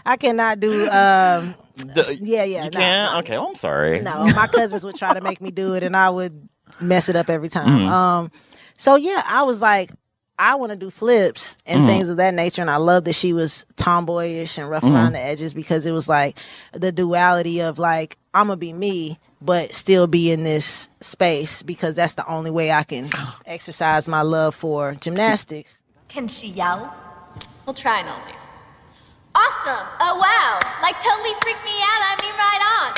I 0.05 0.17
cannot 0.17 0.61
do. 0.61 0.89
Um, 0.91 1.55
The- 1.77 2.19
yeah, 2.23 2.45
yeah. 2.45 2.65
you 2.65 2.71
no, 2.71 2.79
can't 2.79 3.13
no. 3.13 3.19
okay 3.21 3.37
well, 3.39 3.49
i'm 3.49 3.55
sorry 3.55 4.01
No, 4.01 4.25
my 4.35 4.47
cousins 4.47 4.85
would 4.85 4.97
try 4.97 5.13
to 5.15 5.21
make 5.21 5.41
me 5.41 5.51
do 5.51 5.75
it, 5.75 5.83
and 5.83 5.97
I 5.97 6.09
would 6.11 6.49
mess 6.81 7.09
it 7.09 7.17
up 7.17 7.29
every 7.29 7.49
time. 7.49 7.67
Mhm. 7.81 7.89
Um, 7.91 8.33
so 8.77 8.97
yeah, 8.97 9.23
I 9.27 9.43
was 9.43 9.61
like, 9.63 9.91
I 10.39 10.57
want 10.57 10.71
to 10.71 10.77
do 10.77 10.91
flips 10.91 11.59
and 11.67 11.83
Mhm. 11.83 11.87
things 11.87 12.09
of 12.09 12.17
that 12.17 12.35
nature, 12.35 12.61
and 12.61 12.71
I 12.71 12.77
love 12.77 13.05
that 13.05 13.13
she 13.15 13.33
was 13.33 13.65
tomboyish 13.77 14.59
and 14.59 14.69
rough 14.69 14.83
Mhm. 14.83 14.93
around 14.95 15.13
the 15.13 15.21
edges 15.21 15.55
because 15.55 15.87
it 15.87 15.93
was 15.93 16.09
like 16.09 16.37
the 16.73 16.91
duality 16.91 17.61
of 17.61 17.79
like 17.79 18.17
I'm 18.35 18.49
gonna 18.49 18.57
be 18.57 18.73
me, 18.73 19.21
but 19.41 19.75
still 19.75 20.09
be 20.09 20.33
in 20.33 20.43
this 20.43 20.91
space 21.01 21.63
because 21.63 21.95
that's 21.95 22.15
the 22.15 22.27
only 22.27 22.51
way 22.51 22.73
I 22.73 22.83
can 22.83 23.09
exercise 23.47 24.09
my 24.09 24.23
love 24.23 24.57
for 24.57 24.95
gymnastics. 25.01 25.85
Can 26.09 26.27
she 26.27 26.49
yell? 26.49 26.93
We'll 27.65 27.75
try 27.75 28.01
and 28.01 28.09
I'll 28.09 28.25
do. 28.25 28.31
Awesome! 29.37 29.87
Oh 30.01 30.17
wow! 30.17 30.59
Like 30.83 30.97
totally 31.03 31.35
freaked 31.43 31.65
me 31.65 31.73
out. 31.81 32.01
I 32.03 32.17
mean, 32.23 32.35
right 32.35 32.61
on. 32.83 32.95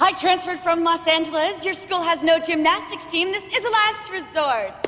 I 0.00 0.12
transferred 0.12 0.60
from 0.60 0.84
Los 0.84 1.06
Angeles. 1.08 1.64
Your 1.64 1.74
school 1.74 2.02
has 2.02 2.22
no 2.22 2.38
gymnastics 2.38 3.04
team. 3.06 3.32
This 3.32 3.42
is 3.52 3.64
a 3.64 3.70
last 3.70 4.10
resort. 4.10 4.87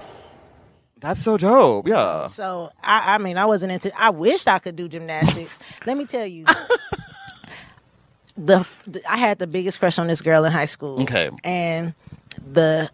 That's 1.01 1.21
so 1.23 1.37
dope 1.37 1.89
yeah 1.89 2.27
So 2.27 2.71
I, 2.83 3.15
I 3.15 3.19
mean, 3.19 3.39
I 3.39 3.47
wasn't 3.47 3.73
into. 3.73 3.91
I 4.01 4.11
wished 4.11 4.47
I 4.49 4.59
could 4.59 4.77
do 4.77 4.89
gymnastics. 4.89 5.59
Let 5.87 5.97
me 5.99 6.05
tell 6.07 6.27
you, 6.27 6.45
the, 8.37 8.67
the 8.87 9.03
I 9.11 9.17
had 9.17 9.39
the 9.39 9.47
biggest 9.47 9.81
crush 9.81 9.99
on 9.99 10.07
this 10.07 10.21
girl 10.23 10.45
in 10.45 10.53
high 10.53 10.65
school. 10.67 11.03
Okay. 11.03 11.31
and 11.45 11.95
the 12.53 12.91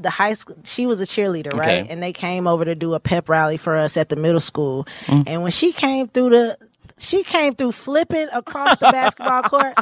the 0.00 0.10
high 0.10 0.34
school 0.34 0.56
she 0.64 0.84
was 0.86 1.00
a 1.00 1.04
cheerleader, 1.04 1.52
right? 1.54 1.82
Okay. 1.82 1.86
And 1.88 2.02
they 2.02 2.12
came 2.12 2.46
over 2.46 2.64
to 2.64 2.74
do 2.74 2.92
a 2.94 3.00
pep 3.00 3.28
rally 3.28 3.56
for 3.56 3.74
us 3.76 3.96
at 3.96 4.10
the 4.10 4.16
middle 4.16 4.40
school. 4.40 4.86
Mm. 5.06 5.24
And 5.26 5.42
when 5.42 5.50
she 5.50 5.72
came 5.72 6.08
through 6.08 6.30
the 6.30 6.58
she 7.02 7.22
came 7.24 7.54
through 7.54 7.72
flipping 7.72 8.28
across 8.32 8.78
the 8.78 8.88
basketball 8.92 9.42
court. 9.42 9.74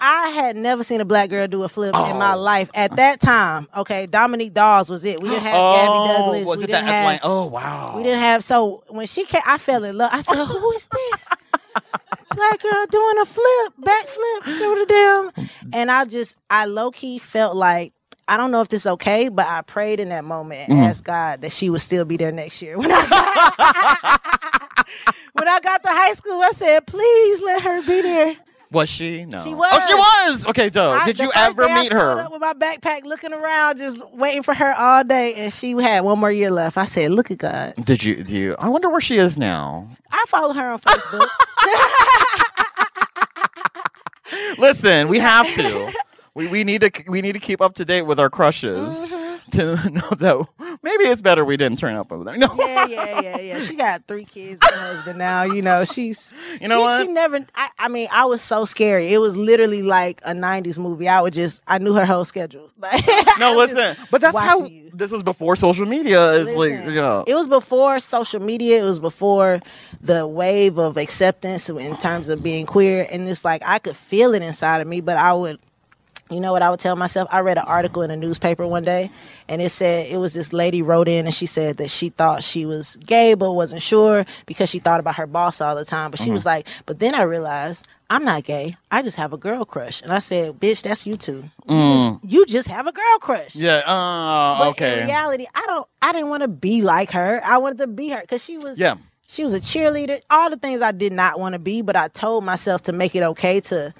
I 0.00 0.30
had 0.34 0.56
never 0.56 0.82
seen 0.82 1.00
a 1.00 1.04
black 1.04 1.30
girl 1.30 1.46
do 1.46 1.62
a 1.62 1.68
flip 1.68 1.94
in 1.94 2.00
Oh. 2.00 2.18
my 2.18 2.34
life 2.34 2.70
at 2.74 2.96
that 2.96 3.20
time. 3.20 3.68
Okay, 3.76 4.06
Dominique 4.06 4.54
Dawes 4.54 4.88
was 4.90 5.04
it. 5.04 5.22
We 5.22 5.28
didn't 5.28 5.42
have 5.42 5.52
Gabby 5.52 5.88
oh, 5.88 6.08
Douglas. 6.08 6.46
Oh, 6.46 6.48
was 6.50 6.58
we 6.58 6.64
it 6.64 6.66
didn't 6.68 6.84
that 6.86 7.04
have? 7.12 7.20
Oh 7.22 7.46
wow. 7.46 7.94
We 7.96 8.02
didn't 8.02 8.20
have. 8.20 8.42
So 8.42 8.82
when 8.88 9.06
she 9.06 9.24
came, 9.24 9.42
I 9.46 9.58
fell 9.58 9.84
in 9.84 9.96
love. 9.98 10.10
I 10.12 10.20
said, 10.22 10.44
"Who 10.44 10.70
is 10.72 10.86
this?" 10.86 11.28
Black 12.34 12.62
girl 12.62 12.86
doing 12.90 13.18
a 13.22 13.26
flip, 13.26 13.72
back 13.78 14.06
flip 14.06 14.44
through 14.58 14.74
the 14.80 14.86
damn. 14.88 15.48
And 15.72 15.90
I 15.90 16.04
just, 16.04 16.36
I 16.50 16.64
low 16.64 16.90
key 16.90 17.18
felt 17.18 17.54
like 17.56 17.92
I 18.26 18.36
don't 18.36 18.50
know 18.50 18.60
if 18.62 18.68
this 18.68 18.82
is 18.82 18.86
okay, 18.86 19.28
but 19.28 19.46
I 19.46 19.60
prayed 19.62 20.00
in 20.00 20.08
that 20.08 20.24
moment 20.24 20.68
and 20.70 20.78
Mhm. 20.78 20.88
asked 20.88 21.04
God 21.04 21.42
that 21.42 21.52
she 21.52 21.68
would 21.70 21.80
still 21.82 22.04
be 22.04 22.16
there 22.16 22.32
next 22.32 22.62
year. 22.62 22.76
When 22.78 22.90
I 22.90 23.06
got, 23.06 24.20
when 25.34 25.48
I 25.48 25.60
got 25.60 25.82
to 25.82 25.88
high 25.88 26.12
school, 26.12 26.40
I 26.42 26.50
said, 26.52 26.86
"Please 26.86 27.40
let 27.42 27.62
her 27.62 27.80
be 27.82 28.00
there." 28.02 28.36
Was 28.70 28.88
she? 28.88 29.24
No. 29.24 29.38
She 29.42 29.54
was. 29.54 29.68
Oh, 29.72 29.80
she 29.88 29.94
was. 29.94 30.46
Okay, 30.48 30.68
dope. 30.70 31.04
Did 31.04 31.18
you 31.18 31.30
ever 31.34 31.68
meet 31.68 31.92
her? 31.92 32.20
up 32.20 32.32
with 32.32 32.40
my 32.40 32.54
backpack, 32.54 33.04
looking 33.04 33.32
around, 33.32 33.78
just 33.78 34.02
waiting 34.12 34.42
for 34.42 34.52
her 34.54 34.72
all 34.74 35.04
day, 35.04 35.34
and 35.34 35.52
she 35.52 35.72
had 35.72 36.02
one 36.04 36.18
more 36.18 36.30
year 36.32 36.50
left. 36.50 36.76
I 36.76 36.84
said, 36.86 37.10
"Look 37.12 37.30
at 37.30 37.38
God." 37.38 37.74
Did 37.84 38.02
you? 38.04 38.22
Do 38.24 38.36
you? 38.36 38.56
I 38.58 38.68
wonder 38.68 38.88
where 38.90 39.00
she 39.00 39.16
is 39.16 39.38
now. 39.38 39.86
I 40.10 40.24
follow 40.28 40.52
her 40.54 40.70
on 40.72 40.78
Facebook. 40.80 41.28
Listen, 44.58 45.08
we 45.08 45.18
have 45.18 45.46
to. 45.54 45.92
We, 46.34 46.48
we 46.48 46.64
need 46.64 46.80
to 46.80 46.90
we 47.08 47.22
need 47.22 47.32
to 47.32 47.40
keep 47.40 47.60
up 47.60 47.74
to 47.74 47.84
date 47.84 48.02
with 48.02 48.18
our 48.18 48.30
crushes 48.30 49.06
Mm-hmm. 49.44 49.50
to 49.50 49.90
know 49.90 50.08
that 50.18 50.78
maybe 50.82 51.04
it's 51.04 51.20
better 51.20 51.44
we 51.44 51.56
didn't 51.58 51.78
turn 51.78 51.96
up 51.96 52.10
over 52.10 52.24
there. 52.24 52.36
No, 52.36 52.48
yeah, 52.58 52.86
yeah, 52.86 53.20
yeah, 53.20 53.38
yeah. 53.38 53.58
She 53.58 53.76
got 53.76 54.02
three 54.08 54.24
kids 54.24 54.60
and 54.64 54.74
a 54.74 54.78
husband 54.78 55.18
now. 55.18 55.42
You 55.42 55.60
know, 55.60 55.84
she's 55.84 56.32
You 56.60 56.68
know 56.68 56.78
she, 56.78 56.82
what? 56.82 57.02
She 57.02 57.08
never. 57.12 57.44
I, 57.54 57.68
I 57.78 57.88
mean, 57.88 58.08
I 58.10 58.24
was 58.24 58.40
so 58.40 58.64
scary. 58.64 59.12
It 59.12 59.18
was 59.18 59.36
literally 59.36 59.82
like 59.82 60.22
a 60.24 60.32
'90s 60.32 60.78
movie. 60.78 61.08
I 61.08 61.20
would 61.20 61.34
just, 61.34 61.62
I 61.66 61.76
knew 61.78 61.92
her 61.92 62.06
whole 62.06 62.24
schedule. 62.24 62.70
No, 63.38 63.52
listen. 63.54 63.96
But 64.10 64.20
that's 64.20 64.38
how 64.38 64.60
watching 64.60 64.90
this 64.94 65.10
was 65.10 65.22
before 65.22 65.56
social 65.56 65.86
media. 65.86 66.32
It's 66.34 66.56
like 66.56 66.72
Listen, 66.72 66.92
yeah. 66.92 67.24
It 67.26 67.34
was 67.34 67.46
before 67.46 67.98
social 67.98 68.40
media. 68.40 68.80
It 68.80 68.86
was 68.86 69.00
before 69.00 69.60
the 70.00 70.26
wave 70.26 70.78
of 70.78 70.96
acceptance 70.96 71.68
in 71.68 71.96
terms 71.98 72.28
of 72.28 72.42
being 72.42 72.64
queer. 72.64 73.06
And 73.10 73.28
it's 73.28 73.44
like 73.44 73.62
I 73.66 73.78
could 73.78 73.96
feel 73.96 74.34
it 74.34 74.42
inside 74.42 74.80
of 74.80 74.86
me, 74.86 75.00
but 75.00 75.16
I 75.16 75.32
would, 75.32 75.58
you 76.30 76.40
know 76.40 76.52
what 76.52 76.62
I 76.62 76.70
would 76.70 76.80
tell 76.80 76.96
myself? 76.96 77.28
I 77.30 77.40
read 77.40 77.58
an 77.58 77.64
article 77.66 78.02
in 78.02 78.10
a 78.10 78.16
newspaper 78.16 78.66
one 78.66 78.82
day, 78.84 79.10
and 79.48 79.60
it 79.60 79.70
said 79.70 80.06
it 80.10 80.16
was 80.16 80.32
this 80.34 80.52
lady 80.52 80.80
wrote 80.82 81.06
in 81.08 81.26
and 81.26 81.34
she 81.34 81.46
said 81.46 81.76
that 81.76 81.90
she 81.90 82.08
thought 82.08 82.42
she 82.42 82.64
was 82.64 82.96
gay 83.04 83.34
but 83.34 83.52
wasn't 83.52 83.82
sure 83.82 84.24
because 84.46 84.70
she 84.70 84.78
thought 84.78 85.00
about 85.00 85.16
her 85.16 85.26
boss 85.26 85.60
all 85.60 85.74
the 85.74 85.84
time. 85.84 86.10
But 86.10 86.20
she 86.20 86.30
Mhm. 86.30 86.32
was 86.34 86.46
like, 86.46 86.66
but 86.86 86.98
then 86.98 87.14
I 87.14 87.22
realized. 87.22 87.86
I'm 88.10 88.22
not 88.22 88.44
gay. 88.44 88.76
I 88.90 89.00
just 89.00 89.16
have 89.16 89.32
a 89.32 89.38
girl 89.38 89.64
crush. 89.64 90.02
And 90.02 90.12
I 90.12 90.18
said, 90.18 90.60
bitch, 90.60 90.82
that's 90.82 91.06
you 91.06 91.14
too. 91.14 91.44
You, 91.66 91.74
Mm. 91.74 92.20
just, 92.20 92.32
you 92.32 92.46
just 92.46 92.68
have 92.68 92.86
a 92.86 92.92
girl 92.92 93.18
crush. 93.18 93.56
Yeah. 93.56 93.78
Uh, 93.78 94.58
But 94.58 94.68
okay. 94.68 95.00
in 95.00 95.06
reality, 95.06 95.46
I 95.54 95.62
don't. 95.66 95.88
I 96.02 96.12
didn't 96.12 96.28
want 96.28 96.42
to 96.42 96.48
be 96.48 96.82
like 96.82 97.10
her. 97.12 97.40
I 97.42 97.56
wanted 97.58 97.78
to 97.78 97.86
be 97.86 98.10
her 98.10 98.20
because 98.20 98.44
she 98.44 98.58
was. 98.58 98.78
Yeah. 98.78 98.96
She 99.26 99.42
was 99.42 99.54
a 99.54 99.58
cheerleader. 99.58 100.20
All 100.30 100.50
the 100.50 100.58
things 100.58 100.82
I 100.82 100.92
did 100.92 101.14
not 101.14 101.40
want 101.40 101.54
to 101.54 101.58
be, 101.58 101.80
but 101.80 101.96
I 101.96 102.08
told 102.08 102.44
myself 102.44 102.82
to 102.82 102.92
make 102.92 103.14
it 103.16 103.22
okay 103.22 103.58
to 103.62 103.94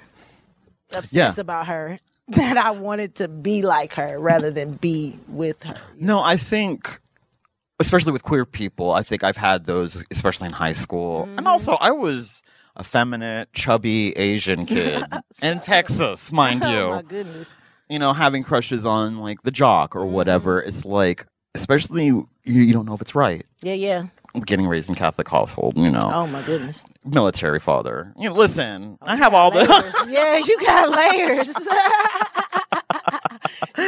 obsess 0.95 1.11
Yeah. 1.37 1.41
about 1.41 1.65
her. 1.67 1.97
That 2.29 2.57
I 2.57 2.71
wanted 2.71 3.15
to 3.15 3.27
be 3.27 3.61
like 3.61 3.93
her 3.93 4.17
rather 4.19 4.49
than 4.49 4.73
be 4.73 5.19
with 5.27 5.61
her. 5.63 5.75
No, 5.99 6.21
I 6.21 6.37
think, 6.37 6.99
especially 7.79 8.13
with 8.13 8.23
queer 8.23 8.45
people, 8.45 8.91
I 8.91 9.03
think 9.03 9.23
I've 9.23 9.37
had 9.37 9.65
those, 9.65 10.03
especially 10.09 10.47
in 10.47 10.53
high 10.53 10.73
school. 10.73 11.25
Mm-hmm. 11.25 11.37
And 11.37 11.47
also, 11.47 11.73
I 11.73 11.91
was 11.91 12.41
effeminate, 12.79 13.53
chubby 13.53 14.17
Asian 14.17 14.65
kid 14.67 15.03
in 15.41 15.59
Texas, 15.59 16.31
mind 16.31 16.61
you. 16.61 16.67
Oh 16.67 16.91
my 16.95 17.01
goodness. 17.03 17.55
You 17.89 17.99
know, 17.99 18.13
having 18.13 18.43
crushes 18.43 18.85
on 18.85 19.17
like 19.17 19.43
the 19.43 19.51
jock 19.51 19.95
or 19.95 20.07
whatever. 20.07 20.59
Mm-hmm. 20.59 20.69
It's 20.69 20.83
like, 20.83 21.27
especially 21.55 22.05
you, 22.05 22.27
you 22.43 22.71
don't 22.73 22.85
know 22.85 22.93
if 22.93 23.01
it's 23.01 23.15
right. 23.15 23.43
Yeah, 23.63 23.73
yeah. 23.73 24.03
Getting 24.45 24.67
raised 24.67 24.89
in 24.89 24.95
Catholic 24.95 25.27
household, 25.29 25.77
you 25.77 25.89
know, 25.89 26.09
Oh 26.13 26.27
my 26.27 26.41
goodness. 26.43 26.85
military 27.05 27.59
father. 27.59 28.13
You 28.19 28.29
know, 28.29 28.35
listen, 28.35 28.97
I 29.01 29.15
have 29.15 29.33
all 29.33 29.49
the. 29.49 29.61
Yeah, 30.09 30.37
you 30.37 30.59
got 30.61 30.89
layers. 30.89 31.47
you 31.57 31.65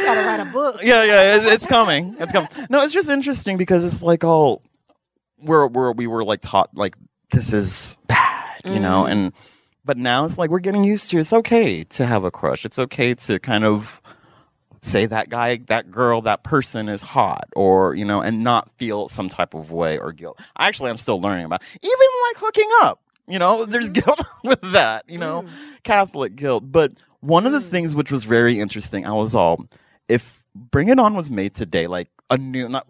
gotta 0.04 0.26
write 0.26 0.40
a 0.40 0.50
book. 0.52 0.80
yeah, 0.82 1.04
yeah, 1.04 1.36
it's, 1.36 1.46
it's 1.46 1.66
coming. 1.66 2.16
It's 2.18 2.32
coming. 2.32 2.48
No, 2.70 2.82
it's 2.82 2.92
just 2.92 3.08
interesting 3.08 3.56
because 3.56 3.84
it's 3.84 4.02
like 4.02 4.24
all 4.24 4.62
where 5.36 5.66
where 5.66 5.92
we 5.92 6.06
were 6.06 6.24
like 6.24 6.40
taught 6.40 6.70
like 6.74 6.96
this 7.30 7.52
is 7.52 7.96
bad, 8.06 8.60
you 8.64 8.80
know, 8.80 9.04
Mhm. 9.04 9.10
and 9.12 9.32
but 9.84 9.96
now 9.96 10.24
it's 10.24 10.36
like 10.38 10.50
we're 10.50 10.58
getting 10.58 10.84
used 10.84 11.10
to. 11.10 11.18
It's 11.18 11.32
okay 11.32 11.84
to 11.84 12.06
have 12.06 12.24
a 12.24 12.30
crush. 12.30 12.64
It's 12.64 12.78
okay 12.78 13.14
to 13.14 13.38
kind 13.38 13.64
of 13.64 14.02
say 14.88 15.06
that 15.06 15.28
guy, 15.28 15.58
that 15.68 15.90
girl, 15.90 16.22
that 16.22 16.42
person 16.42 16.88
is 16.88 17.02
hot, 17.02 17.46
or 17.54 17.94
you 17.94 18.04
know, 18.04 18.20
and 18.20 18.42
not 18.42 18.70
feel 18.76 19.08
some 19.08 19.28
type 19.28 19.54
of 19.54 19.70
way 19.70 19.98
or 19.98 20.12
guilt. 20.12 20.40
Actually, 20.58 20.90
I'm 20.90 20.96
still 20.96 21.20
learning 21.20 21.44
about 21.44 21.62
even 21.82 22.08
like 22.28 22.36
hooking 22.36 22.70
up. 22.82 23.00
You 23.26 23.38
know, 23.38 23.66
there's 23.66 23.90
mm-hmm. 23.90 24.04
guilt 24.04 24.22
with 24.44 24.72
that. 24.72 25.04
You 25.08 25.18
know, 25.18 25.42
mm. 25.42 25.48
Catholic 25.82 26.34
guilt. 26.34 26.64
But 26.70 26.92
one 27.20 27.46
of 27.46 27.52
the 27.52 27.60
mm. 27.60 27.70
things 27.70 27.94
which 27.94 28.10
was 28.10 28.24
very 28.24 28.58
interesting, 28.58 29.06
I 29.06 29.12
was 29.12 29.34
all, 29.34 29.66
if 30.08 30.42
Bring 30.54 30.88
It 30.88 30.98
On 30.98 31.14
was 31.14 31.30
made 31.30 31.54
today, 31.54 31.86
like 31.86 32.08
a 32.30 32.38
new, 32.38 32.68
not 32.68 32.86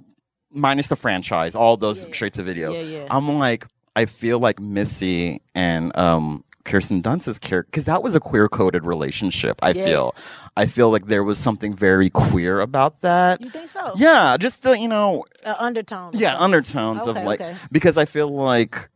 minus 0.50 0.88
the 0.88 0.96
franchise, 0.96 1.54
all 1.54 1.76
those 1.76 2.06
straight 2.12 2.34
to 2.34 2.42
video. 2.42 2.72
Yeah, 2.72 2.80
yeah. 2.82 3.06
I'm 3.10 3.38
like, 3.38 3.66
I 3.96 4.06
feel 4.06 4.38
like 4.38 4.60
Missy 4.60 5.42
and 5.54 5.96
um, 5.96 6.44
Kirsten 6.68 7.00
Dunst's 7.00 7.38
character, 7.38 7.68
because 7.70 7.84
that 7.84 8.02
was 8.02 8.14
a 8.14 8.20
queer 8.20 8.48
coded 8.48 8.84
relationship. 8.84 9.58
I 9.62 9.70
Yeah. 9.70 9.84
feel, 9.86 10.14
I 10.56 10.66
feel 10.66 10.90
like 10.90 11.06
there 11.06 11.24
was 11.24 11.38
something 11.38 11.74
very 11.74 12.10
queer 12.10 12.60
about 12.60 13.00
that. 13.00 13.40
You 13.40 13.48
think 13.50 13.70
so? 13.70 13.92
Yeah, 13.96 14.36
just 14.38 14.62
the, 14.62 14.78
you 14.78 14.86
know, 14.88 15.24
Uh, 15.44 15.54
undertone. 15.58 16.10
yeah, 16.14 16.36
undertones 16.38 17.06
of 17.06 17.16
like 17.16 17.40
okay. 17.40 17.56
because 17.72 17.96
I 17.96 18.04
feel 18.04 18.28
like 18.28 18.88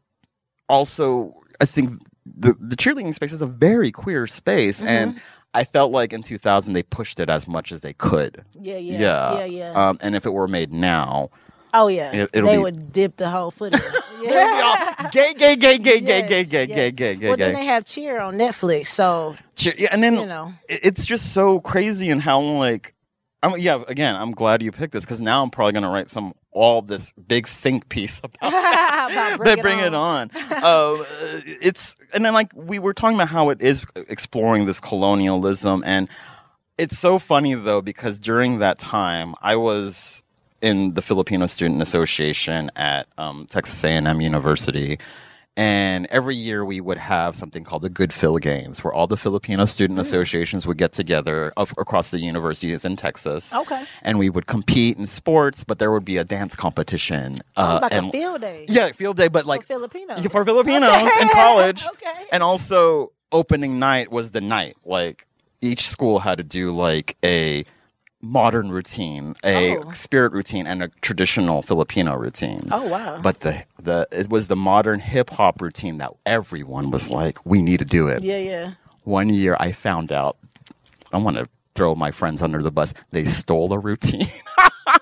also 0.68 1.35
I 1.61 1.66
think 1.66 2.00
the 2.24 2.54
the 2.61 2.76
cheerleading 2.76 3.14
space 3.14 3.32
is 3.32 3.42
a 3.42 3.46
very 3.46 3.90
queer 3.90 4.26
space 4.26 4.78
Mm-hmm. 4.78 4.88
and 4.88 5.20
I 5.54 5.64
felt 5.64 5.92
like 5.92 6.14
in 6.14 6.22
2000 6.22 6.72
they 6.72 6.82
pushed 6.82 7.20
it 7.20 7.28
as 7.28 7.46
much 7.46 7.72
as 7.72 7.80
they 7.82 7.92
could. 7.92 8.42
Yeah, 8.58 8.76
yeah, 8.78 8.98
Yeah. 8.98 9.38
yeah, 9.40 9.44
yeah. 9.44 9.72
Um, 9.88 9.98
and 10.00 10.14
if 10.16 10.24
it 10.24 10.32
were 10.32 10.48
made 10.48 10.72
now, 10.72 11.28
oh 11.74 11.88
yeah. 11.88 12.11
it- 12.12 12.32
they 12.32 12.40
be- 12.40 12.58
would 12.58 12.92
dip 12.92 13.16
the 13.18 13.28
whole 13.28 13.50
foot. 13.50 13.74
Yeah. 14.24 15.08
gay, 15.12 15.35
gay, 15.35 15.56
gay, 15.56 15.78
gay, 15.78 16.00
gay, 16.00 16.20
Yes, 16.20 16.28
gay, 16.28 16.44
gay, 16.44 16.64
yes. 16.66 16.76
gay, 16.76 16.90
gay, 16.92 17.16
gay, 17.16 17.28
Well, 17.28 17.37
then 17.37 17.54
they 17.54 17.64
have 17.66 17.85
Cheer 17.85 18.20
on 18.20 18.35
Netflix, 18.35 18.87
so 18.87 19.35
Cheer- 19.56 19.74
yeah, 19.78 19.88
and 19.92 20.02
then 20.02 20.16
you 20.16 20.26
know. 20.26 20.52
it's 20.68 21.04
just 21.06 21.32
so 21.32 21.61
crazy 21.61 22.11
and 22.11 22.20
how 22.22 22.40
like 22.40 22.94
I'm 23.42 23.58
yeah 23.58 23.82
again 23.88 24.14
I'm 24.14 24.32
glad 24.32 24.62
you 24.62 24.70
picked 24.72 24.92
this 24.92 25.04
because 25.04 25.20
now 25.20 25.42
I'm 25.42 25.50
probably 25.50 25.72
gonna 25.72 25.90
write 25.90 26.11
some 26.11 26.32
all 26.52 26.82
this 26.82 27.12
big 27.12 27.48
think 27.48 27.88
piece 27.88 28.20
about 28.24 28.37
About 29.12 29.44
they 29.44 29.56
bring 29.56 29.78
it 29.80 29.94
on. 29.94 30.30
um, 30.62 31.04
it's 31.61 31.96
and 32.14 32.24
then 32.24 32.32
like 32.35 32.52
we 32.54 32.78
were 32.78 32.94
talking 32.94 33.16
about 33.16 33.28
how 33.28 33.50
it 33.50 33.61
is 33.61 33.85
exploring 34.08 34.66
this 34.66 34.78
colonialism, 34.80 35.82
and 35.85 36.08
it's 36.78 36.98
so 36.98 37.18
funny 37.18 37.54
though 37.54 37.80
because 37.82 38.18
during 38.18 38.58
that 38.61 38.78
time 38.78 39.35
I 39.42 39.56
was 39.56 40.22
in 40.62 40.94
the 40.94 41.03
Filipino 41.03 41.46
Student 41.46 41.83
Association 41.83 42.70
at 42.77 43.07
um, 43.18 43.46
Texas 43.51 43.83
A&M 43.85 44.20
University. 44.20 44.98
And 45.55 46.07
every 46.07 46.35
year 46.35 46.64
we 46.64 46.81
would 46.81 46.96
have 46.96 47.37
something 47.37 47.62
called 47.62 47.83
the 47.83 47.90
Good 47.90 48.11
Phil 48.11 48.38
Games, 48.38 48.83
where 48.83 48.90
all 48.94 49.07
the 49.07 49.18
Filipino 49.18 49.66
student 49.66 49.98
associations 50.01 50.66
would 50.66 50.79
get 50.79 50.92
together 50.92 51.53
of, 51.59 51.75
across 51.77 52.11
the 52.11 52.20
universities 52.20 52.87
in 52.87 52.96
Texas 52.96 53.53
Okay. 53.55 53.85
and 54.01 54.18
we 54.18 54.31
would 54.31 54.46
compete 54.46 54.96
in 54.96 55.07
sports, 55.07 55.62
but 55.62 55.79
there 55.79 55.92
would 55.92 56.07
be 56.07 56.16
a 56.16 56.25
dance 56.25 56.57
competition. 56.57 57.42
Oh, 57.59 57.81
like 57.83 57.92
and- 57.92 58.09
a 58.09 58.12
field 58.12 58.40
day. 58.40 58.64
Yeah, 58.66 58.92
field 58.92 59.18
day, 59.18 59.29
but 59.29 59.44
like 59.44 59.61
for 59.61 59.66
Filipinos. 59.75 60.25
for 60.29 60.42
Filipinos 60.42 60.88
Okay. 61.03 61.20
in 61.20 61.29
college. 61.35 61.87
okay. 61.87 62.25
And 62.33 62.42
also 62.42 63.12
opening 63.31 63.79
night 63.79 64.11
was 64.11 64.31
the 64.31 64.40
night. 64.40 64.77
Like 64.87 65.27
each 65.61 65.87
school 65.87 66.20
had 66.20 66.38
to 66.38 66.44
do 66.44 66.70
like 66.70 67.18
a 67.22 67.66
modern 68.22 68.70
routine, 68.70 69.35
a 69.44 69.76
Oh. 69.78 69.90
spirit 69.90 70.32
routine, 70.32 70.66
and 70.66 70.82
a 70.82 70.88
traditional 71.00 71.61
Filipino 71.62 72.14
routine. 72.16 72.68
Oh 72.70 72.87
wow. 72.88 73.20
But 73.20 73.40
the 73.40 73.64
the 73.82 74.06
it 74.12 74.30
was 74.30 74.46
the 74.48 74.56
modern 74.56 75.00
hip 75.00 75.30
hop 75.30 75.61
routine 75.61 75.98
that 75.98 76.12
everyone 76.24 76.90
was 76.90 77.11
like, 77.11 77.44
we 77.44 77.61
need 77.62 77.78
to 77.80 77.85
do 77.85 78.08
it. 78.08 78.22
yeah, 78.22 78.38
yeah. 78.38 78.72
One 79.04 79.28
year 79.28 79.56
I 79.58 79.72
found 79.72 80.12
out 80.12 80.37
I 81.12 81.18
want 81.18 81.37
to 81.37 81.48
throw 81.74 81.94
my 81.94 82.11
friends 82.12 82.42
under 82.42 82.62
the 82.62 82.70
bus. 82.70 82.94
They 83.11 83.24
stole 83.24 83.72
a 83.72 83.78
routine. 83.78 84.28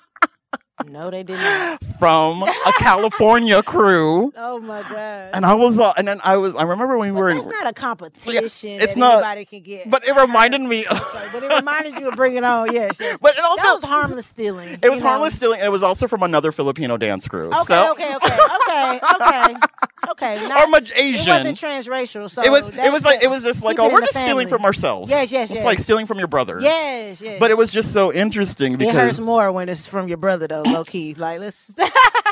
No, 0.88 1.10
they 1.10 1.22
did 1.22 1.36
not. 1.36 1.82
from 1.98 2.42
a 2.42 2.72
California 2.78 3.62
crew. 3.62 4.32
Oh 4.36 4.58
my 4.58 4.82
god. 4.82 5.30
And 5.34 5.44
I 5.44 5.54
was, 5.54 5.78
uh, 5.78 5.92
and 5.96 6.08
then 6.08 6.18
I 6.24 6.36
was, 6.38 6.54
I 6.54 6.62
remember 6.62 6.96
when 6.96 7.14
we 7.14 7.20
were 7.20 7.28
in, 7.28 7.36
It's 7.36 7.46
not 7.46 7.66
a 7.66 7.72
competition 7.72 8.40
it's 8.80 8.94
that 8.94 8.96
not- 8.96 9.14
anybody 9.22 9.44
can 9.44 9.60
get. 9.60 9.90
but 9.90 10.06
it 10.06 10.16
reminded 10.16 10.62
me, 10.62 10.86
Of, 10.90 10.98
but 11.32 11.42
it 11.42 11.52
reminded 11.52 11.94
you 12.00 12.08
of 12.08 12.14
Bring 12.16 12.36
It 12.36 12.44
On. 12.44 12.72
Yes, 12.72 12.98
yes. 13.00 13.18
But 13.22 13.36
it 13.36 13.44
also- 13.44 13.62
that 13.62 13.74
was 13.74 13.84
harmless 13.84 14.26
stealing. 14.26 14.78
it 14.82 14.90
was 14.90 15.02
know? 15.02 15.08
harmless 15.08 15.34
stealing. 15.34 15.58
and 15.60 15.66
It 15.66 15.70
was 15.70 15.82
also 15.82 16.08
from 16.08 16.22
another 16.22 16.52
Filipino 16.52 16.96
dance 16.96 17.28
crew. 17.28 17.48
Okay, 17.48 17.62
so, 17.64 17.92
okay, 17.92 18.14
okay, 18.16 18.36
okay, 18.68 19.00
okay, 19.20 19.54
okay, 20.12 20.44
or 20.44 20.48
not, 20.48 20.70
much 20.70 20.90
It 20.90 20.98
Asian. 20.98 21.32
wasn't 21.34 21.58
transracial, 21.58 22.30
so 22.30 22.42
it 22.42 22.50
was 22.50 22.68
it 22.68 22.92
was 22.92 23.04
like 23.04 23.22
it 23.22 23.30
was 23.30 23.42
just 23.42 23.62
like 23.62 23.78
oh 23.78 23.90
we're 23.90 24.00
just 24.00 24.12
stealing 24.12 24.48
from 24.48 24.64
ourselves. 24.64 25.10
Yes, 25.10 25.32
yes, 25.32 25.50
yes. 25.50 25.58
It's 25.58 25.64
like 25.64 25.78
stealing 25.78 26.06
from 26.06 26.18
your 26.18 26.28
brother. 26.28 26.58
Yes, 26.60 27.22
yes. 27.22 27.38
But 27.40 27.50
it 27.50 27.56
was 27.56 27.70
just 27.72 27.92
so 27.92 28.12
interesting 28.12 28.76
because 28.76 28.94
It 28.94 28.98
hurts 28.98 29.20
more 29.20 29.50
when 29.52 29.68
it's 29.68 29.86
from 29.86 30.08
your 30.08 30.18
brother, 30.18 30.46
though. 30.46 30.62
Low 30.62 30.84
key, 30.84 31.14
like 31.14 31.40
let's. 31.40 31.74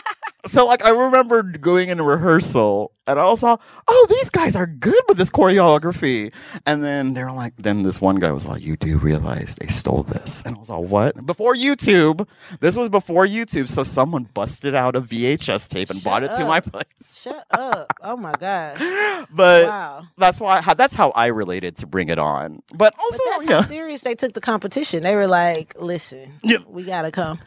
so 0.49 0.67
like 0.67 0.85
I 0.85 0.91
remember 0.91 1.43
going 1.43 1.89
into 1.89 2.03
rehearsal 2.03 2.93
and 3.07 3.19
I 3.19 3.25
was 3.25 3.43
all, 3.43 3.61
oh, 3.87 4.07
these 4.11 4.29
guys 4.29 4.55
are 4.55 4.67
good 4.67 5.03
with 5.09 5.17
this 5.17 5.31
choreography. 5.31 6.31
And 6.67 6.85
then 6.85 7.15
they're 7.15 7.33
like, 7.33 7.55
then 7.57 7.83
this 7.83 8.01
one 8.03 8.17
guy 8.17 8.33
was 8.33 8.47
like, 8.47 8.61
you 8.61 8.77
do 8.77 8.99
realize 8.99 9.55
they 9.59 9.67
stole 9.69 10.03
this. 10.03 10.43
And 10.43 10.57
I 10.57 10.61
was 10.61 10.69
all, 10.69 10.85
what? 10.85 11.25
Before 11.25 11.55
YouTube. 11.55 12.29
This 12.61 12.77
was 12.77 12.91
before 12.91 13.27
YouTube. 13.27 13.67
So 13.69 13.83
someone 13.83 14.25
busted 14.35 14.75
out 14.75 14.95
a 14.95 15.01
VHS 15.01 15.69
tape 15.69 15.89
and 15.89 16.03
brought 16.03 16.23
it 16.23 16.35
to 16.35 16.45
my 16.45 16.61
place. 16.61 16.85
Shut 17.15 17.47
up! 17.51 17.93
Oh 18.03 18.17
my 18.17 18.33
god. 18.39 18.79
But 19.31 19.67
Wow. 19.67 20.05
that's 20.17 20.41
why 20.41 20.61
how, 20.61 20.75
that's 20.75 20.95
how 20.95 21.11
I 21.11 21.27
related 21.27 21.77
to 21.77 21.87
Bring 21.87 22.09
It 22.09 22.19
On. 22.19 22.63
But 22.75 22.95
also, 22.99 23.19
But 23.25 23.31
that's 23.31 23.47
yeah. 23.47 23.57
how 23.57 23.63
serious 23.63 24.03
they 24.03 24.15
took 24.15 24.33
the 24.35 24.41
competition. 24.41 25.03
They 25.03 25.15
were 25.15 25.27
like, 25.27 25.75
"Listen, 25.81 26.33
Yeah. 26.43 26.59
we 26.69 26.85
gotta 26.85 27.11
come." 27.11 27.39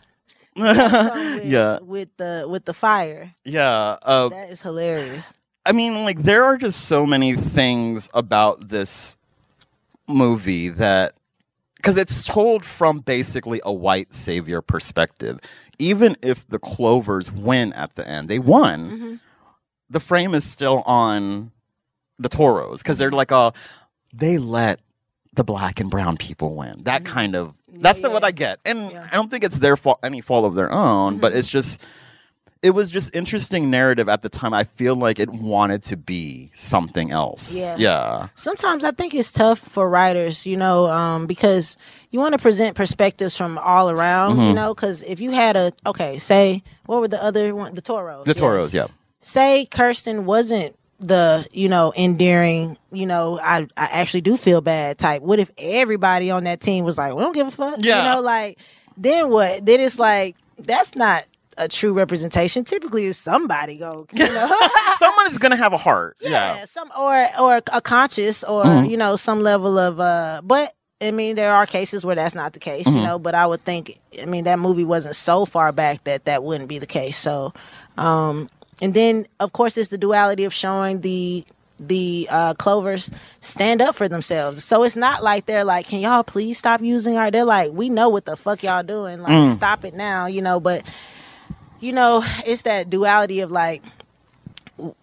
With, 0.56 1.46
yeah. 1.46 1.80
with 1.80 2.10
the 2.18 2.46
with 2.50 2.66
the 2.66 2.74
fire. 2.74 3.32
Yeah. 3.46 3.98
Uh, 4.02 4.30
That 4.30 4.52
is 4.52 4.62
hilarious. 4.62 5.34
I 5.66 5.72
mean, 5.72 6.04
like 6.04 6.24
there 6.24 6.44
are 6.44 6.58
just 6.58 6.86
so 6.86 7.06
many 7.06 7.36
things 7.36 8.10
about 8.14 8.70
this 8.70 9.18
movie 10.08 10.70
that 10.70 11.14
because 11.78 11.98
it's 11.98 12.24
told 12.24 12.66
from 12.66 13.00
basically 13.00 13.62
a 13.64 13.72
white 13.72 14.14
savior 14.14 14.62
perspective. 14.62 15.40
Even 15.80 16.16
if 16.22 16.48
the 16.48 16.60
Clovers 16.60 17.32
win 17.32 17.74
at 17.74 17.96
the 17.96 18.08
end, 18.08 18.28
they 18.30 18.38
won. 18.40 19.20
The 19.90 20.00
frame 20.00 20.36
is 20.36 20.44
still 20.44 20.82
on 20.86 21.52
the 22.20 22.30
Toros 22.30 22.84
because 22.84 22.98
they're 23.00 23.10
like, 23.12 23.32
"Oh, 23.32 23.54
they 24.14 24.38
let 24.38 24.80
the 25.34 25.44
black 25.44 25.80
and 25.80 25.90
brown 25.90 26.18
people 26.18 26.56
win." 26.56 26.84
That 26.84 27.06
kind 27.06 27.36
of 27.36 27.54
that's 27.74 28.02
the, 28.02 28.10
what 28.10 28.24
I 28.24 28.32
get, 28.32 28.60
and 28.66 28.80
I 28.98 29.16
don't 29.16 29.30
think 29.32 29.44
it's 29.44 29.60
their 29.60 29.78
fault, 29.78 30.00
any 30.04 30.22
fault 30.22 30.46
of 30.46 30.56
their 30.56 30.72
own, 30.72 31.18
but 31.20 31.34
it's 31.36 31.48
just 31.48 31.82
it 32.64 32.72
was 32.76 32.92
just 32.92 33.16
interesting 33.16 33.72
narrative 33.72 34.08
at 34.08 34.22
the 34.22 34.30
time. 34.30 34.54
I 34.54 34.66
feel 34.66 34.96
like 34.96 35.20
it 35.20 35.30
wanted 35.32 35.82
to 35.84 35.98
be 35.98 36.52
something 36.54 37.10
else. 37.10 37.58
Yeah. 37.58 37.76
Yeah. 37.76 38.28
Sometimes 38.36 38.84
I 38.84 38.92
think 38.92 39.16
it's 39.16 39.32
tough 39.32 39.58
for 39.58 39.90
writers, 39.90 40.46
you 40.46 40.58
know, 40.58 40.86
um, 40.86 41.26
because 41.26 41.76
you 42.12 42.20
want 42.20 42.34
to 42.34 42.38
present 42.38 42.76
perspectives 42.76 43.36
from 43.36 43.58
all 43.58 43.90
around, 43.90 44.38
you 44.38 44.52
Mhm. 44.52 44.54
know. 44.54 44.76
Because 44.76 45.02
if 45.04 45.20
you 45.20 45.32
had 45.32 45.56
a 45.58 45.74
okay, 45.88 46.20
say 46.20 46.62
what 46.86 47.00
were 47.02 47.08
the 47.08 47.24
other 47.24 47.56
one, 47.56 47.74
the 47.74 47.82
Toros, 47.82 48.26
The 48.26 48.32
yeah. 48.36 48.40
Toros, 48.40 48.74
yeah. 48.76 48.88
say 49.20 49.66
Kirsten 49.66 50.26
wasn't 50.26 50.76
the 51.02 51.48
you 51.52 51.68
know 51.68 51.92
endearing 51.98 52.78
you 52.92 53.06
know 53.08 53.40
I 53.42 53.68
I 53.76 53.86
actually 53.92 54.22
do 54.22 54.38
feel 54.38 54.62
bad 54.62 54.98
type. 54.98 55.22
What 55.22 55.40
if 55.40 55.50
everybody 55.58 56.30
on 56.32 56.44
that 56.46 56.62
team 56.62 56.86
was 56.86 56.98
like, 56.98 57.14
we 57.16 57.22
don't 57.22 57.34
give 57.34 57.48
a 57.48 57.52
fuck, 57.52 57.76
Yeah. 57.80 57.98
you 57.98 58.16
know, 58.16 58.22
like 58.22 58.58
then 58.98 59.30
what? 59.30 59.66
Then 59.66 59.80
it's 59.80 59.98
like 60.00 60.36
that's 60.60 60.96
not 60.96 61.26
a 61.58 61.68
true 61.68 61.92
representation. 61.94 62.64
Typically, 62.64 63.06
is 63.06 63.18
somebody 63.18 63.78
go, 63.78 64.08
you 64.14 64.26
know. 64.32 64.52
Someone 65.00 65.32
is 65.32 65.38
gonna 65.40 65.56
have 65.58 65.74
a 65.74 65.78
heart. 65.78 66.18
yeah, 66.22 66.30
Yeah. 66.58 66.66
some 66.66 66.92
or 66.98 67.28
or 67.40 67.62
a 67.74 67.82
conscious 67.82 68.44
or 68.44 68.64
Mhm. 68.64 68.90
you 68.90 68.98
know 68.98 69.16
some 69.16 69.42
level 69.42 69.78
of 69.80 70.00
uh 70.00 70.42
but 70.44 70.74
I 71.02 71.10
mean 71.10 71.36
there 71.36 71.52
are 71.52 71.66
cases 71.66 72.06
where 72.06 72.16
that's 72.16 72.36
not 72.36 72.54
the 72.54 72.60
case, 72.60 72.86
you 72.86 72.94
Mhm. 72.94 73.04
know, 73.06 73.20
but 73.20 73.34
I 73.34 73.48
would 73.48 73.62
think 73.66 73.98
I 74.22 74.26
mean 74.26 74.44
that 74.44 74.60
movie 74.60 74.86
wasn't 74.86 75.16
so 75.16 75.46
far 75.46 75.72
back 75.72 76.04
that 76.04 76.26
that 76.26 76.44
wouldn't 76.44 76.70
be 76.70 76.78
the 76.78 76.86
case. 76.86 77.18
So 77.18 77.54
um 77.98 78.48
and 78.82 78.94
then 78.94 79.26
of 79.40 79.54
course 79.54 79.78
it's 79.78 79.90
the 79.90 79.98
duality 79.98 80.44
of 80.44 80.54
showing 80.54 81.02
the 81.02 81.46
the 81.80 82.28
uh 82.30 82.54
clovers 82.56 83.10
stand 83.40 83.82
up 83.82 83.96
for 83.96 84.08
themselves. 84.08 84.64
So 84.64 84.84
it's 84.84 84.96
not 84.96 85.24
like 85.24 85.46
they're 85.48 85.64
like, 85.64 85.88
Can 85.88 86.00
y'all 86.00 86.24
please 86.24 86.58
stop 86.60 86.82
using 86.82 87.18
our 87.18 87.32
they're 87.32 87.46
like, 87.46 87.72
We 87.74 87.90
know 87.90 88.10
what 88.10 88.26
the 88.26 88.38
fuck 88.38 88.62
y'all 88.64 88.84
doing. 88.84 89.22
Like 89.22 89.32
Mm. 89.32 89.48
stop 89.54 89.84
it 89.86 89.94
now, 89.96 90.28
you 90.28 90.42
know, 90.44 90.60
but 90.60 90.84
you 91.80 91.92
know, 91.94 92.24
it's 92.46 92.62
that 92.64 92.90
duality 92.92 93.40
of 93.40 93.52
like 93.52 93.82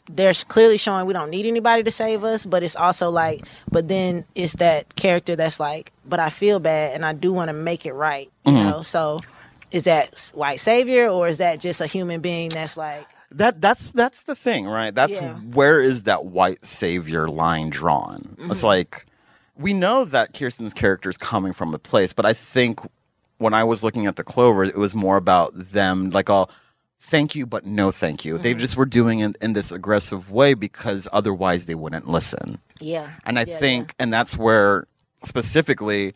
they're 0.09 0.33
clearly 0.35 0.77
showing 0.77 1.07
we 1.07 1.13
don't 1.13 1.31
need 1.31 1.47
anybody 1.47 1.83
to 1.85 1.91
save 1.91 2.25
us, 2.25 2.45
but 2.47 2.63
it's 2.63 2.75
also 2.77 3.11
like, 3.11 3.45
but 3.71 3.87
then 3.89 4.25
it's 4.35 4.55
that 4.57 4.95
character 4.97 5.37
that's 5.37 5.61
like, 5.61 5.93
but 6.05 6.19
I 6.19 6.31
feel 6.31 6.59
bad 6.59 6.95
and 6.95 7.05
I 7.05 7.13
do 7.13 7.33
want 7.33 7.49
to 7.49 7.53
make 7.53 7.87
it 7.87 7.93
right, 7.93 8.31
you 8.45 8.53
Mhm. 8.53 8.65
know? 8.71 8.83
So 8.83 9.21
is 9.71 9.85
that 9.85 10.31
white 10.35 10.61
savior 10.61 11.09
or 11.09 11.29
is 11.29 11.39
that 11.39 11.61
just 11.61 11.81
a 11.81 11.87
human 11.87 12.21
being 12.21 12.49
that's 12.51 12.77
like, 12.77 13.07
That 13.31 13.61
that's 13.61 13.91
that's 13.91 14.23
the 14.23 14.35
thing, 14.35 14.67
right? 14.67 14.95
That's 14.95 15.21
Yeah. 15.21 15.35
where 15.35 15.81
is 15.81 16.05
that 16.05 16.25
white 16.27 16.65
savior 16.65 17.29
line 17.29 17.69
drawn? 17.71 18.37
It's 18.51 18.61
Mhm. 18.61 18.65
like 18.65 19.07
we 19.57 19.73
know 19.75 20.05
that 20.05 20.33
Kirsten's 20.33 20.73
character 20.73 21.11
is 21.11 21.17
coming 21.19 21.53
from 21.53 21.75
a 21.75 21.79
place, 21.79 22.13
but 22.13 22.25
I 22.25 22.33
think 22.33 22.81
when 23.39 23.53
I 23.55 23.65
was 23.65 23.85
looking 23.85 24.07
at 24.07 24.17
the 24.17 24.25
Clover, 24.25 24.65
it 24.65 24.77
was 24.79 24.95
more 24.95 25.17
about 25.17 25.53
them 25.55 26.11
like 26.11 26.29
a 26.29 26.47
thank 27.01 27.35
you, 27.35 27.47
but 27.47 27.67
no 27.67 27.91
thank 27.91 28.25
you. 28.25 28.39
They 28.39 28.55
Mhm. 28.55 28.59
just 28.59 28.77
were 28.77 28.87
doing 28.87 29.21
it 29.21 29.37
in 29.43 29.53
this 29.53 29.71
aggressive 29.71 30.31
way 30.31 30.55
because 30.55 31.07
otherwise 31.13 31.67
they 31.67 31.75
wouldn't 31.75 32.09
listen. 32.09 32.59
yeah. 32.81 33.09
And 33.25 33.39
I 33.39 33.45
Yeah, 33.45 33.59
think, 33.59 33.95
and 33.99 34.13
that's 34.13 34.37
where 34.39 34.87
specifically 35.25 36.15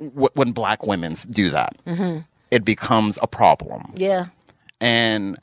w- 0.00 0.28
when 0.34 0.52
black 0.52 0.86
women 0.86 1.16
do 1.30 1.50
that, 1.50 1.72
yeah. 1.86 1.94
hmm 1.94 2.18
it 2.50 2.64
becomes 2.66 3.18
a 3.22 3.26
problem. 3.26 3.92
Yeah. 3.96 4.26
And 4.80 5.38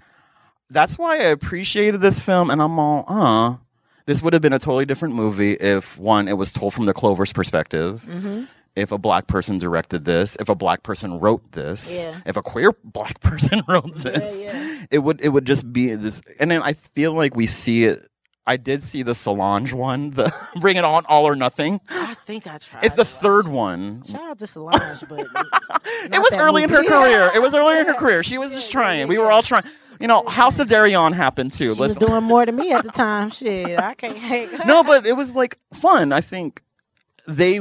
that's 0.70 0.98
why 0.98 1.16
I 1.16 1.24
appreciated 1.28 2.02
this 2.02 2.20
film. 2.20 2.50
And 2.50 2.62
I'm 2.62 2.78
all, 2.80 3.06
uh, 3.08 3.58
this 4.06 4.22
would 4.22 4.34
have 4.34 4.42
been 4.42 4.54
a 4.54 4.60
totally 4.60 4.86
different 4.86 5.16
movie 5.16 5.54
if 5.54 5.98
one, 5.98 6.28
it 6.28 6.38
was 6.38 6.52
told 6.52 6.74
from 6.74 6.86
the 6.86 6.94
Clover's 6.94 7.34
perspective. 7.34 8.04
Mhm. 8.08 8.48
If 8.76 8.92
a 8.92 8.98
black 8.98 9.28
person 9.28 9.58
directed 9.58 10.06
this, 10.06 10.38
if 10.40 10.48
a 10.48 10.56
black 10.56 10.84
person 10.84 11.20
wrote 11.20 11.52
this, 11.52 12.06
Yeah. 12.08 12.16
if 12.26 12.38
a 12.38 12.42
queer 12.42 12.72
black 12.84 13.20
person 13.20 13.62
wrote 13.68 13.96
this, 13.96 14.88
it 14.92 15.00
would 15.00 15.22
it 15.22 15.30
would 15.30 15.46
just 15.46 15.72
be 15.74 15.94
this. 15.96 16.22
And 16.40 16.50
then 16.50 16.62
I 16.62 16.74
feel 16.74 17.14
like 17.14 17.36
we 17.36 17.46
see 17.48 17.86
it. 17.86 18.06
I 18.48 18.58
did 18.58 18.82
see 18.82 19.04
the 19.04 19.14
Solange 19.14 19.74
one, 19.74 20.12
the 20.12 20.34
Bring 20.62 20.78
It 20.78 20.84
On, 20.84 21.06
All 21.08 21.26
or 21.28 21.36
Nothing. 21.36 21.82
I 21.90 22.16
think 22.26 22.48
I 22.48 22.58
tried. 22.58 22.84
It's 22.84 22.96
the 22.96 23.06
third 23.06 23.48
one. 23.48 24.04
Shout 24.10 24.22
out 24.24 24.40
to 24.40 24.48
Solange, 24.48 25.04
but 25.08 25.20
It 26.06 26.20
was 26.20 26.34
early 26.36 26.64
in 26.64 26.70
her 26.70 26.84
career. 26.84 27.30
It 27.36 27.42
was 27.44 27.54
early 27.54 27.78
in 27.80 27.86
her 27.86 27.94
career. 27.94 28.24
She 28.24 28.38
was 28.40 28.54
just 28.54 28.72
trying. 28.72 29.08
We 29.08 29.18
were 29.20 29.32
all 29.32 29.44
trying. 29.44 29.66
You 30.00 30.08
know, 30.08 30.24
House 30.28 30.60
of 30.60 30.68
Deréon 30.68 31.14
happened 31.14 31.52
too. 31.54 31.66
She 31.66 31.70
was 31.70 31.80
Listen- 31.80 32.08
doing 32.08 32.24
more 32.24 32.46
to 32.46 32.52
me 32.52 32.72
at 32.72 32.84
the 32.84 32.92
time. 32.92 33.30
Shit, 33.32 33.78
I 33.80 33.94
can't 33.96 34.16
hate. 34.18 34.50
no, 34.66 34.84
but 34.84 35.06
it 35.06 35.16
was 35.18 35.36
like 35.36 35.58
fun. 35.74 36.12
I 36.14 36.22
think 36.22 36.62
they, 37.28 37.60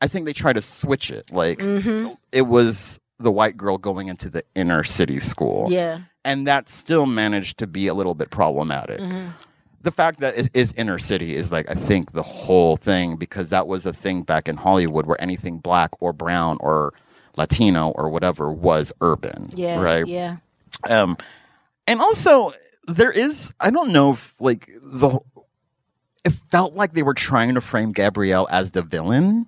I 0.00 0.08
think 0.08 0.24
they 0.26 0.32
tried 0.32 0.54
to 0.54 0.60
switch 0.62 1.10
it. 1.10 1.30
Like 1.32 1.58
Mhm. 1.58 2.16
it 2.32 2.42
was 2.42 2.98
the 3.18 3.30
white 3.30 3.56
girl 3.56 3.78
going 3.78 4.08
into 4.08 4.28
the 4.30 4.42
inner 4.54 4.82
city 4.82 5.18
school. 5.18 5.66
Yeah. 5.70 5.98
and 6.26 6.46
that 6.46 6.70
still 6.70 7.04
managed 7.04 7.58
to 7.58 7.66
be 7.66 7.86
a 7.86 7.92
little 7.92 8.14
bit 8.14 8.30
problematic. 8.30 8.98
Mhm. 8.98 9.32
The 9.82 9.90
fact 9.90 10.20
that 10.20 10.38
it 10.38 10.48
is 10.54 10.72
inner 10.74 10.98
city 10.98 11.36
is 11.36 11.52
like 11.52 11.70
I 11.70 11.74
think 11.74 12.12
the 12.12 12.22
whole 12.22 12.78
thing 12.78 13.16
because 13.16 13.50
that 13.50 13.66
was 13.66 13.84
a 13.84 13.92
thing 13.92 14.22
back 14.22 14.48
in 14.48 14.56
Hollywood 14.56 15.04
where 15.04 15.20
anything 15.20 15.58
black 15.58 15.90
or 16.00 16.14
brown 16.14 16.56
or 16.60 16.94
Latino 17.36 17.90
or 17.90 18.08
whatever 18.08 18.50
was 18.50 18.90
urban. 19.02 19.50
Yeah. 19.54 19.78
Right. 19.82 20.06
Yeah. 20.06 20.36
Um, 20.88 21.18
and 21.86 22.00
also 22.00 22.52
there 22.86 23.10
is 23.10 23.52
I 23.60 23.70
don't 23.70 23.92
know 23.92 24.12
if 24.12 24.34
like 24.40 24.68
the 24.82 25.18
it 26.24 26.32
felt 26.50 26.74
like 26.74 26.92
they 26.94 27.02
were 27.02 27.14
trying 27.14 27.54
to 27.54 27.60
frame 27.60 27.92
Gabrielle 27.92 28.46
as 28.50 28.70
the 28.70 28.82
villain, 28.82 29.46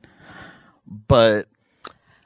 but 1.09 1.49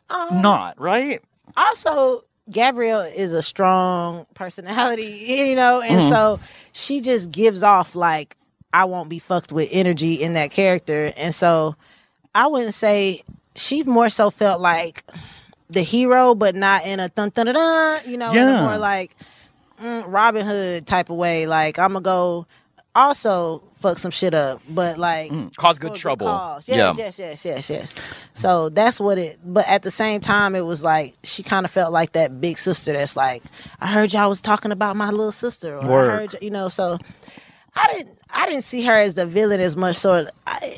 Um, 0.08 0.42
not 0.42 0.80
right. 0.80 1.22
also 1.56 2.22
Gabrielle 2.50 3.02
is 3.02 3.32
a 3.32 3.42
strong 3.42 4.26
personality, 4.34 5.04
you 5.28 5.54
know, 5.54 5.80
and 5.80 6.00
Mhm. 6.00 6.08
so 6.08 6.40
she 6.72 7.00
just 7.00 7.30
gives 7.30 7.62
off 7.62 7.94
like 7.94 8.36
I 8.72 8.84
won't 8.84 9.08
be 9.08 9.18
fucked 9.18 9.52
with 9.52 9.68
energy 9.72 10.14
in 10.14 10.34
that 10.34 10.50
character. 10.50 11.12
And 11.16 11.34
so 11.34 11.74
I 12.34 12.46
wouldn't 12.46 12.74
say 12.74 13.22
she 13.56 13.82
more 13.82 14.08
so 14.08 14.30
felt 14.30 14.60
like 14.60 15.04
the 15.68 15.82
hero, 15.82 16.34
but 16.34 16.54
not 16.56 16.84
in 16.86 16.98
a 17.00 17.08
dun 17.08 17.30
dun 17.30 17.46
dun, 17.46 17.54
dun 17.54 18.00
you 18.08 18.16
know, 18.16 18.32
Yeah. 18.32 18.62
more 18.62 18.78
like 18.78 19.14
mm, 19.80 20.04
Robin 20.06 20.44
Hood 20.46 20.86
type 20.86 21.10
of 21.10 21.16
way. 21.16 21.46
Like 21.46 21.78
I'm 21.78 21.92
gonna 21.92 22.02
go 22.02 22.46
also 22.94 23.60
fuck 23.78 23.96
some 23.98 24.10
shit 24.10 24.34
up, 24.34 24.60
but 24.68 24.98
like 24.98 25.30
Mm, 25.30 25.54
cause 25.56 25.78
good 25.78 25.94
trouble. 25.94 26.26
cause. 26.26 26.68
Yes, 26.68 26.76
yeah. 26.98 27.04
yes, 27.04 27.18
yes, 27.18 27.44
yes, 27.44 27.70
yes. 27.70 27.94
So 28.34 28.68
that's 28.68 29.00
what 29.00 29.16
it. 29.18 29.38
But 29.44 29.66
at 29.68 29.82
the 29.82 29.90
same 29.90 30.20
time, 30.20 30.54
it 30.54 30.62
was 30.62 30.82
like 30.82 31.14
she 31.22 31.42
kind 31.42 31.64
of 31.64 31.70
felt 31.70 31.92
like 31.92 32.12
that 32.12 32.40
big 32.40 32.58
sister. 32.58 32.92
That's 32.92 33.16
like, 33.16 33.42
I 33.80 33.86
heard 33.86 34.12
y'all 34.12 34.28
was 34.28 34.40
talking 34.40 34.72
about 34.72 34.96
my 34.96 35.10
little 35.10 35.32
sister, 35.32 35.78
or 35.78 35.88
Work. 35.88 36.10
I 36.10 36.16
heard, 36.16 36.36
you 36.42 36.50
know. 36.50 36.68
So 36.68 36.98
I 37.74 37.86
didn't, 37.94 38.18
I 38.34 38.46
didn't 38.46 38.64
see 38.64 38.84
her 38.84 38.94
as 38.96 39.14
the 39.14 39.24
villain 39.26 39.60
as 39.60 39.76
much. 39.76 39.96
So, 39.96 40.26
I, 40.46 40.74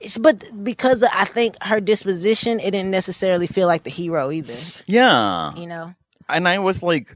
it's, 0.00 0.18
but 0.18 0.44
because 0.62 1.02
of, 1.02 1.08
I 1.12 1.24
think 1.24 1.56
her 1.62 1.80
disposition, 1.80 2.60
it 2.60 2.70
didn't 2.70 2.90
necessarily 2.90 3.46
feel 3.46 3.66
like 3.66 3.82
the 3.84 3.90
hero 3.90 4.30
either. 4.30 4.54
Yeah. 4.86 5.54
You 5.54 5.66
know. 5.66 5.94
and 6.28 6.46
I 6.46 6.58
was 6.58 6.82
like, 6.82 7.14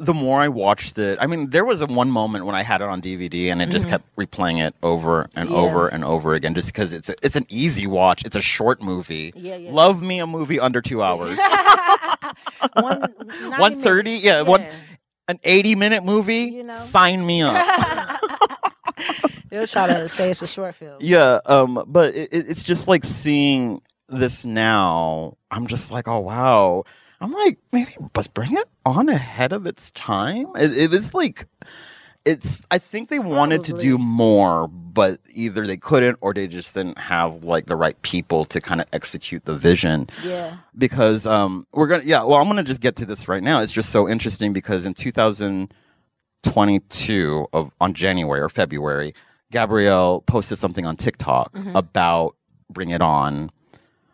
the 0.00 0.14
more 0.14 0.40
I 0.40 0.48
watched 0.48 0.96
it, 0.98 1.18
I 1.20 1.26
mean, 1.26 1.50
there 1.50 1.64
was 1.64 1.82
a 1.82 1.86
one 1.86 2.10
moment 2.10 2.46
when 2.46 2.54
I 2.54 2.62
had 2.62 2.80
it 2.80 2.88
on 2.88 3.00
DVD 3.02 3.50
and 3.52 3.60
it 3.60 3.68
just 3.68 3.86
Mhm. 3.86 3.90
kept 3.90 4.16
replaying 4.16 4.66
it 4.66 4.74
over 4.82 5.28
and 5.36 5.50
Yeah. 5.50 5.56
over 5.56 5.88
and 5.88 6.02
over 6.04 6.32
again, 6.34 6.54
just 6.54 6.72
because 6.72 6.92
it's 6.94 7.08
a, 7.10 7.14
it's 7.22 7.36
an 7.36 7.44
easy 7.50 7.86
watch. 7.86 8.24
It's 8.24 8.34
a 8.36 8.40
short 8.40 8.80
movie. 8.82 9.32
Yeah, 9.36 9.56
yeah. 9.56 9.70
Love 9.70 10.00
me 10.02 10.18
a 10.18 10.26
movie 10.26 10.58
under 10.58 10.80
two 10.80 11.02
hours. 11.02 11.38
One, 12.74 13.14
one 13.58 13.74
thirty, 13.80 14.10
minutes, 14.10 14.24
yeah, 14.24 14.42
one 14.42 14.64
an 15.28 15.38
eighty 15.44 15.74
minute 15.74 16.04
movie. 16.04 16.62
Sign 16.72 17.24
me 17.26 17.42
up. 17.42 17.56
They'll 19.50 19.66
try 19.66 19.86
to 19.88 20.08
say 20.08 20.30
it's 20.30 20.42
a 20.42 20.46
short 20.46 20.74
film. 20.76 20.96
yeah, 21.00 21.40
um, 21.46 21.82
but 21.86 22.14
it- 22.14 22.28
it's 22.32 22.62
just 22.62 22.86
like 22.86 23.04
seeing 23.04 23.80
this 24.08 24.44
now. 24.44 25.36
I'm 25.50 25.66
just 25.66 25.90
like, 25.90 26.06
oh 26.08 26.20
wow. 26.20 26.84
I'm 27.22 27.32
like, 27.32 27.58
maybe 27.72 27.90
let's 28.14 28.28
bring 28.28 28.56
it 28.56 28.66
on 28.90 29.08
ahead 29.08 29.52
of 29.52 29.66
its 29.66 29.90
time. 29.92 30.46
It, 30.56 30.76
it 30.76 30.90
was 30.90 31.14
like, 31.14 31.46
it's. 32.24 32.62
I 32.70 32.76
think 32.78 33.08
they 33.08 33.18
wanted 33.18 33.64
to 33.64 33.72
do 33.72 33.96
more, 33.96 34.68
but 34.68 35.20
either 35.32 35.66
they 35.66 35.78
couldn't 35.78 36.18
or 36.20 36.34
they 36.34 36.46
just 36.46 36.74
didn't 36.74 36.98
have 36.98 37.44
like 37.44 37.64
the 37.66 37.76
right 37.76 38.00
people 38.02 38.44
to 38.46 38.60
kind 38.60 38.80
of 38.82 38.86
execute 38.92 39.46
the 39.46 39.56
vision. 39.56 40.06
Yeah. 40.22 40.58
Because 40.76 41.24
um, 41.26 41.66
we're 41.72 41.86
gonna. 41.86 42.02
Yeah. 42.04 42.24
Well, 42.24 42.38
I'm 42.38 42.46
gonna 42.46 42.62
just 42.62 42.82
get 42.82 42.94
to 42.96 43.06
this 43.06 43.26
right 43.26 43.42
now. 43.42 43.62
It's 43.62 43.72
just 43.72 43.88
so 43.88 44.06
interesting 44.06 44.52
because 44.52 44.84
in 44.84 44.92
2022 44.92 47.46
of 47.52 47.72
on 47.80 47.94
January 47.94 48.40
or 48.40 48.48
February, 48.50 49.14
Gabrielle 49.50 50.20
posted 50.22 50.58
something 50.58 50.84
on 50.86 50.96
TikTok 50.96 51.52
Mhm. 51.54 51.74
about 51.74 52.36
Bring 52.70 52.90
It 52.90 53.00
On, 53.00 53.50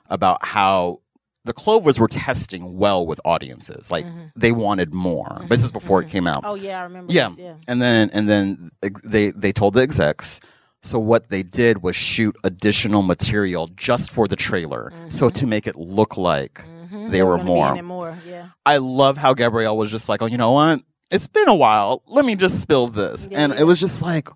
about 0.08 0.44
how 0.44 1.00
the 1.46 1.52
Clovers 1.52 1.98
were 1.98 2.08
testing 2.08 2.76
well 2.76 3.06
with 3.06 3.20
audiences. 3.24 3.90
Like 3.90 4.04
mm-hmm. 4.04 4.26
they 4.34 4.52
wanted 4.52 4.92
more. 4.92 5.38
But 5.40 5.50
this 5.50 5.64
is 5.64 5.72
before 5.72 6.00
it 6.00 6.04
mm-hmm. 6.04 6.12
came 6.12 6.26
out. 6.26 6.42
Oh 6.44 6.54
yeah, 6.54 6.80
I 6.80 6.82
remember. 6.82 7.12
Yeah. 7.12 7.28
this, 7.30 7.38
yeah. 7.38 7.54
And 7.66 7.80
then 7.80 8.10
and 8.12 8.28
then 8.28 8.70
they 9.02 9.30
they 9.30 9.52
told 9.52 9.74
the 9.74 9.80
execs. 9.80 10.40
So 10.82 10.98
what 10.98 11.30
they 11.30 11.42
did 11.42 11.82
was 11.82 11.96
shoot 11.96 12.36
additional 12.44 13.02
material 13.02 13.68
just 13.74 14.10
for 14.10 14.28
the 14.28 14.36
trailer, 14.36 14.92
so 15.08 15.30
to 15.30 15.46
make 15.46 15.66
it 15.66 15.74
look 15.74 16.16
like 16.16 16.64
they, 16.92 17.24
were, 17.24 17.38
gonna 17.38 17.44
more. 17.44 17.76
in 17.76 17.84
more. 17.84 18.16
Yeah. 18.24 18.50
I 18.64 18.76
love 18.76 19.16
how 19.16 19.34
Gabrielle 19.34 19.76
was 19.76 19.90
just 19.90 20.08
like, 20.08 20.22
oh, 20.22 20.26
you 20.26 20.36
know 20.36 20.52
what? 20.52 20.82
It's 21.10 21.26
been 21.26 21.48
a 21.48 21.54
while. 21.54 22.02
Let 22.06 22.24
me 22.24 22.36
just 22.36 22.60
spill 22.60 22.86
this, 22.86 23.26
and 23.32 23.52
it 23.52 23.64
was 23.64 23.80
just 23.80 24.00
like, 24.00 24.28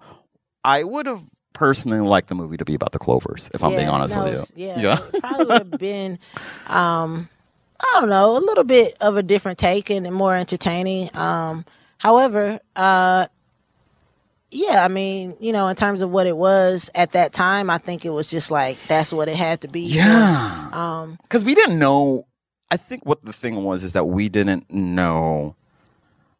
I 0.65 0.83
would 0.83 1.07
have 1.07 1.23
personally 1.53 2.01
like 2.01 2.27
the 2.27 2.35
movie 2.35 2.57
to 2.57 2.65
be 2.65 2.75
about 2.75 2.93
the 2.93 2.99
Clovers, 2.99 3.51
if 3.55 3.63
I'm 3.63 3.75
being 3.75 3.89
honest 3.89 4.15
no, 4.15 4.25
with 4.25 4.53
you. 4.57 4.69
Yeah, 4.69 4.99
it 5.13 5.21
probably 5.21 5.47
would 5.47 5.59
have 5.59 5.71
been, 5.79 6.19
um, 6.67 7.29
I 7.81 7.99
don't 8.01 8.09
know, 8.09 8.37
a 8.37 8.41
little 8.41 8.65
bit 8.65 8.97
of 9.01 9.17
a 9.17 9.23
different 9.23 9.59
take 9.59 9.91
and 9.91 10.11
more 10.13 10.35
entertaining. 10.35 11.15
Um, 11.17 11.65
however, 11.99 12.61
uh, 12.77 13.27
yeah, 14.51 14.85
I 14.85 14.89
mean, 14.89 15.37
you 15.41 15.53
know, 15.53 15.69
in 15.69 15.77
terms 15.77 16.01
of 16.01 16.11
what 16.11 16.27
it 16.27 16.37
was 16.37 16.91
at 16.95 17.13
that 17.13 17.33
time, 17.33 17.71
I 17.71 17.79
think 17.79 18.05
it 18.05 18.11
was 18.11 18.29
just 18.31 18.51
like 18.51 18.79
that's 18.89 19.13
what 19.13 19.29
it 19.29 19.37
had 19.37 19.61
to 19.63 19.69
be. 19.69 19.83
Yeah. 19.83 20.71
Um, 20.73 21.19
because 21.23 21.45
we 21.45 21.55
didn't 21.55 21.79
know. 21.79 22.27
I 22.73 22.77
think 22.77 23.05
what 23.05 23.25
the 23.25 23.33
thing 23.33 23.65
was 23.65 23.83
is 23.83 23.95
that 23.95 24.07
we 24.07 24.29
didn't 24.29 24.71
know 24.71 25.57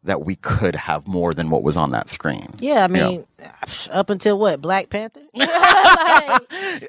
that 0.03 0.25
we 0.25 0.35
could 0.35 0.75
have 0.75 1.07
more 1.07 1.33
than 1.33 1.49
what 1.49 1.61
was 1.63 1.77
on 1.77 1.91
that 1.91 2.09
screen. 2.09 2.47
yeah, 2.59 2.83
I 2.83 2.87
mean, 2.87 3.25
up 3.91 4.09
until 4.09 4.39
what 4.39 4.61
Black 4.61 4.89
Panther? 4.89 5.21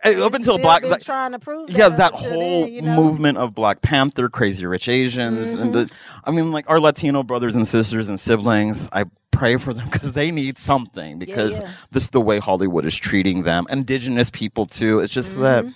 Uh, 0.05 0.25
up 0.25 0.33
until 0.35 0.59
Black, 0.59 0.85
like, 0.85 1.03
trying 1.03 1.33
to 1.33 1.39
prove 1.39 1.69
yeah, 1.69 1.89
that 1.89 1.99
that 1.99 2.15
whole 2.15 2.65
then, 2.65 2.73
you 2.73 2.83
know? 2.83 2.95
movement 2.97 3.37
of 3.37 3.55
Black 3.55 3.83
Panther, 3.83 4.29
Crazy 4.29 4.65
Rich 4.65 4.89
Asians, 4.89 5.53
and 5.55 5.75
the, 5.75 5.91
I 6.25 6.31
mean, 6.31 6.53
like 6.53 6.65
our 6.69 6.81
Latino 6.81 7.23
brothers 7.23 7.55
and 7.57 7.67
sisters 7.67 8.09
and 8.09 8.19
siblings. 8.19 8.89
I 8.93 9.05
pray 9.33 9.57
for 9.57 9.75
them 9.75 9.89
because 9.91 10.13
they 10.13 10.31
need 10.31 10.57
something 10.59 11.19
because 11.19 11.59
yeah. 11.59 11.71
this 11.91 12.05
is 12.05 12.11
the 12.11 12.21
way 12.21 12.39
Hollywood 12.39 12.87
is 12.87 12.97
treating 12.97 13.43
them. 13.43 13.67
Indigenous 13.71 14.31
people 14.31 14.67
too. 14.67 15.01
It's 15.01 15.13
just 15.13 15.39
that 15.41 15.65
Mm-hmm. 15.65 15.73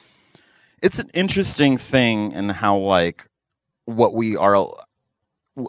it's 0.83 0.99
an 0.99 1.11
interesting 1.15 1.77
thing 1.77 2.33
and 2.33 2.51
how 2.53 2.77
like 2.79 3.29
what 3.87 4.15
we 4.15 4.37
are 4.37 4.55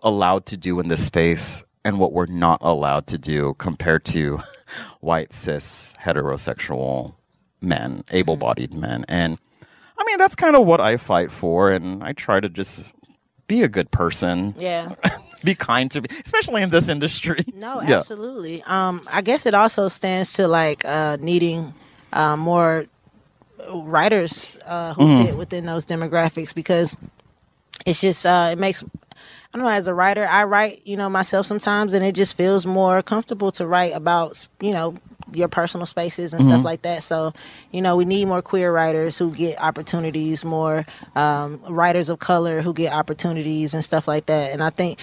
allowed 0.04 0.46
to 0.48 0.58
do 0.58 0.80
in 0.80 0.88
this 0.90 1.06
space 1.06 1.64
and 1.86 2.00
what 2.00 2.12
we're 2.12 2.26
not 2.26 2.60
allowed 2.62 3.08
to 3.08 3.18
do 3.18 3.54
compared 3.58 4.04
to 4.06 4.42
white 5.00 5.34
cis 5.34 5.96
heterosexual 6.04 7.16
men 7.62 8.04
able-bodied 8.12 8.74
men 8.74 9.06
and 9.08 9.38
i 9.98 10.04
mean 10.06 10.18
that's 10.18 10.36
kind 10.36 10.56
of 10.56 10.66
what 10.66 10.80
i 10.82 10.98
fight 10.98 11.32
for 11.32 11.72
and 11.72 12.04
i 12.04 12.12
try 12.14 12.40
to 12.40 12.50
just 12.50 12.94
be 13.48 13.64
a 13.64 13.68
good 13.68 13.90
person 13.92 14.54
Yeah. 14.58 14.94
be 15.46 15.56
kind 15.56 15.90
to 15.92 16.02
me 16.02 16.08
especially 16.26 16.62
in 16.64 16.70
this 16.70 16.90
industry 16.90 17.40
No, 17.54 17.82
Yeah. 17.82 17.96
absolutely. 17.98 18.62
Um, 18.64 19.02
I 19.12 19.22
guess 19.22 19.46
it 19.46 19.54
also 19.56 19.88
stands 19.88 20.34
to 20.34 20.48
like 20.48 20.84
uh, 20.86 21.18
needing 21.22 21.74
uh, 22.14 22.36
more 22.38 22.86
writers 23.74 24.56
uh, 24.66 24.94
who 24.94 25.04
Mhm. 25.04 25.26
fit 25.26 25.38
within 25.38 25.66
those 25.66 25.86
demographics 25.86 26.54
because 26.54 26.96
it's 27.86 28.02
just 28.02 28.26
uh, 28.26 28.50
it 28.52 28.60
makes 28.60 28.84
I 29.54 29.58
don't 29.58 29.66
know 29.66 29.72
as 29.72 29.88
a 29.88 29.94
writer 29.94 30.26
I 30.26 30.44
write 30.44 30.82
you 30.86 30.98
know 30.98 31.10
myself 31.10 31.46
sometimes 31.46 31.94
and 31.94 32.04
it 32.06 32.14
just 32.16 32.36
feels 32.38 32.66
more 32.66 33.02
comfortable 33.02 33.52
to 33.54 33.66
write 33.66 33.94
about 33.94 34.46
you 34.62 34.72
know 34.72 34.96
your 35.34 35.48
personal 35.50 35.86
spaces 35.86 36.34
and 36.34 36.42
stuff 36.44 36.62
Mhm. 36.62 36.66
like 36.66 36.82
that 36.84 37.04
so 37.04 37.34
you 37.72 37.82
know 37.82 37.96
we 37.98 38.06
need 38.06 38.26
more 38.28 38.42
queer 38.42 38.72
writers 38.72 39.18
who 39.18 39.32
get 39.32 39.60
opportunities 39.60 40.46
more 40.46 40.86
um, 41.16 41.60
writers 41.68 42.10
of 42.10 42.20
color 42.20 42.62
who 42.62 42.74
get 42.74 42.94
opportunities 42.94 43.74
and 43.74 43.84
stuff 43.84 44.08
like 44.08 44.26
that 44.28 44.52
and 44.52 44.64
I 44.64 44.70
think 44.70 45.00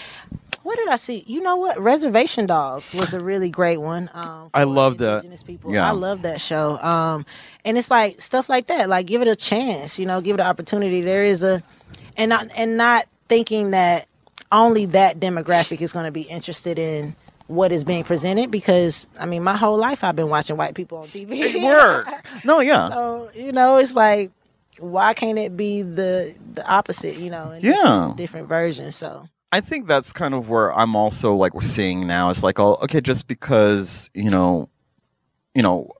what 0.62 0.76
did 0.78 0.88
I 0.88 0.96
see? 0.96 1.22
You 1.26 1.42
know 1.42 1.56
what? 1.56 1.78
Reservation 1.78 2.46
Dogs 2.46 2.94
was 2.94 3.12
a 3.12 3.20
really 3.20 3.50
great 3.50 3.76
one. 3.82 4.08
Um, 4.14 4.48
i 4.54 4.64
love 4.64 4.96
that 4.96 5.22
yeah 5.68 5.86
I 5.86 5.90
love 5.92 6.22
that 6.22 6.40
show. 6.40 6.78
Um, 6.78 7.26
and 7.66 7.76
it's 7.76 7.90
like 7.90 8.18
stuff 8.22 8.48
like 8.48 8.68
that. 8.68 8.88
Like 8.88 9.04
give 9.04 9.20
it 9.20 9.28
a 9.28 9.36
chance. 9.36 9.98
You 9.98 10.06
know, 10.06 10.22
give 10.22 10.34
it 10.36 10.40
an 10.40 10.46
opportunity. 10.46 11.02
There 11.02 11.22
is 11.22 11.42
a, 11.44 11.62
and 12.16 12.30
not 12.30 12.48
and 12.56 12.78
not 12.78 13.04
thinking 13.28 13.72
that 13.72 14.06
only 14.62 14.86
that 14.86 15.20
demographic 15.20 15.80
is 15.80 15.92
going 15.92 16.06
to 16.06 16.12
be 16.12 16.22
interested 16.22 16.78
in 16.78 17.14
what 17.46 17.72
is 17.72 17.84
being 17.84 18.04
presented 18.04 18.50
because 18.50 19.06
I 19.20 19.26
mean 19.26 19.42
my 19.42 19.56
whole 19.56 19.76
life 19.76 20.02
I've 20.02 20.16
been 20.16 20.30
watching 20.30 20.56
white 20.56 20.74
people 20.74 20.98
on 20.98 21.08
TV. 21.08 21.62
work 21.62 22.08
no 22.44 22.60
yeah 22.60 22.88
So 22.88 23.30
you 23.34 23.52
know 23.52 23.76
it's 23.76 23.94
like 23.94 24.30
why 24.78 25.14
can't 25.14 25.38
it 25.38 25.56
be 25.56 25.82
the 25.82 26.34
the 26.54 26.66
opposite? 26.66 27.16
You 27.16 27.30
know, 27.30 27.52
in 27.52 27.62
Yeah. 27.62 27.72
different, 27.72 28.16
different 28.16 28.48
versions. 28.48 28.96
So 28.96 29.28
I 29.52 29.60
think 29.60 29.86
that's 29.86 30.12
kind 30.12 30.34
of 30.34 30.48
where 30.48 30.76
I'm 30.76 30.96
also 30.96 31.34
like 31.34 31.54
we're 31.54 31.60
seeing 31.62 32.06
now. 32.08 32.30
It's 32.30 32.42
like, 32.42 32.58
oh, 32.58 32.76
okay, 32.82 33.00
just 33.00 33.28
because 33.28 34.10
you 34.14 34.30
know, 34.30 34.68
you 35.54 35.62
know, 35.62 35.90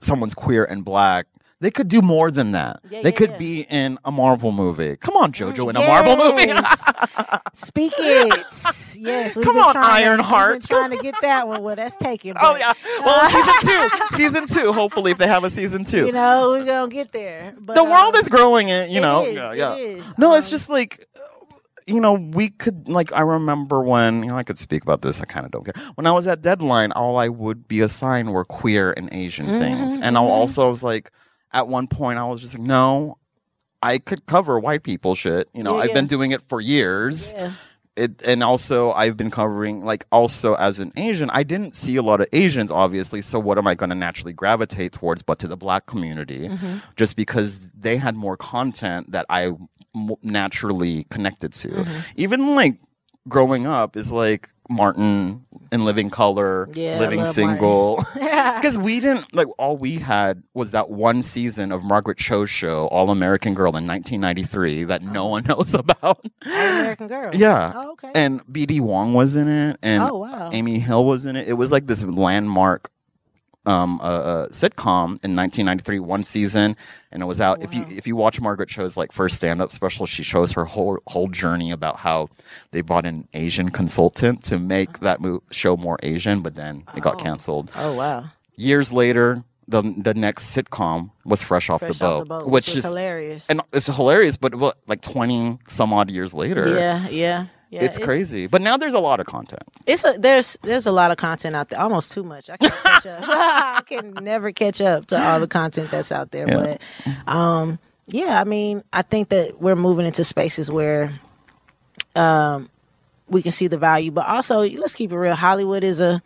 someone's 0.00 0.34
queer 0.34 0.64
and 0.64 0.84
black, 0.84 1.26
they 1.60 1.70
could 1.70 1.88
do 1.88 2.02
more 2.02 2.30
than 2.30 2.52
that. 2.52 2.80
Yeah, 2.90 3.02
they 3.02 3.10
yeah, 3.10 3.16
could 3.16 3.30
yeah. 3.30 3.38
be 3.38 3.60
in 3.70 3.98
a 4.04 4.12
Marvel 4.12 4.52
movie. 4.52 4.96
Come 4.96 5.16
on, 5.16 5.32
JoJo, 5.32 5.70
in 5.70 5.76
a 5.76 5.80
Marvel 5.80 6.16
movie. 6.16 6.52
Speak 7.54 7.92
it. 7.96 8.44
Yes. 8.98 9.38
Come 9.38 9.56
on, 9.56 9.74
to- 9.74 9.80
Ironheart. 9.80 10.60
been 10.60 10.76
trying 10.76 10.90
to 10.90 11.02
get 11.02 11.14
that 11.22 11.48
one. 11.48 11.62
Well, 11.62 11.76
that's 11.76 11.96
taken. 11.96 12.34
Oh 12.40 12.56
yeah. 12.56 12.72
Well, 13.04 13.30
season 13.60 13.90
two, 13.90 14.16
season 14.16 14.46
two. 14.46 14.72
Hopefully, 14.72 15.12
if 15.12 15.18
they 15.18 15.26
have 15.26 15.44
a 15.44 15.50
season 15.50 15.84
two. 15.84 16.06
You 16.06 16.12
know, 16.12 16.50
we're 16.50 16.64
gonna 16.64 16.88
get 16.90 17.12
there. 17.12 17.54
But 17.58 17.74
the 17.74 17.84
world 17.84 18.14
um, 18.14 18.20
is 18.20 18.28
growing, 18.28 18.70
and 18.70 18.90
you 18.90 18.98
it 18.98 19.02
know, 19.02 19.24
is, 19.24 19.34
yeah, 19.34 19.52
it 19.52 19.58
yeah. 19.58 19.74
is. 19.74 20.18
No, 20.18 20.34
it's 20.34 20.50
just 20.50 20.68
like, 20.68 21.08
you 21.86 22.00
know, 22.00 22.14
we 22.14 22.50
could 22.50 22.86
like. 22.88 23.12
I 23.12 23.20
remember 23.22 23.80
when 23.82 24.22
you 24.22 24.28
know 24.28 24.36
I 24.36 24.42
could 24.42 24.58
speak 24.58 24.82
about 24.82 25.00
this. 25.00 25.22
I 25.22 25.24
kind 25.24 25.46
of 25.46 25.52
don't 25.52 25.64
care. 25.64 25.82
When 25.94 26.06
I 26.06 26.12
was 26.12 26.26
at 26.26 26.42
Deadline, 26.42 26.92
all 26.92 27.16
I 27.16 27.28
would 27.28 27.66
be 27.66 27.80
assigned 27.80 28.32
were 28.32 28.44
queer 28.44 28.92
and 28.94 29.08
Asian 29.12 29.46
things, 29.46 29.96
Mhm, 29.96 30.02
and 30.02 30.18
I 30.18 30.20
mhm. 30.20 30.24
also 30.28 30.68
was 30.68 30.82
like, 30.82 31.10
at 31.56 31.66
one 31.68 31.86
point, 31.88 32.18
I 32.18 32.24
was 32.24 32.40
just 32.42 32.54
like, 32.58 32.66
no, 32.66 33.16
I 33.82 33.98
could 33.98 34.26
cover 34.26 34.58
white 34.60 34.82
people 34.82 35.14
shit. 35.14 35.48
You 35.54 35.62
know, 35.62 35.76
Yeah, 35.76 35.84
I've 35.84 35.94
been 35.94 36.06
doing 36.06 36.30
it 36.32 36.42
for 36.48 36.60
years. 36.60 37.34
Yeah. 37.36 37.52
It, 37.96 38.22
and 38.24 38.42
also 38.42 38.92
I've 38.92 39.16
been 39.16 39.30
covering 39.30 39.82
like 39.82 40.04
also 40.12 40.52
as 40.56 40.78
an 40.80 40.92
Asian, 40.96 41.30
I 41.30 41.42
didn't 41.44 41.74
see 41.74 41.96
a 41.96 42.02
lot 42.02 42.20
of 42.20 42.26
Asians 42.30 42.70
obviously. 42.70 43.22
So 43.22 43.38
what 43.40 43.56
am 43.56 43.66
I 43.66 43.74
going 43.74 43.88
to 43.88 43.96
naturally 43.96 44.34
gravitate 44.34 44.92
towards 44.92 45.22
but 45.22 45.38
to 45.38 45.48
the 45.48 45.56
black 45.56 45.86
community, 45.86 46.50
Mhm. 46.50 46.82
just 46.96 47.16
because 47.16 47.58
they 47.74 47.96
had 47.96 48.14
more 48.14 48.36
content 48.36 49.12
that 49.12 49.24
I 49.30 49.52
naturally 50.22 51.04
connected 51.10 51.52
to. 51.54 51.68
Mhm. 51.68 52.02
Even 52.16 52.54
like 52.54 52.76
growing 53.28 53.66
up 53.66 53.96
is 53.96 54.12
like 54.12 54.50
Martin 54.68 55.44
in 55.72 55.84
Living 55.84 56.10
Color, 56.10 56.68
Yeah, 56.74 56.98
Living 56.98 57.24
Single. 57.26 58.04
Because 58.56 58.78
we 58.78 59.00
didn't 59.00 59.32
like 59.34 59.48
all 59.58 59.76
we 59.76 59.96
had 59.96 60.42
was 60.54 60.70
that 60.70 60.88
one 60.88 61.22
season 61.22 61.72
of 61.72 61.84
Margaret 61.84 62.16
Cho's 62.18 62.48
show, 62.48 62.86
All 62.88 63.10
American 63.10 63.54
Girl 63.54 63.76
in 63.76 63.86
1993, 63.86 64.84
that 64.84 65.02
no 65.02 65.24
oh. 65.24 65.28
one 65.28 65.44
knows 65.48 65.74
about. 65.74 66.02
All 66.02 66.52
American 66.52 67.06
Girl. 67.08 67.34
Yeah. 67.34 67.72
Oh, 67.74 67.92
okay. 67.92 68.10
And 68.14 68.44
BD 68.46 68.80
Wong 68.80 69.14
was 69.14 69.36
in 69.36 69.48
it, 69.48 69.78
and 69.82 70.02
Oh, 70.02 70.18
wow. 70.18 70.50
Amy 70.52 70.78
Hill 70.78 71.04
was 71.04 71.26
in 71.26 71.36
it. 71.36 71.48
It 71.48 71.54
was 71.54 71.70
like 71.70 71.86
this 71.86 72.04
landmark 72.04 72.90
um, 73.66 74.00
a, 74.02 74.04
a 74.04 74.48
sitcom 74.50 75.18
in 75.24 75.34
1993, 75.36 75.98
one 76.00 76.24
season, 76.24 76.76
and 77.10 77.22
it 77.22 77.26
was 77.26 77.40
out. 77.40 77.62
If 77.62 77.74
you 77.74 77.84
if 77.88 78.06
you 78.06 78.16
watch 78.16 78.40
Margaret 78.40 78.68
Cho's 78.68 78.96
like 78.96 79.12
first 79.12 79.36
stand 79.36 79.60
up 79.60 79.70
special, 79.72 80.06
she 80.06 80.22
shows 80.22 80.52
her 80.52 80.64
whole 80.64 80.98
whole 81.06 81.28
journey 81.28 81.70
about 81.70 81.96
how 81.96 82.28
they 82.70 82.80
brought 82.80 83.04
an 83.06 83.28
Asian 83.34 83.68
consultant 83.70 84.44
to 84.44 84.58
make 84.58 85.00
that 85.00 85.20
mo- 85.20 85.42
show 85.50 85.76
more 85.76 85.98
Asian, 86.02 86.40
but 86.40 86.54
then 86.54 86.84
it 86.96 87.02
got 87.02 87.18
canceled. 87.18 87.70
Oh 87.76 87.94
wow. 87.96 88.24
Years 88.56 88.92
later, 88.92 89.44
the 89.68 89.82
the 89.98 90.14
next 90.14 90.54
sitcom 90.56 91.10
was 91.24 91.42
Fresh 91.42 91.68
Off, 91.70 91.80
Fresh 91.80 91.98
the, 91.98 92.04
Off 92.06 92.18
boat, 92.28 92.38
the 92.38 92.44
Boat, 92.44 92.50
which, 92.50 92.74
is 92.74 92.84
hilarious. 92.84 93.48
and 93.50 93.60
it's 93.72 93.86
hilarious. 93.86 94.36
But 94.36 94.54
what, 94.54 94.78
like 94.86 95.02
20 95.02 95.58
some 95.68 95.92
odd 95.92 96.10
years 96.10 96.32
later, 96.32 96.74
Yeah, 96.78 97.08
yeah. 97.08 97.46
Yeah, 97.70 97.82
it's, 97.84 97.98
crazy. 97.98 98.46
But 98.46 98.62
now 98.62 98.76
there's 98.76 98.94
a 98.94 99.00
lot 99.00 99.18
of 99.18 99.26
content. 99.26 99.62
It's 99.86 100.04
a 100.04 100.14
there's 100.18 100.56
there's 100.62 100.86
a 100.86 100.92
lot 100.92 101.10
of 101.10 101.16
content 101.16 101.56
out 101.56 101.68
there, 101.68 101.80
almost 101.80 102.12
too 102.12 102.22
much. 102.22 102.48
I 102.48 102.56
can't 102.56 102.72
catch 102.72 103.06
up. 103.06 103.20
I 103.26 103.82
can 103.84 104.14
never 104.22 104.52
catch 104.52 104.80
up 104.80 105.06
to 105.08 105.20
all 105.20 105.40
the 105.40 105.48
content 105.48 105.90
that's 105.90 106.12
out 106.12 106.30
there. 106.30 106.48
Yeah. 106.48 106.76
But 107.26 107.34
um, 107.34 107.78
yeah, 108.06 108.40
I 108.40 108.44
mean, 108.44 108.84
I 108.92 109.02
think 109.02 109.30
that 109.30 109.60
we're 109.60 109.74
moving 109.76 110.06
into 110.06 110.22
spaces 110.22 110.70
where 110.70 111.12
um, 112.14 112.68
we 113.28 113.42
can 113.42 113.50
see 113.50 113.66
the 113.66 113.78
value, 113.78 114.12
but 114.12 114.26
also 114.28 114.60
let's 114.60 114.94
keep 114.94 115.10
it 115.10 115.16
real. 115.18 115.34
Hollywood 115.34 115.82
is 115.82 116.00
a 116.00 116.22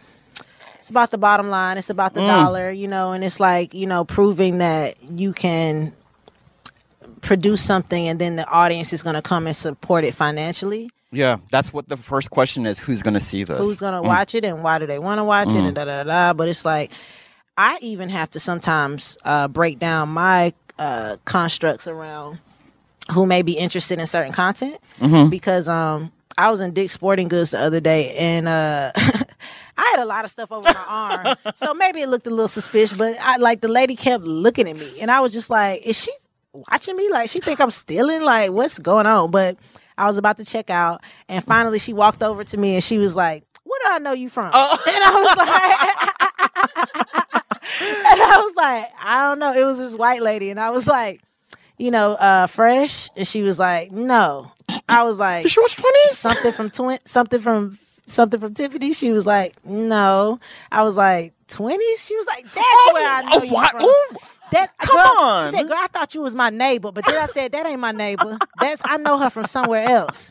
it's 0.77 0.91
about 0.91 1.11
the 1.11 1.19
bottom 1.19 1.51
line. 1.51 1.79
It's 1.79 1.91
about 1.91 2.15
the 2.15 2.21
Mm. 2.21 2.27
dollar, 2.27 2.71
you 2.71 2.89
know, 2.89 3.13
and 3.13 3.25
it's 3.25 3.41
like 3.41 3.73
you 3.75 3.87
know 3.87 4.05
proving 4.05 4.59
that 4.59 4.97
you 5.03 5.33
can 5.33 5.95
produce 7.23 7.63
something 7.63 8.09
and 8.09 8.19
then 8.19 8.37
the 8.37 8.49
audience 8.49 8.93
is 8.93 9.03
going 9.03 9.15
to 9.15 9.23
come 9.23 9.47
and 9.47 9.55
support 9.57 10.05
it 10.05 10.15
financially. 10.15 10.91
Yeah, 11.13 11.39
that's 11.51 11.73
what 11.73 11.89
the 11.89 11.97
first 11.97 12.31
question 12.31 12.67
is. 12.67 12.79
Who's 12.79 13.03
going 13.03 13.15
to 13.15 13.21
see 13.21 13.43
this? 13.45 13.59
who's 13.59 13.77
gonna 13.81 14.01
Mm. 14.01 14.07
watch 14.07 14.35
it 14.35 14.45
and 14.45 14.63
why 14.63 14.79
do 14.79 14.87
they 14.87 14.99
want 14.99 15.19
to 15.19 15.25
watch 15.25 15.49
it 15.49 15.55
Mm. 15.55 15.67
and 15.67 15.75
da 15.75 15.85
da 15.85 16.03
da. 16.05 16.33
But 16.33 16.49
it's 16.49 16.65
like 16.65 16.91
I 17.59 17.79
even 17.83 18.09
have 18.11 18.31
to 18.31 18.41
sometimes 18.41 19.19
uh, 19.25 19.49
break 19.49 19.79
down 19.79 20.09
my 20.11 20.53
uh, 20.79 21.17
constructs 21.25 21.87
around 21.89 22.39
who 23.13 23.27
may 23.27 23.43
be 23.43 23.53
interested 23.53 23.99
in 23.99 24.07
certain 24.07 24.33
content 24.33 24.77
Mhm. 25.01 25.29
because 25.31 25.69
um 25.69 26.13
I 26.39 26.51
was 26.51 26.61
in 26.61 26.73
Dick's 26.73 26.93
Sporting 26.95 27.29
Goods 27.29 27.51
the 27.51 27.59
other 27.61 27.81
day 27.81 28.15
and 28.17 28.47
uh 28.49 28.93
I 28.97 29.83
had 29.95 29.99
a 30.01 30.05
lot 30.07 30.25
of 30.25 30.31
stuff 30.31 30.53
over 30.53 30.63
my 30.73 30.85
arm, 30.89 31.37
so 31.55 31.75
maybe 31.75 32.03
it 32.03 32.09
looked 32.09 32.27
a 32.27 32.31
little 32.31 32.49
suspicious. 32.49 32.97
But 32.97 33.17
I 33.21 33.37
like 33.39 33.63
the 33.63 33.69
lady 33.69 33.97
kept 33.97 34.25
looking 34.25 34.69
at 34.69 34.77
me, 34.77 34.89
and 35.01 35.11
I 35.11 35.21
was 35.21 35.33
just 35.33 35.49
like, 35.51 35.81
"Is 35.85 35.99
she 36.01 36.13
watching 36.53 36.97
me? 36.97 37.09
Like 37.11 37.31
she 37.31 37.41
think 37.41 37.61
I'm 37.61 37.71
stealing? 37.71 38.23
Like 38.23 38.53
what's 38.53 38.79
going 38.79 39.07
on?" 39.07 39.31
But 39.31 39.57
I 40.01 40.07
was 40.07 40.17
about 40.17 40.39
to 40.39 40.47
check 40.47 40.71
out, 40.71 41.03
and 41.29 41.45
finally 41.45 41.79
she 41.79 41.93
walked 41.93 42.23
over 42.23 42.43
to 42.43 42.57
me 42.57 42.75
and 42.75 42.83
she 42.83 42.97
was 42.97 43.17
like, 43.17 43.45
"Where 43.65 43.79
do 43.85 43.91
I 43.93 43.99
know 43.99 44.13
you 44.13 44.31
from?" 44.31 44.47
And 44.55 44.55
I 44.55 45.13
was 45.15 45.37
like, 45.37 47.35
and 48.13 48.23
I 48.23 48.41
was 48.43 48.55
like, 48.57 48.87
I 49.05 49.29
don't 49.29 49.39
know. 49.39 49.53
It 49.53 49.67
was 49.67 49.79
this 49.79 49.95
white 49.95 50.23
lady, 50.23 50.49
and 50.49 50.59
I 50.59 50.71
was 50.71 50.87
like, 50.89 51.21
you 51.77 51.91
know, 51.91 52.13
uh, 52.15 52.47
fresh, 52.47 53.11
and 53.15 53.29
she 53.29 53.43
was 53.43 53.59
like, 53.59 53.93
no. 53.93 54.51
I 54.89 55.03
was 55.03 55.19
like, 55.19 55.43
Did 55.43 55.53
she 55.53 55.61
watch 55.61 55.77
twenties? 55.77 56.17
Something 56.17 56.53
from 56.53 56.71
twin, 56.71 56.99
something 57.05 57.41
from 57.41 57.79
something 58.07 58.41
from 58.41 58.55
Tiffany. 58.55 58.95
She 58.95 59.11
was 59.11 59.27
like, 59.27 59.55
no. 59.67 60.41
I 60.73 60.83
was 60.83 60.97
like, 60.97 61.35
twenties. 61.47 62.07
She 62.07 62.17
was 62.17 62.27
like, 62.27 62.45
that's 62.45 62.93
where 62.93 63.07
I 63.07 63.23
know 63.23 63.29
oh, 63.33 63.43
you 63.43 63.53
what? 63.53 63.71
from. 63.73 63.85
Ooh. 63.85 64.30
That 64.53 64.77
Come 64.79 64.97
girl, 64.97 65.25
on. 65.25 65.51
She 65.51 65.57
said, 65.57 65.69
"Girl, 65.69 65.77
I 65.79 65.87
thought 65.89 66.15
you 66.15 66.23
was 66.23 66.35
my 66.35 66.51
neighbor," 66.51 66.91
but 66.93 67.05
then 67.07 67.17
I 67.17 67.27
said, 67.27 67.53
"That 67.53 67.67
ain't 67.67 67.81
my 67.81 67.93
neighbor. 67.93 68.39
That's 68.59 68.83
I 68.85 68.97
know 68.97 69.19
her 69.19 69.31
from 69.31 69.45
somewhere 69.47 69.85
else." 69.89 70.31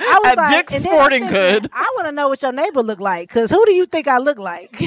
I 0.00 0.20
was 0.22 0.32
At 0.32 0.36
like, 0.36 0.56
Dick's 0.58 0.74
and 0.74 0.84
then 0.84 0.92
I'm 0.92 0.98
Sporting 0.98 1.22
thinking, 1.28 1.62
Good. 1.62 1.70
I 1.72 1.92
want 1.96 2.06
to 2.06 2.12
know 2.12 2.28
what 2.28 2.40
your 2.40 2.52
neighbor 2.52 2.82
look 2.84 3.00
like, 3.00 3.28
cause 3.30 3.50
who 3.50 3.64
do 3.66 3.72
you 3.72 3.84
think 3.84 4.06
I 4.06 4.18
look 4.18 4.38
like? 4.38 4.80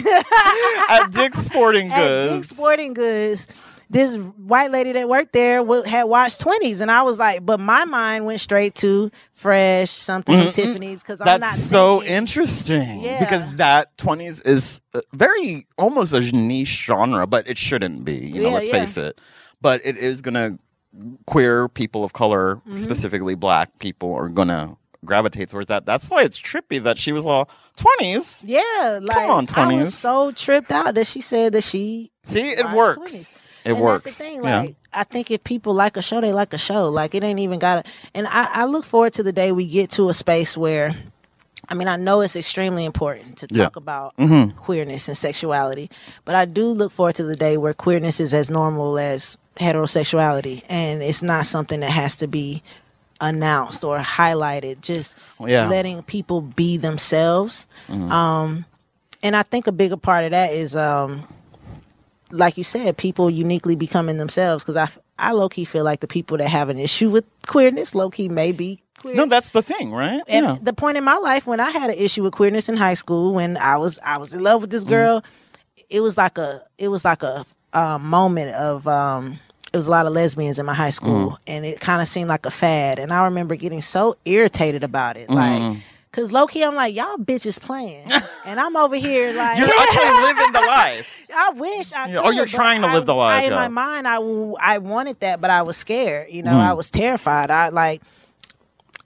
At 0.89 1.09
Dick's 1.11 1.39
Sporting 1.39 1.89
Goods. 1.89 1.99
At 1.99 2.35
Dick's 2.35 2.49
Sporting 2.49 2.93
Goods, 2.93 3.47
this 3.91 4.15
white 4.15 4.71
lady 4.71 4.93
that 4.93 5.09
worked 5.09 5.33
there 5.33 5.65
had 5.85 6.03
watched 6.05 6.39
twenties, 6.39 6.79
and 6.81 6.89
I 6.89 7.01
was 7.03 7.19
like, 7.19 7.45
but 7.45 7.59
my 7.59 7.83
mind 7.85 8.25
went 8.25 8.39
straight 8.39 8.73
to 8.75 9.11
Fresh, 9.31 9.89
something 9.89 10.33
Mm-mm. 10.35 10.53
Tiffany's, 10.53 11.01
because 11.03 11.19
I'm 11.21 11.25
That's 11.25 11.41
not 11.41 11.55
so 11.57 11.97
thinking- 11.99 12.15
interesting 12.17 13.01
Yeah. 13.01 13.19
because 13.19 13.55
that 13.57 13.97
20s 13.97 14.45
is 14.45 14.81
uh, 14.93 15.01
very 15.13 15.67
almost 15.77 16.13
a 16.13 16.21
niche 16.21 16.85
genre, 16.85 17.27
but 17.27 17.47
it 17.49 17.57
shouldn't 17.57 18.05
be. 18.05 18.15
You 18.15 18.43
know, 18.43 18.49
Yeah, 18.49 18.53
let's 18.55 18.67
yeah. 18.69 18.73
face 18.79 18.97
it. 18.97 19.19
But 19.61 19.81
it 19.83 19.97
is 19.97 20.21
gonna 20.21 20.57
queer 21.25 21.67
people 21.69 22.03
of 22.03 22.13
color, 22.13 22.55
Mm-hmm. 22.67 22.77
specifically 22.77 23.35
black 23.35 23.77
people, 23.79 24.13
are 24.13 24.29
gonna 24.29 24.77
gravitate 25.03 25.49
towards 25.49 25.67
that. 25.67 25.85
That's 25.85 26.09
why 26.09 26.21
it's 26.23 26.39
trippy 26.39 26.81
that 26.83 26.97
she 26.97 27.11
was 27.11 27.25
all 27.25 27.49
20s. 27.77 28.43
Yeah, 28.45 28.99
like 29.01 29.17
on, 29.29 29.43
I 29.43 29.45
20s. 29.71 29.79
was 29.79 29.93
so 29.95 30.31
tripped 30.31 30.71
out 30.71 30.93
that 30.95 31.07
she 31.07 31.21
said 31.21 31.53
that 31.53 31.63
she 31.63 32.11
See, 32.23 32.49
it 32.49 32.71
works. 32.71 32.99
20s. 33.01 33.40
It 33.65 33.71
and 33.73 33.79
works. 33.81 34.03
That's 34.03 34.17
the 34.17 34.23
thing. 34.23 34.43
Yeah. 34.43 34.65
I 34.93 35.03
think 35.03 35.31
if 35.31 35.43
people 35.43 35.73
like 35.73 35.95
a 35.97 36.01
show, 36.01 36.19
they 36.21 36.33
like 36.33 36.53
a 36.53 36.57
show. 36.57 36.89
Like, 36.89 37.13
it 37.15 37.23
ain't 37.23 37.39
even 37.39 37.59
got 37.59 37.85
to. 37.85 37.91
And 38.13 38.27
I, 38.27 38.49
I 38.51 38.65
look 38.65 38.85
forward 38.85 39.13
to 39.13 39.23
the 39.23 39.31
day 39.31 39.51
we 39.51 39.65
get 39.67 39.91
to 39.91 40.09
a 40.09 40.13
space 40.13 40.57
where, 40.57 40.95
I 41.69 41.73
mean, 41.75 41.87
I 41.87 41.95
know 41.95 42.21
it's 42.21 42.35
extremely 42.35 42.83
important 42.85 43.37
to 43.37 43.47
Yeah. 43.51 43.63
talk 43.65 43.75
about 43.77 44.15
Mhm. 44.17 44.55
queerness 44.55 45.07
and 45.07 45.15
sexuality, 45.17 45.89
but 46.25 46.35
I 46.35 46.45
do 46.45 46.65
look 46.67 46.91
forward 46.91 47.15
to 47.15 47.23
the 47.23 47.35
day 47.35 47.55
where 47.57 47.73
queerness 47.73 48.19
is 48.19 48.33
as 48.33 48.49
normal 48.49 48.97
as 48.99 49.37
heterosexuality, 49.59 50.63
and 50.69 51.01
it's 51.01 51.21
not 51.23 51.45
something 51.45 51.79
that 51.81 51.91
has 51.91 52.17
to 52.17 52.27
be 52.27 52.61
announced 53.21 53.83
or 53.83 53.99
highlighted. 53.99 54.81
Just 54.81 55.15
Yeah. 55.39 55.67
letting 55.67 56.01
people 56.03 56.41
be 56.41 56.77
themselves. 56.77 57.67
Mhm. 57.87 58.11
Um, 58.11 58.65
and 59.23 59.35
I 59.35 59.43
think 59.43 59.67
a 59.67 59.71
bigger 59.71 59.97
part 59.97 60.25
of 60.25 60.31
that 60.31 60.51
is, 60.53 60.75
um, 60.75 61.23
like 62.31 62.57
you 62.57 62.63
said, 62.63 62.97
people 62.97 63.29
uniquely 63.29 63.75
becoming 63.75 64.17
themselves. 64.17 64.63
Because 64.63 64.77
I, 64.77 64.89
I 65.29 65.31
low 65.31 65.49
key 65.49 65.65
feel 65.65 65.83
like 65.83 65.99
the 65.99 66.07
people 66.07 66.37
that 66.37 66.47
have 66.47 66.69
an 66.69 66.79
issue 66.79 67.09
with 67.09 67.25
queerness, 67.47 67.93
low 67.95 68.09
key 68.09 68.29
may 68.29 68.51
be 68.51 68.79
queer. 68.99 69.15
No, 69.15 69.25
that's 69.25 69.49
the 69.51 69.61
thing, 69.61 69.91
right? 69.91 70.21
And 70.27 70.45
yeah. 70.45 70.57
the 70.61 70.73
point 70.73 70.97
in 70.97 71.03
my 71.03 71.17
life 71.17 71.45
when 71.47 71.59
I 71.59 71.69
had 71.71 71.89
an 71.89 71.97
issue 71.97 72.23
with 72.23 72.33
queerness 72.33 72.69
in 72.69 72.77
high 72.77 72.93
school, 72.95 73.33
when 73.33 73.57
I 73.57 73.77
was 73.77 73.99
I 74.05 74.17
was 74.17 74.33
in 74.33 74.41
love 74.41 74.61
with 74.61 74.69
Mm. 74.69 74.73
this 74.73 74.83
girl, 74.83 75.23
it 75.89 75.99
was 76.01 76.17
like 76.17 76.37
a 76.37 76.63
it 76.77 76.87
was 76.89 77.03
like 77.05 77.23
a, 77.23 77.45
uh 77.73 77.97
moment 77.99 78.53
of 78.55 78.87
um, 78.87 79.39
it 79.71 79.77
was 79.77 79.87
a 79.87 79.91
lot 79.91 80.05
of 80.05 80.13
lesbians 80.13 80.59
in 80.59 80.65
my 80.65 80.73
high 80.73 80.89
school, 80.89 81.31
Mm. 81.31 81.37
and 81.47 81.65
it 81.65 81.79
kind 81.79 82.01
of 82.01 82.07
seemed 82.07 82.27
like 82.29 82.45
a 82.45 82.51
fad. 82.51 82.99
And 82.99 83.13
I 83.13 83.23
remember 83.25 83.55
getting 83.55 83.81
so 83.81 84.17
irritated 84.25 84.83
about 84.83 85.17
it, 85.17 85.29
like. 85.29 85.77
Cause 86.11 86.33
low 86.33 86.45
key, 86.45 86.61
I'm 86.63 86.75
like 86.75 86.93
y'all 86.93 87.15
bitches 87.17 87.57
playing, 87.59 88.05
and 88.45 88.59
I'm 88.59 88.75
over 88.75 88.97
here 88.97 89.31
like 89.31 89.57
You're 89.57 89.67
actually 89.69 90.21
living 90.23 90.51
the 90.51 90.59
life. 90.67 91.25
I 91.33 91.49
wish 91.51 91.93
I. 91.93 92.07
Yeah, 92.09 92.15
Could, 92.15 92.25
or 92.25 92.33
you're 92.33 92.45
trying 92.45 92.81
to 92.81 92.89
I- 92.89 92.93
live 92.95 93.05
the 93.05 93.15
life, 93.15 93.43
I, 93.43 93.45
in 93.45 93.51
yeah. 93.51 93.55
my 93.55 93.67
mind, 93.69 94.07
I, 94.07 94.15
I 94.59 94.77
wanted 94.79 95.21
that, 95.21 95.39
but 95.39 95.49
I 95.49 95.61
was 95.61 95.77
scared. 95.77 96.29
You 96.29 96.43
know, 96.43 96.51
Mm. 96.51 96.55
I 96.69 96.73
was 96.73 96.89
terrified. 96.89 97.49
I 97.49 97.69
like 97.69 98.01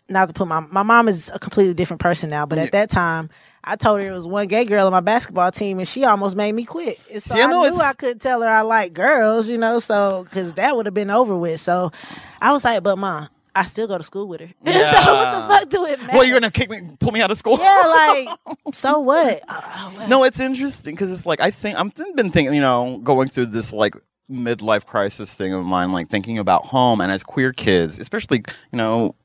not 0.10 0.28
to 0.30 0.34
put 0.34 0.47
my 0.47 0.62
my 0.62 0.82
mom 0.84 1.08
is 1.08 1.30
a 1.34 1.38
completely 1.38 1.74
different 1.76 2.01
person 2.01 2.30
now, 2.30 2.45
but 2.47 2.58
at 2.58 2.72
that 2.72 2.89
time. 2.89 3.30
I 3.68 3.76
told 3.76 3.99
her 3.99 4.08
it 4.08 4.12
was 4.12 4.28
one 4.28 4.45
gay 4.47 4.64
girl 4.64 4.86
on 4.86 4.91
my 4.91 4.99
basketball 4.99 5.51
team, 5.51 5.80
and 5.80 5.88
she 5.88 6.06
almost 6.06 6.36
made 6.36 6.51
me 6.51 6.66
quit. 6.66 6.99
And 7.12 7.20
so 7.22 7.34
See, 7.34 7.41
I 7.41 7.45
I, 7.45 7.51
knew 7.51 7.64
it's- 7.66 7.80
I 7.82 7.93
couldn't 7.93 8.20
tell 8.20 8.41
her 8.43 8.47
I 8.47 8.62
like 8.62 8.93
girls, 8.93 9.49
you 9.49 9.58
know, 9.58 9.80
so 9.80 10.24
because 10.26 10.53
that 10.53 10.76
would 10.76 10.86
have 10.86 10.93
been 10.93 11.10
over 11.10 11.36
with. 11.36 11.60
So 11.60 11.91
I 12.39 12.51
was 12.51 12.64
like, 12.64 12.84
"But 12.84 12.97
mom, 12.99 13.28
I 13.56 13.66
still 13.66 13.88
go 13.88 13.97
to 13.97 14.03
school 14.03 14.28
with 14.28 14.41
her. 14.41 14.47
so 14.66 14.72
what 15.14 15.32
the 15.32 15.47
fuck 15.47 15.70
do 15.70 15.86
it 15.86 15.99
matter?" 16.01 16.14
Well, 16.18 16.26
you're 16.26 16.39
gonna 16.39 16.51
kick 16.51 16.70
me, 16.70 16.82
pull 16.99 17.12
me 17.12 17.22
out 17.22 17.32
of 17.32 17.38
school. 17.38 17.58
yeah, 17.60 18.26
like 18.28 18.56
so 18.74 18.99
what? 18.99 19.41
Uh, 19.47 20.06
no, 20.10 20.24
it's 20.24 20.39
interesting 20.39 20.93
because 20.95 21.12
it's 21.12 21.26
like 21.26 21.39
I 21.39 21.51
think 21.51 21.78
I'm 21.80 21.91
th- 21.91 22.16
been 22.16 22.32
thinking, 22.32 22.53
you 22.53 22.62
know, 22.62 22.99
going 23.03 23.30
through 23.30 23.47
this 23.47 23.72
like 23.74 23.95
midlife 24.30 24.86
crisis 24.86 25.36
thing 25.36 25.53
of 25.53 25.64
mine, 25.66 25.91
like 25.91 26.08
thinking 26.10 26.38
about 26.38 26.66
home 26.66 26.99
and 27.01 27.12
as 27.12 27.24
queer 27.24 27.53
kids, 27.53 27.99
especially 27.99 28.39
you 28.72 28.78
know, 28.78 29.16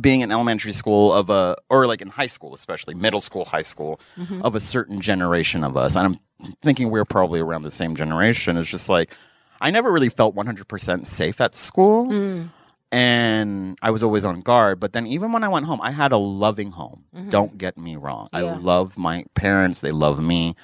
being 0.00 0.20
in 0.20 0.30
elementary 0.30 0.72
school 0.72 1.12
of 1.12 1.30
a 1.30 1.56
or 1.70 1.86
like 1.86 2.02
in 2.02 2.08
high 2.08 2.26
school, 2.26 2.54
especially 2.54 2.94
middle 2.94 3.20
school, 3.20 3.44
high 3.46 3.62
school 3.62 3.98
Mhm. 4.18 4.42
of 4.42 4.54
a 4.54 4.60
certain 4.60 5.00
generation 5.00 5.64
of 5.64 5.76
us, 5.76 5.96
and 5.96 6.06
I'm 6.06 6.52
thinking 6.62 6.90
we're 6.90 7.06
probably 7.06 7.40
around 7.40 7.62
the 7.62 7.70
same 7.70 7.96
generation. 7.96 8.56
It's 8.58 8.68
just 8.70 8.88
like 8.88 9.14
I 9.58 9.70
never 9.70 9.90
really 9.90 10.10
felt 10.10 10.34
100% 10.34 11.06
safe 11.06 11.40
at 11.40 11.54
school. 11.54 12.06
Mm. 12.08 12.48
And 12.92 13.76
I 13.82 13.90
was 13.90 14.02
always 14.02 14.24
on 14.24 14.40
guard. 14.40 14.78
But 14.80 14.92
then, 14.92 15.06
even 15.06 15.32
when 15.32 15.42
I 15.44 15.48
went 15.48 15.66
home, 15.66 15.80
I 15.82 15.90
had 15.90 16.12
a 16.12 16.16
loving 16.16 16.70
home. 16.70 17.04
Mhm. 17.14 17.30
Don't 17.30 17.58
get 17.58 17.76
me 17.76 17.96
wrong. 17.96 18.28
I 18.32 18.42
love 18.42 18.96
my 18.96 19.24
parents, 19.34 19.80
they 19.80 19.90
love 19.92 20.20
me, 20.22 20.54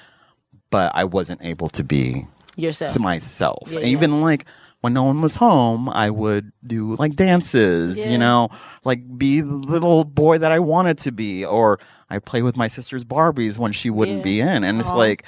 but 0.69 0.91
I 0.95 1.03
wasn't 1.03 1.43
able 1.43 1.69
to 1.69 1.83
be 1.83 2.25
Yourself. 2.55 2.93
to 2.93 2.99
myself. 2.99 3.67
Yeah, 3.69 3.79
Even 3.79 4.21
like 4.21 4.45
when 4.81 4.93
no 4.93 5.03
one 5.03 5.21
was 5.21 5.35
home, 5.35 5.89
I 5.89 6.09
would 6.09 6.51
do 6.65 6.95
like 6.95 7.15
dances, 7.15 7.97
Yeah. 7.99 8.11
you 8.11 8.17
know, 8.17 8.49
like 8.83 9.17
be 9.17 9.41
the 9.41 9.53
little 9.53 10.03
boy 10.03 10.37
that 10.37 10.51
I 10.51 10.59
wanted 10.59 10.97
to 10.99 11.11
be. 11.11 11.43
Or 11.45 11.79
I 12.09 12.19
play 12.19 12.41
with 12.41 12.55
my 12.57 12.67
sister's 12.67 13.03
Barbies 13.05 13.57
when 13.57 13.71
she 13.73 13.89
wouldn't 13.89 14.17
Yeah. 14.19 14.23
be 14.23 14.39
in. 14.41 14.63
And 14.63 14.79
it's 14.79 14.91
like, 14.91 15.23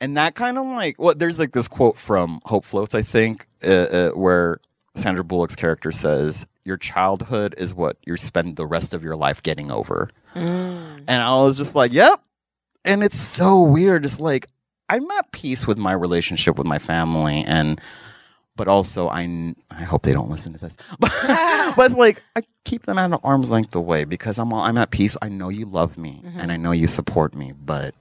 and 0.00 0.16
that 0.16 0.34
kind 0.34 0.58
of 0.58 0.66
like, 0.66 0.96
well, 0.98 1.14
there's 1.16 1.38
like 1.38 1.52
this 1.52 1.68
quote 1.68 1.96
from 1.96 2.40
Hope 2.44 2.64
Floats, 2.64 2.94
I 2.94 3.02
think, 3.02 3.46
uh, 3.64 3.68
uh, 3.70 4.10
where 4.10 4.58
Sandra 4.94 5.24
Bullock's 5.24 5.56
character 5.56 5.90
says, 5.92 6.46
Your 6.64 6.76
childhood 6.76 7.54
is 7.58 7.74
what 7.74 7.96
you 8.06 8.16
spend 8.16 8.56
the 8.56 8.66
rest 8.66 8.94
of 8.94 9.02
your 9.02 9.16
life 9.16 9.42
getting 9.42 9.70
over. 9.70 10.10
Mm. 10.34 11.04
And 11.08 11.22
I 11.22 11.34
was 11.42 11.56
just 11.56 11.74
like, 11.74 11.92
Yep. 11.92 12.20
And 12.84 13.02
it's 13.02 13.18
so 13.18 13.62
weird. 13.62 14.04
It's 14.04 14.20
like, 14.20 14.46
I'm 14.88 15.10
at 15.12 15.32
peace 15.32 15.66
with 15.66 15.78
my 15.78 15.92
relationship 15.92 16.58
with 16.58 16.66
my 16.66 16.78
family 16.78 17.42
and 17.46 17.80
but 18.56 18.68
also 18.68 19.08
I 19.08 19.54
I 19.70 19.82
hope 19.82 20.02
they 20.02 20.12
don't 20.12 20.30
listen 20.30 20.52
to 20.52 20.58
this. 20.60 20.76
but 21.00 21.10
it's 21.78 21.96
like 21.96 22.22
I 22.36 22.42
keep 22.64 22.82
them 22.82 22.98
at 22.98 23.06
an 23.06 23.18
arm's 23.24 23.50
length 23.50 23.74
away 23.74 24.04
because 24.04 24.38
I'm 24.38 24.52
I'm 24.54 24.78
at 24.78 24.90
peace. 24.92 25.16
I 25.22 25.28
know 25.28 25.48
you 25.48 25.66
love 25.66 25.98
me 25.98 26.22
Mm-hmm. 26.24 26.38
and 26.38 26.52
I 26.52 26.56
know 26.56 26.70
you 26.72 26.86
support 26.86 27.34
me, 27.34 27.52
but 27.52 27.94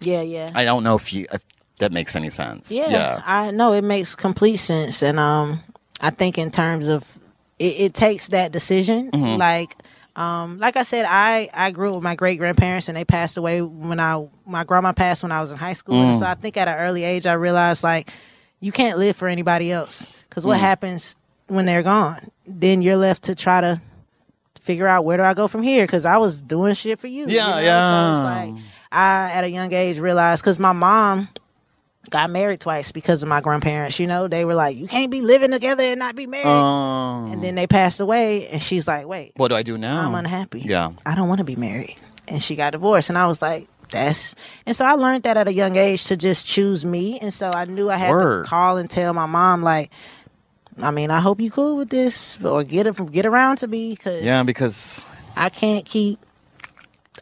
Yeah, 0.00 0.22
yeah. 0.22 0.48
I 0.54 0.64
don't 0.64 0.84
know 0.84 0.94
if 0.94 1.12
you 1.12 1.26
if 1.32 1.44
that 1.80 1.92
makes 1.92 2.16
any 2.16 2.30
sense. 2.30 2.70
Yeah, 2.72 3.20
I 3.26 3.50
know 3.50 3.72
it 3.72 3.84
makes 3.84 4.14
complete 4.16 4.56
sense, 4.56 5.00
and 5.02 5.20
um, 5.20 5.60
I 6.00 6.10
think 6.10 6.38
in 6.38 6.50
terms 6.50 6.88
of 6.88 7.04
it, 7.58 7.74
it 7.80 7.94
takes 7.94 8.28
that 8.28 8.52
decision. 8.52 9.10
Mhm. 9.10 9.38
Like, 9.38 9.76
um, 10.16 10.58
like 10.58 10.76
I 10.76 10.82
said, 10.82 11.04
I 11.08 11.48
I 11.54 11.70
grew 11.70 11.88
up 11.90 11.94
with 11.96 12.04
my 12.04 12.14
great 12.14 12.38
grandparents, 12.38 12.88
and 12.88 12.96
they 12.96 13.04
passed 13.04 13.36
away 13.36 13.62
when 13.62 13.98
I 14.00 14.26
my 14.46 14.64
grandma 14.64 14.92
passed 14.92 15.22
when 15.22 15.32
I 15.32 15.40
was 15.40 15.50
in 15.52 15.58
high 15.58 15.72
school, 15.74 15.94
Mm. 16.14 16.18
so 16.20 16.26
I 16.26 16.34
think 16.34 16.56
at 16.56 16.68
an 16.68 16.74
early 16.74 17.04
age 17.04 17.26
I 17.26 17.32
realized 17.34 17.82
like 17.84 18.10
you 18.60 18.72
can't 18.72 18.98
live 18.98 19.16
for 19.16 19.28
anybody 19.28 19.70
else 19.72 20.06
because 20.28 20.44
what 20.44 20.58
Mm. 20.58 20.62
happens 20.62 21.16
when 21.46 21.66
they're 21.66 21.82
gone? 21.82 22.30
Then 22.46 22.82
you're 22.82 22.96
left 22.96 23.22
to 23.24 23.34
try 23.34 23.60
to 23.60 23.80
figure 24.60 24.86
out 24.88 25.04
where 25.04 25.16
do 25.16 25.22
I 25.22 25.32
go 25.34 25.48
from 25.48 25.62
here 25.62 25.84
because 25.84 26.04
I 26.04 26.18
was 26.18 26.42
doing 26.42 26.74
shit 26.74 26.98
for 26.98 27.06
you. 27.06 27.26
you 27.26 27.36
Yeah, 27.36 27.50
know? 27.50 27.58
yeah. 27.58 27.90
So 27.90 28.12
it's 28.12 28.24
like 28.56 28.64
I 28.92 29.30
at 29.32 29.44
a 29.44 29.48
young 29.50 29.72
age 29.72 29.98
realized 29.98 30.42
because 30.42 30.58
my 30.58 30.72
mom 30.72 31.28
got 32.10 32.30
married 32.30 32.60
twice 32.60 32.92
because 32.92 33.22
of 33.22 33.28
my 33.28 33.40
grandparents. 33.40 33.98
You 33.98 34.06
know, 34.06 34.28
they 34.28 34.44
were 34.44 34.54
like, 34.54 34.76
"You 34.76 34.86
can't 34.86 35.10
be 35.10 35.20
living 35.20 35.50
together 35.50 35.82
and 35.84 35.98
not 35.98 36.14
be 36.16 36.26
married." 36.26 36.46
Um, 36.46 37.32
and 37.32 37.42
then 37.42 37.54
they 37.54 37.66
passed 37.66 38.00
away, 38.00 38.48
and 38.48 38.62
she's 38.62 38.86
like, 38.88 39.06
"Wait, 39.06 39.32
what 39.36 39.48
do 39.48 39.54
I 39.54 39.62
do 39.62 39.78
now? 39.78 40.06
I'm 40.06 40.14
unhappy. 40.14 40.60
Yeah. 40.60 40.92
I 41.06 41.14
don't 41.14 41.28
want 41.28 41.38
to 41.38 41.44
be 41.44 41.56
married." 41.56 41.96
And 42.26 42.42
she 42.42 42.56
got 42.56 42.72
divorced, 42.72 43.08
and 43.08 43.18
I 43.18 43.26
was 43.26 43.40
like, 43.40 43.68
"That's." 43.90 44.34
And 44.66 44.74
so 44.74 44.84
I 44.84 44.92
learned 44.92 45.22
that 45.24 45.36
at 45.36 45.48
a 45.48 45.52
young 45.52 45.76
age 45.76 46.04
to 46.06 46.16
just 46.16 46.46
choose 46.46 46.84
me, 46.84 47.18
and 47.20 47.32
so 47.32 47.50
I 47.54 47.64
knew 47.64 47.90
I 47.90 47.96
had 47.96 48.10
Word. 48.10 48.44
to 48.44 48.48
call 48.50 48.76
and 48.76 48.90
tell 48.90 49.12
my 49.12 49.26
mom 49.26 49.62
like. 49.62 49.90
I 50.80 50.92
mean, 50.92 51.10
I 51.10 51.18
hope 51.18 51.40
you 51.40 51.50
cool 51.50 51.76
with 51.76 51.88
this, 51.90 52.38
or 52.44 52.62
get 52.62 52.86
it, 52.86 52.94
from 52.94 53.06
get 53.06 53.26
around 53.26 53.56
to 53.56 53.66
me, 53.66 53.90
because 53.90 54.22
Yeah, 54.22 54.44
because 54.44 55.04
I 55.34 55.48
can't 55.48 55.84
keep, 55.84 56.20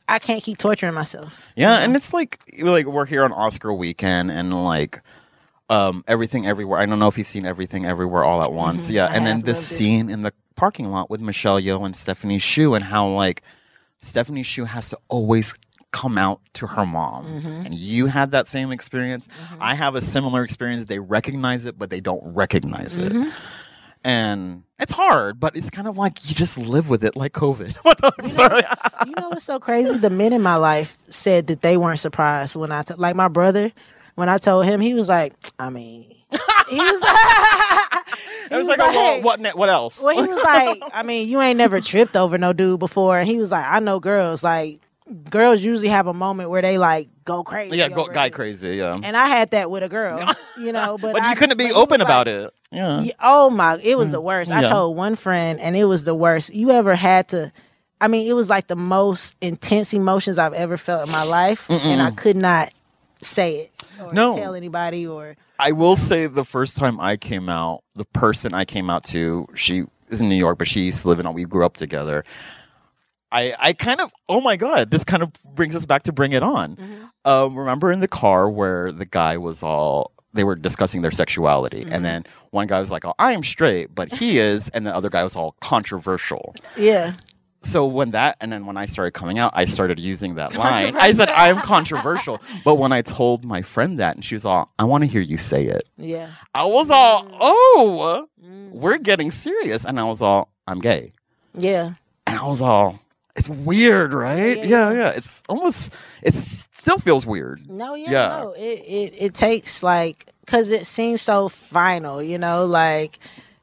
I 0.09 0.18
can't 0.18 0.42
keep 0.42 0.59
torturing 0.59 0.94
myself. 0.94 1.34
Yeah, 1.57 1.78
and 1.78 1.96
it's 1.96 2.12
like 2.12 2.38
like 2.61 2.86
we're 2.86 3.07
here 3.07 3.24
on 3.24 3.32
Oscar 3.32 3.72
weekend 3.72 4.30
and 4.30 4.64
like 4.64 5.00
um 5.68 6.04
everything 6.07 6.46
everywhere. 6.46 6.78
I 6.78 6.86
don't 6.86 6.98
know 6.98 7.09
if 7.09 7.18
you've 7.18 7.26
seen 7.26 7.44
everything 7.46 7.86
everywhere 7.86 8.22
all 8.24 8.42
at 8.42 8.52
once. 8.52 8.88
Mhm, 8.88 8.94
Yeah, 8.94 9.07
I 9.07 9.14
and 9.14 9.26
then 9.26 9.40
this 9.42 9.59
it. 9.59 9.74
scene 9.74 10.09
in 10.11 10.22
the 10.22 10.32
parking 10.54 10.88
lot 10.90 11.11
with 11.11 11.20
Michelle 11.20 11.61
Yeoh 11.61 11.84
and 11.84 11.96
Stephanie 11.96 12.38
Hsu 12.38 12.74
and 12.74 12.84
how 12.84 13.09
like 13.09 13.42
Stephanie 13.98 14.44
Hsu 14.44 14.64
has 14.64 14.90
to 14.90 14.98
always 15.09 15.54
come 15.92 16.18
out 16.18 16.40
to 16.54 16.66
her 16.66 16.84
mom. 16.86 17.24
Mhm. 17.26 17.66
And 17.66 17.74
you 17.74 18.07
had 18.07 18.30
that 18.32 18.46
same 18.46 18.70
experience. 18.70 19.26
I 19.61 19.74
have 19.74 19.94
a 19.94 20.00
similar 20.00 20.44
experience. 20.44 20.84
They 20.84 20.98
recognize 20.98 21.64
it, 21.64 21.78
but 21.78 21.90
they 21.90 22.00
don't 22.00 22.22
recognize 22.34 22.96
it. 22.98 23.12
Mhm. 23.12 23.32
And 24.04 24.62
it's 24.78 24.92
hard, 24.92 25.40
but 25.40 25.56
it's 25.56 25.70
kind 25.70 25.88
of 25.88 25.96
like 25.96 26.28
you 26.28 26.34
just 26.34 26.58
live 26.58 26.90
with 26.90 27.02
it 27.04 27.16
like 27.16 27.32
COVID. 27.32 27.76
you 29.06 29.12
know 29.12 29.28
what's 29.30 29.44
so 29.44 29.58
crazy? 29.58 29.96
The 29.96 30.10
men 30.10 30.32
in 30.32 30.42
my 30.42 30.56
life 30.56 30.98
said 31.08 31.46
that 31.46 31.62
they 31.62 31.76
weren't 31.76 31.98
surprised 31.98 32.56
when 32.56 32.72
I 32.72 32.82
t- 32.82 32.94
like 32.94 33.16
my 33.16 33.28
brother. 33.28 33.72
When 34.16 34.28
I 34.28 34.38
told 34.38 34.64
him, 34.64 34.80
he 34.80 34.94
was 34.94 35.08
like, 35.08 35.34
I 35.58 35.70
mean, 35.70 36.14
he 36.68 36.76
was. 36.78 37.02
It 38.50 38.56
was 38.56 38.66
like, 38.66 38.78
oh, 38.80 38.92
well, 38.92 39.22
what 39.22 39.40
ne- 39.40 39.50
what 39.50 39.68
else? 39.68 40.00
Well, 40.00 40.14
he 40.14 40.32
was 40.32 40.42
like, 40.42 40.80
I 40.94 41.02
mean, 41.02 41.28
you 41.28 41.40
ain't 41.40 41.58
never 41.58 41.80
tripped 41.80 42.16
over 42.16 42.38
no 42.38 42.52
dude 42.52 42.78
before, 42.78 43.18
and 43.18 43.26
he 43.28 43.38
was 43.38 43.50
like, 43.50 43.64
I 43.66 43.80
know 43.80 43.98
girls 44.00 44.44
like. 44.44 44.80
Girls 45.30 45.62
usually 45.62 45.88
have 45.88 46.09
a 46.09 46.14
moment 46.14 46.50
where 46.50 46.62
they 46.62 46.78
like 46.78 47.09
go 47.24 47.44
crazy. 47.44 47.76
yeah, 47.76 47.88
go, 47.88 48.07
guy 48.07 48.26
it. 48.26 48.32
crazy, 48.32 48.76
yeah. 48.76 48.96
And 49.00 49.16
I 49.16 49.28
had 49.28 49.50
that 49.50 49.70
with 49.70 49.84
a 49.84 49.88
girl, 49.88 50.34
you 50.59 50.72
know, 50.72 50.98
but 51.00 51.12
but 51.12 51.22
I, 51.22 51.30
you 51.30 51.36
couldn't 51.36 51.59
be 51.59 51.70
open 51.72 52.00
about 52.00 52.26
like- 52.26 52.34
it. 52.46 52.52
Yeah. 52.72 53.00
Yeah, 53.02 53.12
oh 53.20 53.48
my, 53.48 53.78
it 53.82 53.96
was 53.96 54.09
mm, 54.09 54.12
the 54.12 54.20
worst. 54.20 54.50
I 54.50 54.68
told 54.68 54.96
one 54.96 55.14
friend, 55.14 55.61
and 55.61 55.76
it 55.76 55.84
was 55.84 56.02
the 56.02 56.14
worst. 56.14 56.52
You 56.52 56.72
ever 56.72 56.96
had 56.96 57.28
to? 57.28 57.52
I 58.00 58.09
mean, 58.09 58.26
it 58.28 58.32
was 58.34 58.50
like 58.50 58.66
the 58.66 58.76
most 58.76 59.34
intense 59.40 59.94
emotions 59.94 60.38
I've 60.38 60.52
ever 60.52 60.76
felt 60.76 61.07
in 61.07 61.12
my 61.12 61.22
life, 61.22 61.70
and 61.70 62.02
I 62.02 62.11
could 62.11 62.36
not 62.36 62.72
say 63.22 63.57
it 63.61 63.84
or 64.02 64.12
No. 64.12 64.36
tell 64.36 64.54
anybody 64.54 65.07
or. 65.07 65.36
I 65.59 65.72
will 65.72 65.96
say 65.96 66.26
the 66.26 66.44
first 66.44 66.76
time 66.76 67.00
I 67.00 67.16
came 67.16 67.48
out, 67.48 67.82
the 67.94 68.04
person 68.04 68.52
I 68.52 68.64
came 68.64 68.90
out 68.90 69.04
to, 69.04 69.46
she 69.54 69.84
is 70.11 70.20
in 70.20 70.28
New 70.28 70.34
York, 70.36 70.59
but 70.59 70.68
she 70.68 70.80
used 70.80 71.02
to 71.02 71.09
live 71.09 71.20
in. 71.20 71.32
We 71.32 71.44
grew 71.44 71.64
up 71.64 71.76
together. 71.76 72.24
I 73.32 73.54
I 73.58 73.72
kind 73.72 74.00
of 74.00 74.12
oh 74.28 74.40
my 74.40 74.56
god, 74.56 74.90
this 74.90 75.04
kind 75.04 75.22
of 75.22 75.32
brings 75.54 75.74
us 75.74 75.86
back 75.86 76.04
to 76.04 76.12
Bring 76.12 76.32
It 76.32 76.42
On. 76.42 76.76
Mm-hmm. 76.76 77.04
Um, 77.24 77.58
remember 77.58 77.90
in 77.90 78.00
the 78.00 78.08
car 78.08 78.48
where 78.48 78.92
the 78.92 79.06
guy 79.06 79.36
was 79.36 79.62
all 79.62 80.12
they 80.32 80.44
were 80.44 80.54
discussing 80.54 81.02
their 81.02 81.10
sexuality, 81.10 81.82
and 81.82 81.90
mm-hmm. 81.90 82.02
then 82.02 82.26
one 82.50 82.66
guy 82.66 82.78
was 82.78 82.90
like, 82.90 83.04
"Oh, 83.04 83.14
I 83.18 83.32
am 83.32 83.42
straight," 83.42 83.94
but 83.94 84.12
he 84.12 84.38
is, 84.38 84.68
and 84.70 84.86
the 84.86 84.94
other 84.94 85.10
guy 85.10 85.22
was 85.22 85.34
all 85.34 85.56
controversial. 85.60 86.54
Yeah. 86.76 87.14
So 87.62 87.84
when 87.84 88.12
that, 88.12 88.36
and 88.40 88.52
then 88.52 88.64
when 88.64 88.76
I 88.76 88.86
started 88.86 89.10
coming 89.10 89.40
out, 89.40 89.50
I 89.56 89.64
started 89.64 89.98
using 89.98 90.36
that 90.36 90.54
line. 90.58 90.94
I 90.96 91.12
said, 91.12 91.28
"I 91.30 91.48
am 91.48 91.56
controversial," 91.58 92.40
but 92.64 92.76
when 92.76 92.92
I 92.92 93.02
told 93.02 93.44
my 93.44 93.62
friend 93.62 93.98
that, 93.98 94.14
and 94.14 94.24
she 94.24 94.36
was 94.36 94.44
all, 94.44 94.70
"I 94.78 94.84
want 94.84 95.02
to 95.02 95.10
hear 95.10 95.22
you 95.22 95.36
say 95.36 95.64
it." 95.64 95.88
Yeah. 95.96 96.30
I 96.54 96.64
was 96.64 96.90
all, 96.90 97.24
mm. 97.24 97.36
oh, 97.40 98.28
mm. 98.42 98.70
we're 98.70 98.98
getting 98.98 99.30
serious. 99.30 99.84
And 99.84 99.98
I 99.98 100.04
was 100.04 100.22
all, 100.22 100.50
I'm 100.66 100.80
gay. 100.80 101.12
Yeah. 101.54 101.94
And 102.26 102.38
I 102.38 102.46
was 102.46 102.62
all, 102.62 103.00
it's 103.37 103.49
weird, 103.49 104.14
right? 104.14 104.64
Yeah, 104.64 104.93
yeah. 104.93 105.09
It's 105.11 105.43
almost, 105.49 105.93
it 106.22 106.34
still 106.34 106.99
feels 106.99 107.26
weird. 107.26 107.68
No, 107.70 107.95
yeah, 107.95 108.11
Yeah. 108.11 108.28
no. 108.28 108.53
It, 108.53 108.61
it 108.87 109.14
it 109.18 109.34
takes 109.34 109.82
like 109.82 110.26
because 110.41 110.70
it 110.72 110.87
seems 110.87 111.20
so 111.22 111.49
final, 111.49 112.22
you 112.22 112.39
know, 112.39 112.64
like 112.66 113.18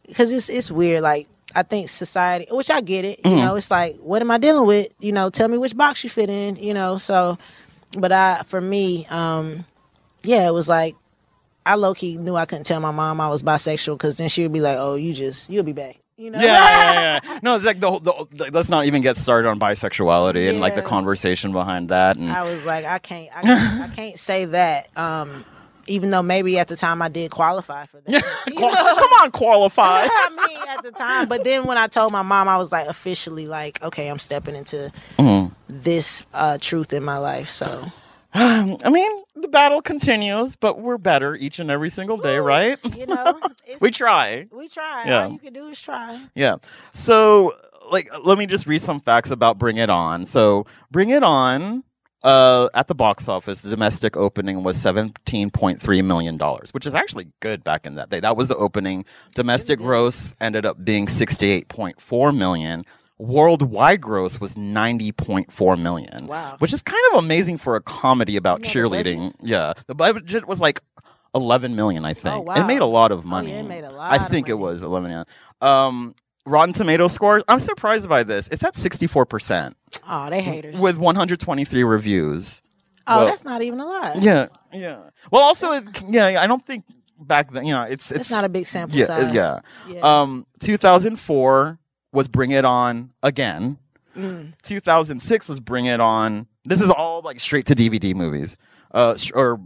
because 0.08 0.32
it's 0.34 0.50
it's 0.50 0.70
weird. 0.72 1.02
Like 1.04 1.28
I 1.56 1.64
think 1.64 1.90
society, 1.90 2.48
which 2.52 2.70
I 2.70 2.82
get 2.82 3.06
it, 3.06 3.20
you 3.26 3.32
Mhm. 3.32 3.38
know, 3.46 3.56
it's 3.56 3.72
like 3.72 3.98
what 3.98 4.22
am 4.22 4.32
I 4.32 4.38
dealing 4.38 4.68
with? 4.68 4.94
You 5.00 5.12
know, 5.12 5.30
tell 5.30 5.48
me 5.48 5.58
which 5.58 5.76
box 5.78 6.04
you 6.04 6.10
fit 6.10 6.30
in, 6.30 6.56
you 6.58 6.74
know. 6.74 6.98
So, 6.98 7.38
but 7.98 8.12
I 8.12 8.42
for 8.46 8.60
me, 8.62 9.06
um, 9.10 9.66
yeah, 10.24 10.48
it 10.48 10.54
was 10.54 10.68
like 10.70 10.96
I 11.66 11.76
low 11.76 11.94
key 11.94 12.18
knew 12.18 12.36
I 12.36 12.46
couldn't 12.46 12.66
tell 12.66 12.82
my 12.82 12.92
mom 12.92 13.22
I 13.22 13.30
was 13.30 13.42
bisexual 13.42 13.94
because 13.98 14.18
then 14.18 14.28
she 14.30 14.42
would 14.44 14.52
be 14.52 14.60
like, 14.62 14.78
oh, 14.78 14.96
you 14.96 15.14
just 15.14 15.50
you'll 15.50 15.64
be 15.64 15.72
back. 15.74 15.96
You 16.24 16.32
know? 16.32 16.40
Yeah, 16.40 16.46
yeah, 16.94 17.20
yeah. 17.24 17.40
No, 17.44 17.56
it's 17.58 17.66
like 17.66 17.80
the, 17.82 17.90
whole- 17.90 18.00
the, 18.00 18.14
the 18.32 18.52
let's 18.52 18.70
not 18.70 18.86
even 18.86 19.02
get 19.02 19.18
started 19.18 19.50
on 19.50 19.60
bisexuality 19.60 20.50
and 20.50 20.60
like 20.62 20.76
the 20.76 20.82
conversation 20.82 21.52
behind 21.52 21.90
that. 21.90 22.16
And 22.16 22.32
I 22.32 22.44
was 22.50 22.64
like, 22.66 22.86
I 22.86 22.98
can't, 23.00 23.30
I 23.36 23.42
can't, 23.44 23.92
I 23.92 23.96
can't 23.96 24.18
say 24.18 24.46
that. 24.46 24.88
Um, 24.98 25.44
even 25.86 26.12
though 26.12 26.24
maybe 26.24 26.58
at 26.60 26.70
the 26.70 26.78
time 26.78 27.02
I 27.02 27.10
did 27.10 27.30
qualify 27.30 27.86
for 27.88 28.00
that. 28.06 28.24
Qual- 28.56 28.72
come 28.74 29.12
on, 29.22 29.32
qualify. 29.32 30.08
I 30.10 30.48
mean, 30.48 30.60
at 30.70 30.82
the 30.82 30.92
time, 30.92 31.28
but 31.28 31.44
then 31.44 31.66
when 31.66 31.78
I 31.78 31.88
told 31.88 32.14
my 32.14 32.22
mom, 32.22 32.48
I 32.48 32.56
was 32.56 32.72
like 32.72 32.88
officially 32.88 33.48
like, 33.48 33.84
okay, 33.84 34.08
I'm 34.08 34.18
stepping 34.20 34.56
into 34.56 34.94
Mhm. 35.20 35.52
this 35.68 36.24
uh, 36.34 36.58
truth 36.62 36.94
in 36.94 37.04
my 37.04 37.18
life. 37.18 37.50
So 37.50 37.84
I 38.36 38.90
mean, 38.90 39.24
the 39.36 39.48
battle 39.48 39.82
continues, 39.82 40.56
but 40.56 40.80
we're 40.80 40.98
better 40.98 41.36
each 41.36 41.60
and 41.60 41.70
every 41.70 41.90
single 41.90 42.18
day, 42.18 42.38
right? 42.38 42.80
you 42.98 43.06
know, 43.06 43.40
we 43.82 43.92
try. 43.92 44.48
we 44.52 44.68
try. 44.68 45.04
Yeah. 45.06 45.26
All 45.26 45.32
you 45.32 45.40
can 45.40 45.54
do 45.54 45.68
is 45.68 45.82
try. 45.82 46.20
Yeah. 46.34 46.56
So, 46.94 47.56
like, 47.92 48.10
let 48.24 48.38
me 48.40 48.48
just 48.48 48.66
read 48.66 48.82
some 48.82 49.00
facts 49.00 49.30
about 49.30 49.60
Bring 49.60 49.78
It 49.78 49.90
On. 49.92 50.26
So, 50.26 50.66
Bring 50.90 51.10
It 51.10 51.22
On, 51.22 51.84
uh, 52.24 52.70
at 52.74 52.88
the 52.88 52.96
box 52.96 53.28
office, 53.28 53.62
the 53.62 53.70
domestic 53.70 54.16
opening 54.16 54.64
was 54.64 54.78
seventeen 54.78 55.52
point 55.52 55.82
three 55.82 56.02
million 56.02 56.38
dollars, 56.38 56.74
which 56.74 56.86
is 56.86 56.96
actually 56.96 57.28
good 57.42 57.64
back 57.64 57.86
in 57.86 57.96
that 57.96 58.10
day. 58.10 58.20
That 58.22 58.38
was 58.38 58.48
the 58.48 58.56
opening. 58.56 59.06
Domestic 59.36 59.80
gross 59.80 60.34
ended 60.40 60.66
up 60.66 60.84
being 60.84 61.08
sixty 61.10 61.52
eight 61.52 61.68
point 61.68 62.00
four 62.00 62.32
million. 62.32 62.86
Worldwide 63.28 64.02
gross 64.02 64.42
was 64.42 64.58
ninety 64.58 65.12
point 65.14 65.52
four 65.52 65.78
million. 65.78 66.28
Wow. 66.28 66.56
Which 66.60 66.74
is 66.74 66.82
kind 66.82 67.02
of 67.14 67.24
amazing 67.24 67.58
for 67.58 67.76
a 67.78 67.82
comedy 67.82 68.36
about 68.36 68.60
You 68.60 68.82
know 68.84 68.90
the 68.90 68.96
cheerleading. 69.04 69.34
Yeah. 69.42 69.74
The 69.88 69.96
budget 69.96 70.46
was 70.48 70.60
like 70.60 70.82
11 71.34 71.76
million, 71.76 72.04
I 72.06 72.14
think. 72.14 72.36
It 72.36 72.46
wow. 72.46 72.56
It 72.56 72.66
made 72.68 72.82
a 72.82 72.86
lot 72.86 73.12
of 73.12 73.26
Oh, 73.26 73.28
money. 73.30 73.52
yeah, 73.52 73.60
it 73.62 73.64
made 73.68 73.84
a 73.86 73.90
lot 73.92 74.12
I 74.14 74.20
think 74.20 74.50
it 74.50 74.54
was 74.54 74.84
11 74.84 75.10
million. 75.10 75.26
Um, 75.62 76.16
Rotten 76.46 76.74
Tomato 76.74 77.08
score, 77.08 77.42
I'm 77.48 77.60
surprised 77.60 78.08
by 78.10 78.24
this. 78.24 78.50
It's 78.50 78.64
at 78.64 78.76
64% 78.76 79.74
Oh, 80.08 80.30
they 80.30 80.42
haters. 80.42 80.78
with 80.80 80.98
123 80.98 81.84
reviews. 81.86 82.62
oh, 83.08 83.18
Well, 83.20 83.26
that's 83.28 83.46
not 83.46 83.62
even 83.62 83.80
a 83.80 83.86
lot. 83.86 84.22
Yeah, 84.22 84.48
yeah. 84.74 85.00
Well, 85.32 85.42
also, 85.42 85.72
it, 85.72 85.84
yeah, 86.10 86.40
I 86.42 86.46
don't 86.46 86.64
think 86.66 86.84
back 87.18 87.52
then, 87.52 87.66
you 87.66 87.74
know, 87.74 87.84
it's 87.84 88.12
it's, 88.12 88.22
It's 88.22 88.32
not 88.32 88.44
a 88.44 88.50
big 88.50 88.66
sample 88.68 89.00
yeah, 89.00 89.06
size. 89.06 89.34
Yeah. 89.34 89.60
Yeah. 89.88 90.02
Um, 90.02 90.46
2004 90.60 91.80
was 92.14 92.28
Bring 92.30 92.52
It 92.52 92.64
On 92.64 93.12
again. 93.22 93.78
Mm. 94.16 94.54
2006 94.62 95.50
was 95.50 95.60
Bring 95.60 95.86
It 95.88 96.00
On. 96.00 96.48
This 96.64 96.80
is 96.82 96.90
all 96.90 97.22
like 97.22 97.40
straight 97.42 97.66
to 97.66 97.76
DVD 97.76 98.16
movies. 98.16 98.56
Uh, 98.94 99.18
or 99.34 99.60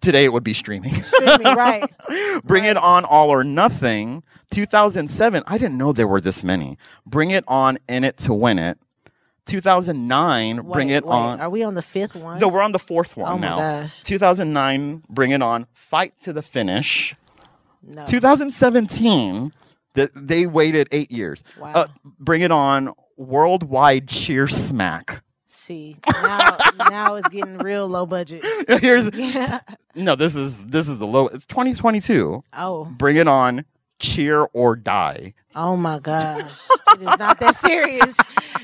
today 0.00 0.24
it 0.24 0.32
would 0.32 0.44
be 0.44 0.52
streaming. 0.52 0.94
Streaming, 1.02 1.46
right. 1.56 1.88
Bring 2.44 2.64
It 2.64 2.76
On 2.76 3.04
All 3.04 3.30
or 3.30 3.44
Nothing. 3.44 4.22
2007. 4.50 5.42
I 5.46 5.56
didn't 5.58 5.78
know 5.78 5.92
there 5.92 6.08
were 6.08 6.20
this 6.20 6.44
many. 6.44 6.76
Bring 7.06 7.30
It 7.30 7.44
On 7.48 7.78
In 7.88 8.04
It 8.04 8.16
to 8.18 8.34
Win 8.34 8.58
It. 8.58 8.78
2009, 9.46 10.62
Bring 10.72 10.88
It 10.88 11.04
wait, 11.04 11.12
On. 11.12 11.40
Are 11.40 11.50
we 11.50 11.62
on 11.62 11.74
the 11.74 11.82
fifth 11.82 12.16
one? 12.16 12.38
No, 12.38 12.48
we're 12.48 12.62
on 12.62 12.72
the 12.72 12.78
fourth 12.78 13.14
one 13.16 13.30
Oh 13.30 13.36
now. 13.36 13.58
gosh. 13.58 14.02
2009, 14.02 15.02
Bring 15.08 15.32
It 15.32 15.42
On, 15.42 15.66
Fight 15.74 16.14
to 16.20 16.32
the 16.32 16.40
Finish. 16.42 17.14
No. 17.82 18.06
2017, 18.06 19.52
th- 19.94 20.10
they 20.14 20.46
waited 20.46 20.88
eight 20.92 21.10
years. 21.10 21.42
Wow. 21.58 21.72
Uh, 21.74 21.86
Bring 22.18 22.42
It 22.42 22.50
On, 22.50 22.92
Worldwide 23.16 24.08
Cheer 24.08 24.46
Smack. 24.46 25.22
See, 25.46 25.96
now 26.22 26.56
now 26.90 27.14
it's 27.14 27.28
getting 27.28 27.58
real 27.58 27.86
low 27.88 28.06
budget. 28.06 28.44
Here's 28.80 29.08
Yeah. 29.14 29.60
no. 29.94 30.16
This 30.16 30.34
is 30.36 30.64
this 30.66 30.88
is 30.88 30.98
the 30.98 31.06
low. 31.06 31.28
It's 31.28 31.46
2022. 31.46 32.42
Oh, 32.54 32.84
Bring 32.86 33.16
It 33.16 33.28
On, 33.28 33.64
Cheer 34.00 34.42
or 34.52 34.74
Die. 34.74 35.32
oh 35.54 35.76
my 35.76 36.00
gosh! 36.00 36.66
It 36.94 37.00
is 37.02 37.18
not 37.18 37.38
that 37.40 37.54
serious. 37.54 38.16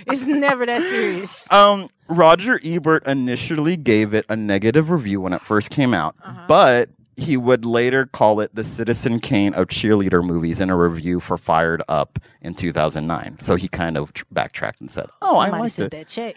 It's 0.08 0.26
never 0.26 0.66
that 0.66 0.82
serious. 0.82 1.50
Um, 1.52 1.86
Roger 2.08 2.58
Ebert 2.64 3.06
initially 3.06 3.76
gave 3.76 4.12
it 4.12 4.24
a 4.28 4.34
negative 4.34 4.90
review 4.90 5.20
when 5.20 5.32
it 5.32 5.42
first 5.42 5.70
came 5.70 5.94
out, 5.94 6.16
Uh-huh. 6.24 6.44
but 6.48 6.88
he 7.16 7.36
would 7.36 7.64
later 7.64 8.06
call 8.06 8.40
it 8.40 8.54
the 8.54 8.64
Citizen 8.64 9.20
Kane 9.20 9.52
of 9.54 9.66
cheerleader 9.68 10.24
movies 10.24 10.60
in 10.60 10.70
a 10.70 10.76
review 10.76 11.20
for 11.20 11.36
Fired 11.36 11.82
Up 11.88 12.18
in 12.40 12.54
2009. 12.54 13.38
So 13.40 13.56
he 13.56 13.68
kind 13.68 13.96
of 13.96 14.12
tr- 14.14 14.24
backtracked 14.30 14.80
and 14.80 14.90
said, 14.90 15.06
"Oh, 15.22 15.38
I 15.38 15.46
Somebody 15.46 15.60
liked 15.62 15.74
sent 15.74 15.94
it." 15.94 15.96
that 15.98 16.08
check. 16.08 16.36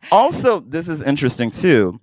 Also, 0.12 0.60
this 0.60 0.88
is 0.88 1.02
interesting 1.02 1.50
too. 1.50 2.00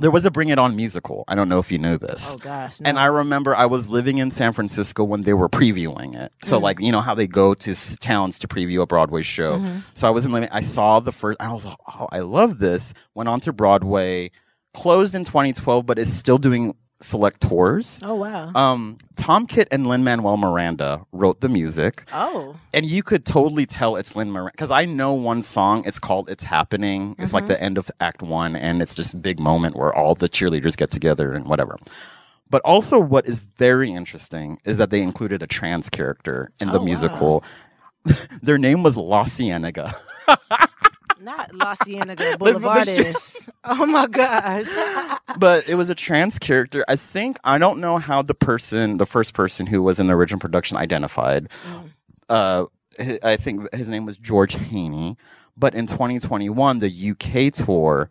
There 0.00 0.10
was 0.10 0.26
a 0.26 0.30
Bring 0.30 0.48
It 0.48 0.58
On 0.58 0.74
musical. 0.74 1.22
I 1.28 1.36
don't 1.36 1.48
know 1.48 1.60
if 1.60 1.70
you 1.70 1.78
knew 1.78 1.98
this. 1.98 2.32
Oh 2.34 2.38
gosh! 2.38 2.80
And. 2.84 2.98
I 2.98 3.06
remember 3.06 3.54
I 3.54 3.66
was 3.66 3.88
living 3.88 4.18
in 4.18 4.32
San 4.32 4.52
Francisco 4.52 5.04
when 5.04 5.22
they 5.22 5.34
were 5.34 5.48
previewing 5.48 6.16
it. 6.16 6.32
So, 6.42 6.58
Mhm. 6.58 6.62
like, 6.62 6.80
you 6.80 6.90
know 6.90 7.00
how 7.00 7.14
they 7.14 7.28
go 7.28 7.54
to 7.54 7.70
s- 7.70 7.96
towns 8.00 8.40
to 8.40 8.48
preview 8.48 8.82
a 8.82 8.86
Broadway 8.86 9.22
show. 9.22 9.58
Mhm. 9.58 9.82
So 9.94 10.08
I 10.08 10.10
was 10.10 10.26
in 10.26 10.32
living. 10.32 10.48
I 10.50 10.62
saw 10.62 10.98
the 10.98 11.12
first. 11.12 11.40
I 11.40 11.52
was 11.52 11.64
like, 11.64 11.76
oh, 11.88 12.08
I 12.10 12.20
love 12.20 12.58
this. 12.58 12.92
Went 13.14 13.28
on 13.28 13.38
to 13.40 13.52
Broadway, 13.52 14.32
closed 14.74 15.14
in 15.14 15.24
2012, 15.24 15.86
but 15.86 15.98
is 15.98 16.12
still 16.14 16.38
doing 16.38 16.74
select 17.00 17.40
tours. 17.42 18.00
Oh 18.04 18.14
wow! 18.14 18.50
Um, 18.54 18.96
Tom 19.16 19.46
Kitt 19.46 19.68
and 19.70 19.86
Lin 19.86 20.04
Manuel 20.04 20.36
Miranda 20.36 21.04
wrote 21.12 21.40
the 21.40 21.48
music. 21.48 22.04
oh, 22.12 22.56
And 22.72 22.86
you 22.86 23.02
could 23.02 23.24
totally 23.26 23.66
tell 23.66 23.96
it's 23.96 24.16
Lin 24.16 24.30
Miranda 24.30 24.52
because 24.52 24.70
I 24.70 24.84
know 24.86 25.12
one 25.12 25.42
song. 25.42 25.82
It's 25.86 25.98
called 25.98 26.30
"It's 26.30 26.44
Happening." 26.44 27.14
It's 27.18 27.32
like 27.32 27.44
Mhm. 27.44 27.48
the 27.48 27.62
end 27.62 27.78
of 27.78 27.90
Act 28.00 28.22
One, 28.22 28.56
and 28.56 28.80
it's 28.80 28.94
just 28.94 29.20
big 29.20 29.38
moment 29.38 29.76
where 29.76 29.92
all 29.94 30.14
the 30.14 30.28
cheerleaders 30.28 30.76
get 30.76 30.90
together 30.90 31.32
and 31.32 31.46
whatever. 31.46 31.76
But 32.50 32.62
also, 32.64 32.98
what 32.98 33.26
is 33.26 33.40
very 33.58 33.90
interesting 33.90 34.58
is 34.64 34.78
that 34.78 34.90
they 34.90 35.02
included 35.02 35.42
a 35.42 35.46
trans 35.46 35.90
character 35.90 36.50
in 36.60 36.68
the 36.68 36.74
Oh, 36.74 36.78
wow. 36.78 36.84
musical. 36.84 37.44
Their 38.42 38.58
name 38.58 38.82
was 38.82 38.96
La 38.96 39.24
Cienega. 39.24 39.94
not 41.24 41.54
La 41.54 41.74
Cienega 41.74 42.36
Boulevard 42.38 42.86
is. 42.88 43.48
Oh 43.64 43.86
my 43.86 44.06
gosh! 44.06 44.66
but 45.38 45.68
it 45.68 45.74
was 45.74 45.90
a 45.90 45.94
trans 45.94 46.38
character. 46.38 46.84
I 46.88 46.96
think 46.96 47.38
I 47.44 47.58
don't 47.58 47.80
know 47.80 47.98
how 47.98 48.22
the 48.22 48.34
person, 48.34 48.98
the 48.98 49.06
first 49.06 49.34
person 49.34 49.66
who 49.66 49.82
was 49.82 49.98
in 49.98 50.06
the 50.06 50.14
original 50.14 50.40
production, 50.40 50.76
identified. 50.76 51.48
Uh, 52.28 52.66
I 53.22 53.36
think 53.36 53.72
his 53.74 53.88
name 53.88 54.06
was 54.06 54.16
George 54.16 54.54
Haney. 54.54 55.16
But 55.56 55.74
in 55.74 55.86
2021, 55.86 56.80
the 56.80 57.10
UK 57.10 57.52
tour, 57.52 58.08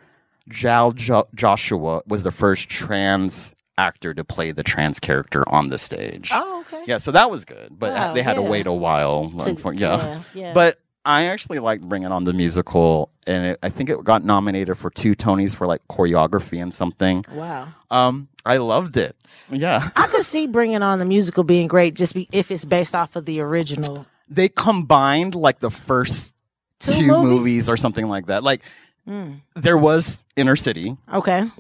Jal 0.47 0.91
jo- 0.93 1.27
Joshua 1.35 2.01
was 2.07 2.23
the 2.23 2.31
first 2.31 2.69
trans 2.69 3.53
actor 3.77 4.13
to 4.13 4.23
play 4.23 4.51
the 4.51 4.63
trans 4.63 4.99
character 4.99 5.47
on 5.49 5.69
the 5.69 5.77
stage. 5.77 6.29
Oh, 6.31 6.61
okay. 6.61 6.83
Yeah, 6.87 6.97
so 6.97 7.11
that 7.11 7.29
was 7.29 7.43
good, 7.43 7.69
but 7.77 7.91
Wow, 7.91 8.13
they 8.13 8.21
had 8.21 8.35
to 8.35 8.41
wait 8.41 8.65
a 8.67 8.71
while. 8.73 9.31
Yeah. 9.35 9.53
yeah, 9.73 10.21
yeah. 10.33 10.53
but 10.53 10.79
I 11.05 11.25
actually 11.25 11.59
liked 11.59 11.83
bringing 11.87 12.11
on 12.11 12.23
the 12.23 12.33
musical, 12.33 13.09
and 13.27 13.45
it, 13.45 13.59
I 13.61 13.69
think 13.69 13.89
it 13.89 14.01
got 14.03 14.23
nominated 14.23 14.77
for 14.77 14.89
two 14.89 15.15
Tonys 15.15 15.55
for 15.55 15.67
like 15.67 15.81
choreography 15.89 16.61
and 16.61 16.73
something. 16.73 17.25
Wow. 17.33 17.67
Um, 17.91 18.29
I 18.45 18.57
loved 18.57 18.95
it. 18.97 19.15
Yeah, 19.51 19.89
I 19.95 20.07
could 20.07 20.23
see 20.25 20.47
bringing 20.47 20.81
on 20.81 20.99
the 20.99 21.05
musical 21.05 21.43
being 21.43 21.67
great, 21.67 21.93
just 21.95 22.13
be, 22.13 22.27
if 22.31 22.51
it's 22.51 22.63
based 22.65 22.95
off 22.95 23.15
of 23.15 23.25
the 23.25 23.41
original. 23.41 24.05
they 24.29 24.47
combined 24.49 25.35
like 25.35 25.59
the 25.59 25.69
first 25.71 26.33
Two 26.79 26.91
two, 26.91 27.07
movies? 27.07 27.23
movies? 27.23 27.69
or 27.69 27.77
something 27.77 28.07
like 28.07 28.27
that. 28.27 28.43
Like 28.43 28.61
Mm. 29.07 29.41
there 29.55 29.77
was 29.77 30.23
Inner 30.37 30.55
City, 30.55 30.95
Okay. 31.13 31.39
and 31.39 31.51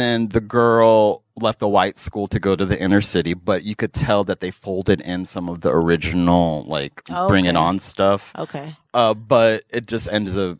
then 0.00 0.28
the 0.28 0.40
girl 0.40 1.22
left 1.38 1.58
the 1.60 1.68
white 1.68 1.98
school 1.98 2.26
to 2.28 2.38
go 2.40 2.56
to 2.56 2.64
the 2.64 2.80
inner 2.80 3.00
city, 3.00 3.34
but 3.34 3.62
you 3.64 3.74
could 3.76 3.92
tell 3.92 4.24
that 4.24 4.40
they 4.40 4.50
folded 4.50 5.00
in 5.02 5.24
some 5.26 5.48
of 5.48 5.60
the 5.60 5.70
original 5.70 6.64
like 6.66 7.04
Bring 7.28 7.44
It 7.44 7.56
On 7.56 7.78
stuff. 7.78 8.32
Okay. 8.38 8.74
Uh, 8.94 9.12
but 9.14 9.62
it 9.70 9.86
just 9.86 10.08
ends 10.10 10.38
up, 10.38 10.58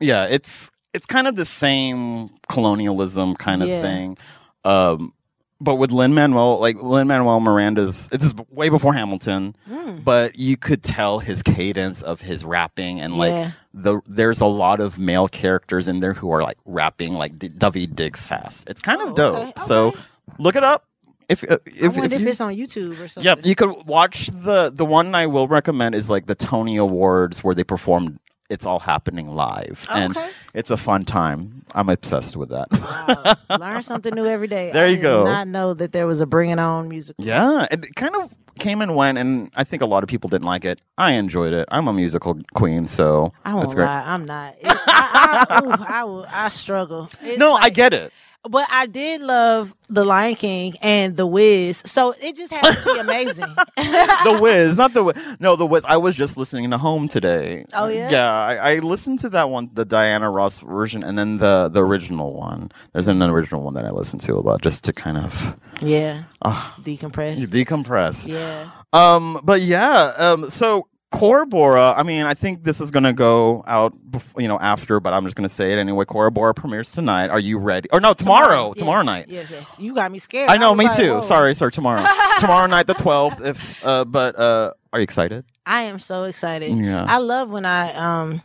yeah, 0.00 0.24
it's 0.26 0.70
it's 0.92 1.06
kind 1.06 1.28
of 1.28 1.36
the 1.36 1.44
same 1.44 2.30
colonialism 2.48 3.36
kind 3.36 3.62
of 3.62 3.68
Yeah. 3.68 3.80
thing. 3.82 4.18
Um, 4.64 5.12
but 5.60 5.74
with 5.76 5.92
Lin 5.92 6.14
Manuel, 6.14 6.58
like 6.58 6.82
Lin 6.82 7.06
Manuel 7.08 7.40
Miranda's, 7.40 8.08
it's 8.12 8.34
way 8.50 8.68
before 8.68 8.94
Hamilton, 8.94 9.54
Mm. 9.70 10.04
but 10.04 10.38
you 10.38 10.56
could 10.56 10.82
tell 10.82 11.18
his 11.18 11.42
cadence 11.42 12.00
of 12.02 12.20
his 12.22 12.44
rapping 12.44 13.00
and 13.00 13.16
like 13.18 13.32
Yeah. 13.32 13.50
the 13.74 14.00
there's 14.06 14.40
a 14.40 14.46
lot 14.46 14.80
of 14.80 14.98
male 14.98 15.28
characters 15.28 15.86
in 15.88 16.00
there 16.00 16.14
who 16.14 16.30
are 16.30 16.42
like 16.42 16.56
rapping 16.64 17.14
like 17.14 17.38
D- 17.38 17.48
Daveed 17.50 17.94
Diggs 17.94 18.26
fast. 18.26 18.68
It's 18.68 18.80
kind 18.82 19.00
of 19.02 19.14
dope. 19.14 19.36
Oh, 19.36 19.42
okay, 19.42 19.52
So 19.66 19.94
look 20.38 20.56
it 20.56 20.64
up. 20.64 20.84
If 21.28 21.44
uh, 21.48 21.58
if, 21.66 21.94
wonder 21.96 22.14
if, 22.16 22.20
you- 22.22 22.28
it's 22.28 22.40
on 22.40 22.54
YouTube 22.54 22.92
or 23.00 23.06
something. 23.06 23.22
Yep, 23.24 23.46
you 23.46 23.54
could 23.54 23.86
watch 23.86 24.28
the 24.28 24.70
the 24.74 24.84
one 24.84 25.14
I 25.14 25.26
will 25.26 25.46
recommend 25.46 25.94
is 25.94 26.10
like 26.10 26.26
the 26.26 26.34
Tony 26.34 26.76
Awards 26.76 27.44
where 27.44 27.54
they 27.54 27.62
performed 27.64 28.18
It's 28.50 28.66
All 28.66 28.80
Happening 28.80 29.32
live, 29.32 29.86
oh, 29.90 29.94
and 29.96 30.18
it's 30.54 30.70
a 30.70 30.76
fun 30.76 31.04
time. 31.04 31.64
I'm 31.74 31.88
obsessed 31.88 32.36
with 32.36 32.48
that. 32.50 32.66
Wow. 32.72 33.36
Learn 33.58 33.80
something 33.82 34.12
new 34.14 34.26
every 34.26 34.48
day. 34.48 34.72
There 34.72 34.84
I 34.86 34.88
you 34.88 34.96
did 34.96 35.02
go. 35.02 35.24
Not 35.24 35.48
know 35.48 35.72
that 35.74 35.92
there 35.92 36.06
was 36.06 36.20
a 36.20 36.26
Bring 36.26 36.50
It 36.50 36.58
On 36.58 36.88
musical. 36.88 37.24
yeah, 37.24 37.66
it 37.70 37.94
kind 37.94 38.14
of 38.16 38.34
came 38.58 38.82
and 38.82 38.96
went, 38.96 39.16
and 39.18 39.50
I 39.54 39.62
think 39.64 39.82
a 39.82 39.86
lot 39.86 40.02
of 40.02 40.08
people 40.08 40.28
didn't 40.28 40.44
like 40.44 40.64
it. 40.64 40.80
I 40.98 41.12
enjoyed 41.12 41.52
it. 41.52 41.68
I'm 41.70 41.86
a 41.88 41.92
musical 41.92 42.38
queen, 42.54 42.88
so 42.88 43.32
I 43.44 43.54
won't 43.54 43.76
lie, 43.78 44.02
I'm 44.04 44.24
not. 44.26 44.56
It- 44.60 44.66
I, 44.66 45.46
I, 45.48 45.64
ooh, 45.64 46.24
I, 46.28 46.46
I 46.46 46.48
struggle. 46.48 47.08
It's 47.22 47.38
No, 47.38 47.54
I 47.54 47.70
get 47.70 47.94
it. 47.94 48.12
But 48.48 48.66
I 48.70 48.86
did 48.86 49.20
love 49.20 49.74
The 49.90 50.02
Lion 50.02 50.34
King 50.34 50.74
and 50.80 51.14
The 51.14 51.26
Wiz, 51.26 51.82
so 51.84 52.14
it 52.18 52.34
just 52.36 52.52
had 52.54 52.72
to 52.72 52.84
be 52.84 52.98
amazing. 53.00 53.44
the 53.76 54.38
Wiz, 54.40 54.78
not 54.78 54.94
the 54.94 55.04
Wiz. 55.04 55.14
No, 55.38 55.56
the 55.56 55.66
Wiz. 55.66 55.84
I 55.84 55.98
was 55.98 56.14
just 56.14 56.38
listening 56.38 56.70
to 56.70 56.78
Home 56.78 57.06
today. 57.06 57.66
Oh, 57.74 57.88
yeah? 57.88 58.10
Yeah, 58.10 58.32
I, 58.32 58.54
I 58.54 58.78
listened 58.78 59.18
to 59.20 59.28
that 59.30 59.50
one, 59.50 59.68
the 59.74 59.84
Diana 59.84 60.30
Ross 60.30 60.60
version, 60.60 61.04
and 61.04 61.18
then 61.18 61.36
the 61.36 61.68
the 61.70 61.84
original 61.84 62.34
one. 62.34 62.72
There's 62.94 63.08
an 63.08 63.22
original 63.22 63.62
one 63.62 63.74
that 63.74 63.84
I 63.84 63.90
listened 63.90 64.22
to 64.22 64.34
a 64.34 64.40
lot, 64.40 64.62
just 64.62 64.84
to 64.84 64.94
kind 64.94 65.18
of 65.18 65.54
yeah, 65.82 66.24
uh, 66.40 66.72
decompress. 66.80 67.44
decompress. 67.44 68.26
Yeah. 68.26 68.70
Um, 68.94 69.40
but 69.44 69.60
yeah, 69.60 70.14
um, 70.16 70.48
so 70.48 70.88
Cora 71.10 71.44
Bora. 71.44 71.92
I 71.96 72.04
mean, 72.04 72.24
I 72.24 72.34
think 72.34 72.62
this 72.62 72.80
is 72.80 72.92
gonna 72.92 73.12
go 73.12 73.64
out, 73.66 73.92
bef- 74.10 74.40
you 74.40 74.46
know, 74.46 74.58
after, 74.60 75.00
but 75.00 75.12
I'm 75.12 75.24
just 75.24 75.34
gonna 75.34 75.48
say 75.48 75.72
it 75.72 75.78
anyway. 75.78 76.04
Cora 76.04 76.30
Bora 76.30 76.54
premieres 76.54 76.92
tonight. 76.92 77.30
Are 77.30 77.40
you 77.40 77.58
ready? 77.58 77.88
Or 77.92 78.00
no, 78.00 78.12
tomorrow. 78.12 78.72
Tomorrow, 78.74 79.00
yes, 79.00 79.06
night. 79.06 79.28
Yes, 79.28 79.50
yes. 79.50 79.76
You 79.80 79.94
got 79.94 80.12
me 80.12 80.20
scared. 80.20 80.50
I 80.50 80.56
know, 80.56 80.70
was 80.70 80.78
me 80.78 80.84
like, 80.86 80.96
too. 80.96 81.14
whoa. 81.14 81.20
Sorry, 81.20 81.54
sir. 81.54 81.68
Tomorrow. 81.68 82.06
tomorrow 82.38 82.66
night, 82.66 82.86
the 82.86 82.94
12th. 82.94 83.44
If, 83.44 83.84
uh, 83.84 84.04
but 84.04 84.38
uh, 84.38 84.72
are 84.92 85.00
you 85.00 85.04
excited? 85.04 85.44
I 85.66 85.82
am 85.82 85.98
so 85.98 86.24
excited. 86.24 86.76
Yeah. 86.76 87.04
I 87.04 87.18
love 87.18 87.50
when 87.50 87.64
I 87.64 87.92
um 87.94 88.42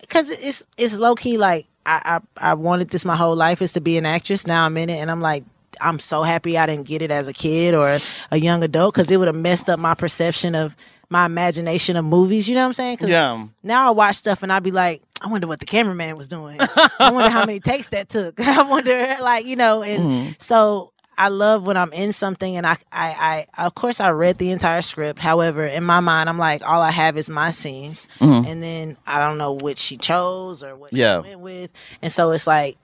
because 0.00 0.30
it's 0.30 0.66
it's 0.76 0.98
low 0.98 1.14
key 1.14 1.38
like 1.38 1.66
I, 1.86 2.20
I 2.38 2.50
I 2.50 2.54
wanted 2.54 2.90
this 2.90 3.04
my 3.04 3.16
whole 3.16 3.36
life 3.36 3.62
is 3.62 3.72
to 3.72 3.80
be 3.80 3.96
an 3.96 4.06
actress. 4.06 4.46
Now 4.46 4.64
I'm 4.66 4.76
in 4.76 4.90
it 4.90 4.98
and 4.98 5.10
I'm 5.10 5.20
like 5.20 5.44
I'm 5.80 5.98
so 5.98 6.22
happy 6.22 6.58
I 6.58 6.66
didn't 6.66 6.86
get 6.86 7.02
it 7.02 7.10
as 7.10 7.28
a 7.28 7.32
kid 7.32 7.74
or 7.74 7.98
a 8.30 8.36
young 8.36 8.62
adult 8.62 8.94
because 8.94 9.10
it 9.10 9.16
would 9.16 9.28
have 9.28 9.36
messed 9.36 9.68
up 9.68 9.78
my 9.78 9.94
perception 9.94 10.54
of 10.54 10.76
my 11.12 11.26
imagination 11.26 11.96
of 11.96 12.04
movies. 12.04 12.48
You 12.48 12.54
know 12.54 12.62
what 12.62 12.68
I'm 12.68 12.72
saying? 12.72 12.96
'Cause 12.96 13.08
Yeah. 13.10 13.46
Now 13.62 13.86
I 13.86 13.90
watch 13.90 14.16
stuff 14.16 14.42
and 14.42 14.50
I'd 14.52 14.62
be 14.62 14.70
like, 14.70 15.02
I 15.20 15.28
wonder 15.28 15.46
what 15.46 15.60
the 15.60 15.66
cameraman 15.66 16.16
was 16.16 16.26
doing. 16.26 16.56
I 16.98 17.10
wonder 17.12 17.28
how 17.30 17.44
many 17.44 17.60
takes 17.60 17.90
that 17.90 18.08
took. 18.08 18.40
I 18.40 18.62
wonder, 18.62 19.16
like, 19.20 19.44
you 19.44 19.54
know, 19.54 19.82
and 19.82 20.02
Mhm. 20.02 20.42
so 20.42 20.90
I 21.18 21.28
love 21.28 21.64
when 21.66 21.76
I'm 21.76 21.92
in 21.92 22.12
something 22.14 22.56
and 22.56 22.66
I, 22.66 22.76
I, 22.90 23.46
I, 23.58 23.66
of 23.66 23.74
course, 23.74 24.00
I 24.00 24.10
read 24.10 24.38
the 24.38 24.50
entire 24.50 24.80
script. 24.80 25.18
However, 25.20 25.66
in 25.66 25.84
my 25.84 26.00
mind, 26.00 26.30
I'm 26.30 26.38
like, 26.38 26.62
all 26.64 26.80
I 26.80 26.90
have 26.90 27.18
is 27.18 27.28
my 27.28 27.50
scenes, 27.50 28.08
Mhm. 28.18 28.46
and 28.50 28.62
then 28.62 28.96
I 29.06 29.18
don't 29.18 29.36
know 29.36 29.52
which 29.52 29.78
she 29.78 29.98
chose 29.98 30.64
or 30.64 30.74
what 30.74 30.94
Yeah. 30.94 31.20
she 31.22 31.28
went 31.28 31.40
with, 31.40 31.70
and 32.00 32.10
so 32.10 32.30
it's 32.32 32.46
like 32.46 32.78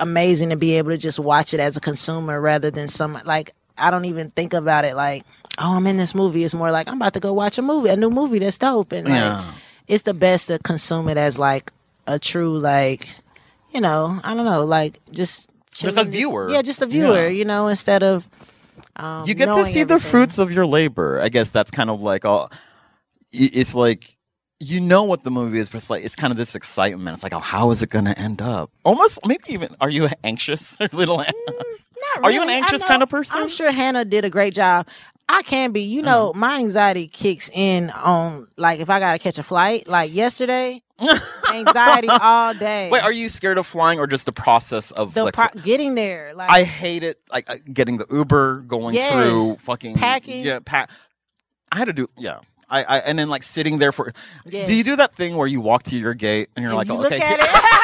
amazing 0.00 0.50
to 0.50 0.56
be 0.56 0.78
able 0.78 0.90
to 0.90 0.96
just 0.96 1.18
watch 1.18 1.52
it 1.52 1.60
as 1.60 1.76
a 1.76 1.80
consumer 1.80 2.40
rather 2.40 2.70
than 2.70 2.86
some 2.88 3.20
like 3.24 3.52
I 3.76 3.90
don't 3.90 4.04
even 4.04 4.30
think 4.30 4.54
about 4.54 4.84
it 4.84 4.94
like, 4.94 5.24
oh, 5.58 5.76
I'm 5.76 5.86
in 5.86 5.96
this 5.96 6.14
movie. 6.14 6.44
It's 6.44 6.54
more 6.54 6.70
like 6.70 6.88
I'm 6.88 6.94
about 6.96 7.14
to 7.14 7.20
go 7.20 7.32
watch 7.32 7.58
a 7.58 7.62
movie, 7.62 7.88
a 7.88 7.96
new 7.96 8.10
movie 8.10 8.38
that's 8.38 8.58
dope, 8.58 8.92
and 8.92 9.06
like, 9.06 9.14
Yeah. 9.16 9.44
it's 9.86 10.02
the 10.04 10.14
best 10.14 10.48
to 10.48 10.58
consume 10.58 11.08
it 11.08 11.16
as 11.16 11.38
like 11.38 11.70
a 12.06 12.18
true 12.18 12.58
like, 12.58 13.08
you 13.72 13.80
know, 13.80 14.20
I 14.24 14.34
don't 14.34 14.44
know, 14.44 14.64
like 14.64 15.00
just 15.10 15.50
Just 15.72 15.96
a 15.98 16.04
viewer. 16.04 16.50
yeah, 16.50 16.62
just 16.62 16.82
a 16.82 16.86
viewer, 16.86 17.22
Yeah. 17.24 17.28
you 17.28 17.44
know, 17.44 17.68
instead 17.68 18.02
of 18.02 18.28
um, 18.96 19.26
you 19.26 19.34
get 19.34 19.46
to 19.46 19.64
see 19.64 19.82
the 19.84 19.98
fruits 19.98 20.38
of 20.38 20.52
your 20.52 20.66
labor. 20.66 21.20
I 21.20 21.28
guess 21.28 21.50
that's 21.50 21.70
kind 21.70 21.90
of 21.90 22.00
like 22.00 22.24
all. 22.24 22.50
It's 23.32 23.74
like 23.74 24.16
you 24.60 24.80
know 24.80 25.02
what 25.02 25.24
the 25.24 25.30
movie 25.32 25.58
is, 25.58 25.68
but 25.68 25.78
it's 25.80 25.90
like 25.90 26.04
it's 26.04 26.14
kind 26.14 26.30
of 26.30 26.36
this 26.36 26.54
excitement. 26.54 27.14
It's 27.16 27.22
like, 27.24 27.32
oh, 27.34 27.40
how 27.40 27.70
is 27.72 27.82
it 27.82 27.90
going 27.90 28.04
to 28.04 28.16
end 28.18 28.40
up? 28.40 28.70
Almost, 28.84 29.26
maybe 29.26 29.42
even. 29.48 29.74
Are 29.80 29.90
you 29.90 30.08
anxious, 30.24 30.76
little? 30.92 31.18
Hannah? 31.18 31.32
Not 32.16 32.24
Are 32.24 32.30
you 32.30 32.40
an 32.42 32.48
anxious 32.50 32.82
know- 32.82 32.86
kind 32.88 33.02
of 33.02 33.08
person? 33.08 33.40
I'm 33.40 33.48
sure 33.48 33.70
Hannah 33.72 34.04
did 34.04 34.24
a 34.24 34.30
great 34.30 34.54
job. 34.54 34.86
I 35.28 35.42
can 35.42 35.72
be. 35.72 35.82
You 35.82 36.02
know, 36.02 36.32
my 36.34 36.56
anxiety 36.58 37.08
kicks 37.08 37.50
in 37.52 37.90
on 37.90 38.46
like 38.56 38.80
if 38.80 38.90
I 38.90 39.00
gotta 39.00 39.18
catch 39.18 39.38
a 39.38 39.42
flight. 39.42 39.88
Like 39.88 40.12
yesterday, 40.14 40.82
anxiety 41.52 42.08
all 42.20 42.54
day. 42.54 42.90
Wait, 42.90 43.02
are 43.02 43.12
you 43.12 43.28
scared 43.28 43.58
of 43.58 43.66
flying 43.66 43.98
or 43.98 44.06
just 44.06 44.26
the 44.26 44.32
process 44.32 44.90
of 44.92 45.14
the 45.14 45.24
like? 45.24 45.34
pro- 45.34 45.48
getting 45.62 45.94
there? 45.94 46.34
Like 46.34 46.50
I 46.50 46.62
hate 46.62 47.02
it. 47.02 47.18
Like 47.32 47.48
uh, 47.48 47.56
getting 47.72 47.96
the 47.96 48.06
Uber, 48.10 48.60
going 48.66 48.94
Yes. 48.94 49.12
through 49.12 49.56
fucking 49.64 49.96
Packing. 49.96 50.44
Yeah, 50.44 50.58
pack. 50.64 50.90
I 51.72 51.78
had 51.78 51.86
to 51.86 51.92
do. 51.92 52.06
Yeah. 52.16 52.40
I, 52.70 52.82
I 52.84 52.98
and 53.00 53.18
then 53.18 53.28
like 53.28 53.42
sitting 53.42 53.78
there 53.78 53.92
for. 53.92 54.12
Yes. 54.48 54.68
Do 54.68 54.74
you 54.74 54.84
do 54.84 54.96
that 54.96 55.14
thing 55.14 55.36
where 55.36 55.46
you 55.46 55.60
walk 55.60 55.84
to 55.84 55.96
your 55.96 56.14
gate 56.14 56.48
and 56.56 56.62
you're 56.62 56.70
and 56.72 56.76
like, 56.78 56.88
you 56.88 56.94
oh, 56.94 56.98
look 56.98 57.06
okay, 57.12 57.20
at 57.20 57.28
here- 57.28 57.38
it. 57.40 57.50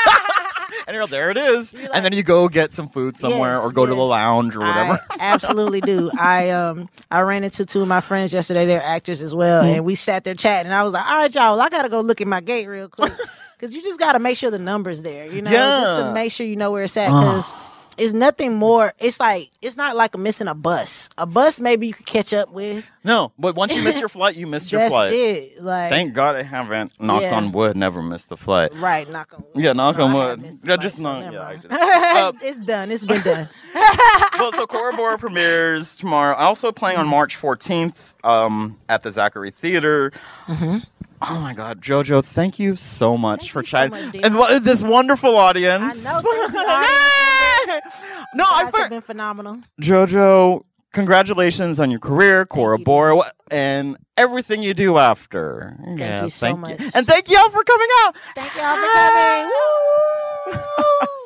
and 0.86 0.94
you're 0.94 1.06
there 1.06 1.30
it 1.30 1.36
is, 1.36 1.72
and 1.74 2.04
then 2.04 2.12
you 2.12 2.22
go 2.22 2.48
get 2.48 2.72
some 2.74 2.88
food 2.88 3.18
somewhere 3.18 3.52
Yes, 3.54 3.64
or 3.64 3.72
go 3.72 3.86
to 3.86 3.94
the 3.94 4.00
lounge 4.00 4.54
or 4.56 4.60
whatever. 4.60 5.00
I 5.10 5.16
absolutely 5.20 5.80
do. 5.80 6.10
I 6.18 6.50
um 6.50 6.88
I 7.10 7.20
ran 7.20 7.44
into 7.44 7.64
two 7.66 7.82
of 7.82 7.88
my 7.88 8.00
friends 8.00 8.32
yesterday. 8.32 8.64
They're 8.66 8.82
actors 8.82 9.22
as 9.22 9.34
well, 9.34 9.62
Mm-hmm. 9.62 9.74
and 9.76 9.84
we 9.84 9.94
sat 9.94 10.24
there 10.24 10.34
chatting. 10.34 10.70
And 10.70 10.74
I 10.74 10.82
was 10.84 10.92
like, 10.92 11.06
"All 11.06 11.16
right, 11.16 11.34
y'all, 11.34 11.60
I 11.60 11.68
gotta 11.68 11.88
go 11.88 12.00
look 12.00 12.20
at 12.20 12.26
my 12.26 12.40
gate 12.40 12.66
real 12.66 12.88
quick 12.88 13.12
because 13.58 13.74
you 13.74 13.82
just 13.82 13.98
gotta 13.98 14.18
make 14.18 14.36
sure 14.36 14.50
the 14.50 14.58
numbers 14.58 15.02
there. 15.02 15.26
You 15.26 15.42
know, 15.42 15.50
just 15.50 16.02
to 16.02 16.12
make 16.12 16.32
sure 16.32 16.46
you 16.46 16.56
know 16.56 16.70
where 16.70 16.82
it's 16.84 16.96
at 16.96 17.06
because." 17.06 17.52
It's 18.00 18.14
nothing 18.14 18.54
more. 18.56 18.94
It's 18.98 19.20
like 19.20 19.50
it's 19.60 19.76
not 19.76 19.94
like 19.94 20.16
missing 20.16 20.48
a 20.48 20.54
bus. 20.54 21.10
A 21.18 21.26
bus 21.26 21.60
maybe 21.60 21.86
you 21.86 21.92
could 21.92 22.06
catch 22.06 22.32
up 22.32 22.50
with. 22.50 22.88
no, 23.04 23.30
but 23.38 23.54
once 23.56 23.74
you 23.76 23.82
miss 23.82 24.00
your 24.00 24.08
flight, 24.16 24.36
you 24.36 24.46
miss 24.46 24.72
your 24.72 24.80
That's 24.80 24.92
flight. 24.94 25.12
it. 25.12 25.62
Like 25.62 25.90
Thank 25.90 26.14
God 26.14 26.34
I 26.34 26.42
haven't 26.42 26.98
knocked 26.98 27.24
Yeah. 27.24 27.36
on 27.36 27.52
wood, 27.52 27.76
never 27.76 28.00
missed 28.00 28.32
a 28.32 28.36
flight. 28.38 28.72
right, 28.76 29.08
knock 29.10 29.34
on. 29.34 29.44
Wood. 29.54 29.62
Yeah, 29.64 29.74
knock 29.74 29.98
No, 29.98 30.04
on 30.06 30.12
wood. 30.14 30.40
the 30.62 30.70
Yeah, 30.70 30.76
just 30.78 30.96
so 30.96 31.02
knock. 31.02 31.32
Yeah, 31.32 31.42
I. 31.42 31.60
Uh, 32.20 32.32
it's, 32.34 32.42
it's 32.58 32.66
done. 32.66 32.90
It's 32.90 33.04
been 33.04 33.20
done. 33.22 33.48
well, 34.38 34.52
so 34.52 34.66
Cora 34.66 34.96
Bora 34.96 35.16
premieres 35.18 35.96
tomorrow. 35.96 36.34
Also 36.34 36.72
playing 36.72 36.98
on 36.98 37.06
March 37.06 37.38
14th 37.40 38.14
um, 38.24 38.78
at 38.88 39.02
the 39.02 39.12
Zachary 39.12 39.50
Theater. 39.50 40.10
Oh 40.48 41.38
my 41.38 41.52
God, 41.52 41.82
JoJo! 41.82 42.24
Thank 42.24 42.58
you 42.58 42.76
so 42.76 43.18
much 43.18 43.52
for 43.52 43.60
you 43.60 43.66
so 43.66 43.88
much, 43.88 44.14
and 44.24 44.64
this 44.64 44.82
wonderful 44.82 45.36
audience. 45.36 46.04
I 46.06 46.22
know. 46.22 47.26
Thank 47.70 47.84
you, 48.02 48.24
no, 48.34 48.44
I 48.48 48.64
guys 48.64 48.70
for- 48.72 48.80
have 48.80 48.90
been 48.90 49.00
phenomenal. 49.00 49.58
JoJo. 49.80 50.64
Congratulations 50.92 51.78
on 51.78 51.88
your 51.92 52.00
career, 52.00 52.44
Cora 52.46 52.76
Bora, 52.76 53.14
wha- 53.14 53.30
and 53.48 53.96
everything 54.16 54.60
you 54.60 54.74
do 54.74 54.98
after. 54.98 55.72
yeah, 55.96 56.24
you 56.24 56.30
so 56.30 56.46
thank 56.46 56.58
much. 56.58 56.80
and 56.94 57.06
thank 57.06 57.30
y'all 57.30 57.48
for 57.50 57.62
coming 57.62 57.88
out. 58.00 58.16
Thank 58.34 58.56
y'all 58.56 58.74
for 58.76 58.92
coming. 58.92 59.50
Woo! 60.46 61.20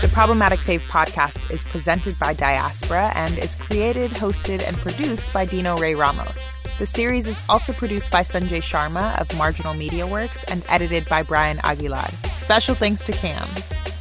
The 0.00 0.08
Problematic 0.08 0.58
Fave 0.58 0.80
podcast 0.88 1.50
is 1.52 1.62
presented 1.64 2.18
by 2.18 2.32
Diaspora 2.34 3.12
and 3.14 3.38
is 3.38 3.54
created, 3.54 4.10
hosted, 4.10 4.66
and 4.66 4.76
produced 4.78 5.32
by 5.32 5.44
Dino 5.44 5.76
Ray 5.76 5.94
Ramos. 5.94 6.56
The 6.78 6.86
series 6.86 7.28
is 7.28 7.42
also 7.48 7.72
produced 7.72 8.10
by 8.10 8.22
Sanjay 8.22 8.60
Sharma 8.60 9.20
of 9.20 9.36
Marginal 9.36 9.74
Media 9.74 10.06
Works 10.06 10.42
and 10.44 10.64
edited 10.68 11.08
by 11.08 11.22
Brian 11.22 11.60
Aguilar. 11.62 12.08
Special 12.34 12.74
thanks 12.74 13.04
to 13.04 13.12
Cam. 13.12 13.48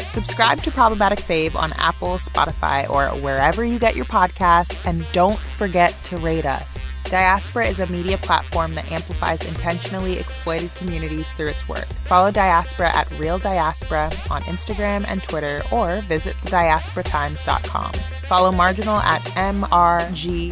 Subscribe 0.09 0.61
to 0.63 0.71
Problematic 0.71 1.19
Fave 1.19 1.55
on 1.55 1.73
Apple, 1.73 2.17
Spotify, 2.17 2.89
or 2.89 3.07
wherever 3.21 3.63
you 3.63 3.77
get 3.77 3.95
your 3.95 4.05
podcasts, 4.05 4.85
and 4.85 5.09
don't 5.11 5.37
forget 5.37 5.95
to 6.05 6.17
rate 6.17 6.45
us. 6.45 6.80
Diaspora 7.11 7.67
is 7.67 7.79
a 7.81 7.87
media 7.87 8.17
platform 8.17 8.73
that 8.75 8.89
amplifies 8.89 9.43
intentionally 9.43 10.17
exploited 10.17 10.73
communities 10.75 11.29
through 11.31 11.49
its 11.49 11.67
work. 11.67 11.83
Follow 12.07 12.31
Diaspora 12.31 12.95
at 12.95 13.11
Real 13.19 13.37
Diaspora 13.37 14.09
on 14.29 14.41
Instagram 14.43 15.03
and 15.09 15.21
Twitter, 15.21 15.61
or 15.73 15.97
visit 16.03 16.35
thediasporatimes.com. 16.45 17.91
Follow 18.29 18.53
Marginal 18.53 18.99
at 18.99 19.21
MRGNL 19.35 20.47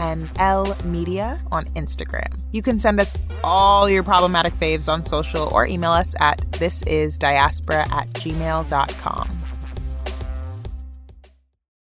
Media 0.84 1.40
on 1.50 1.64
Instagram. 1.76 2.38
You 2.52 2.62
can 2.62 2.78
send 2.78 3.00
us 3.00 3.14
all 3.42 3.90
your 3.90 4.04
problematic 4.04 4.54
faves 4.56 4.92
on 4.92 5.06
social 5.06 5.48
or 5.54 5.66
email 5.66 5.92
us 5.92 6.14
at 6.20 6.40
thisisdiaspora 6.52 7.90
at 7.90 8.08
gmail.com. 8.10 9.30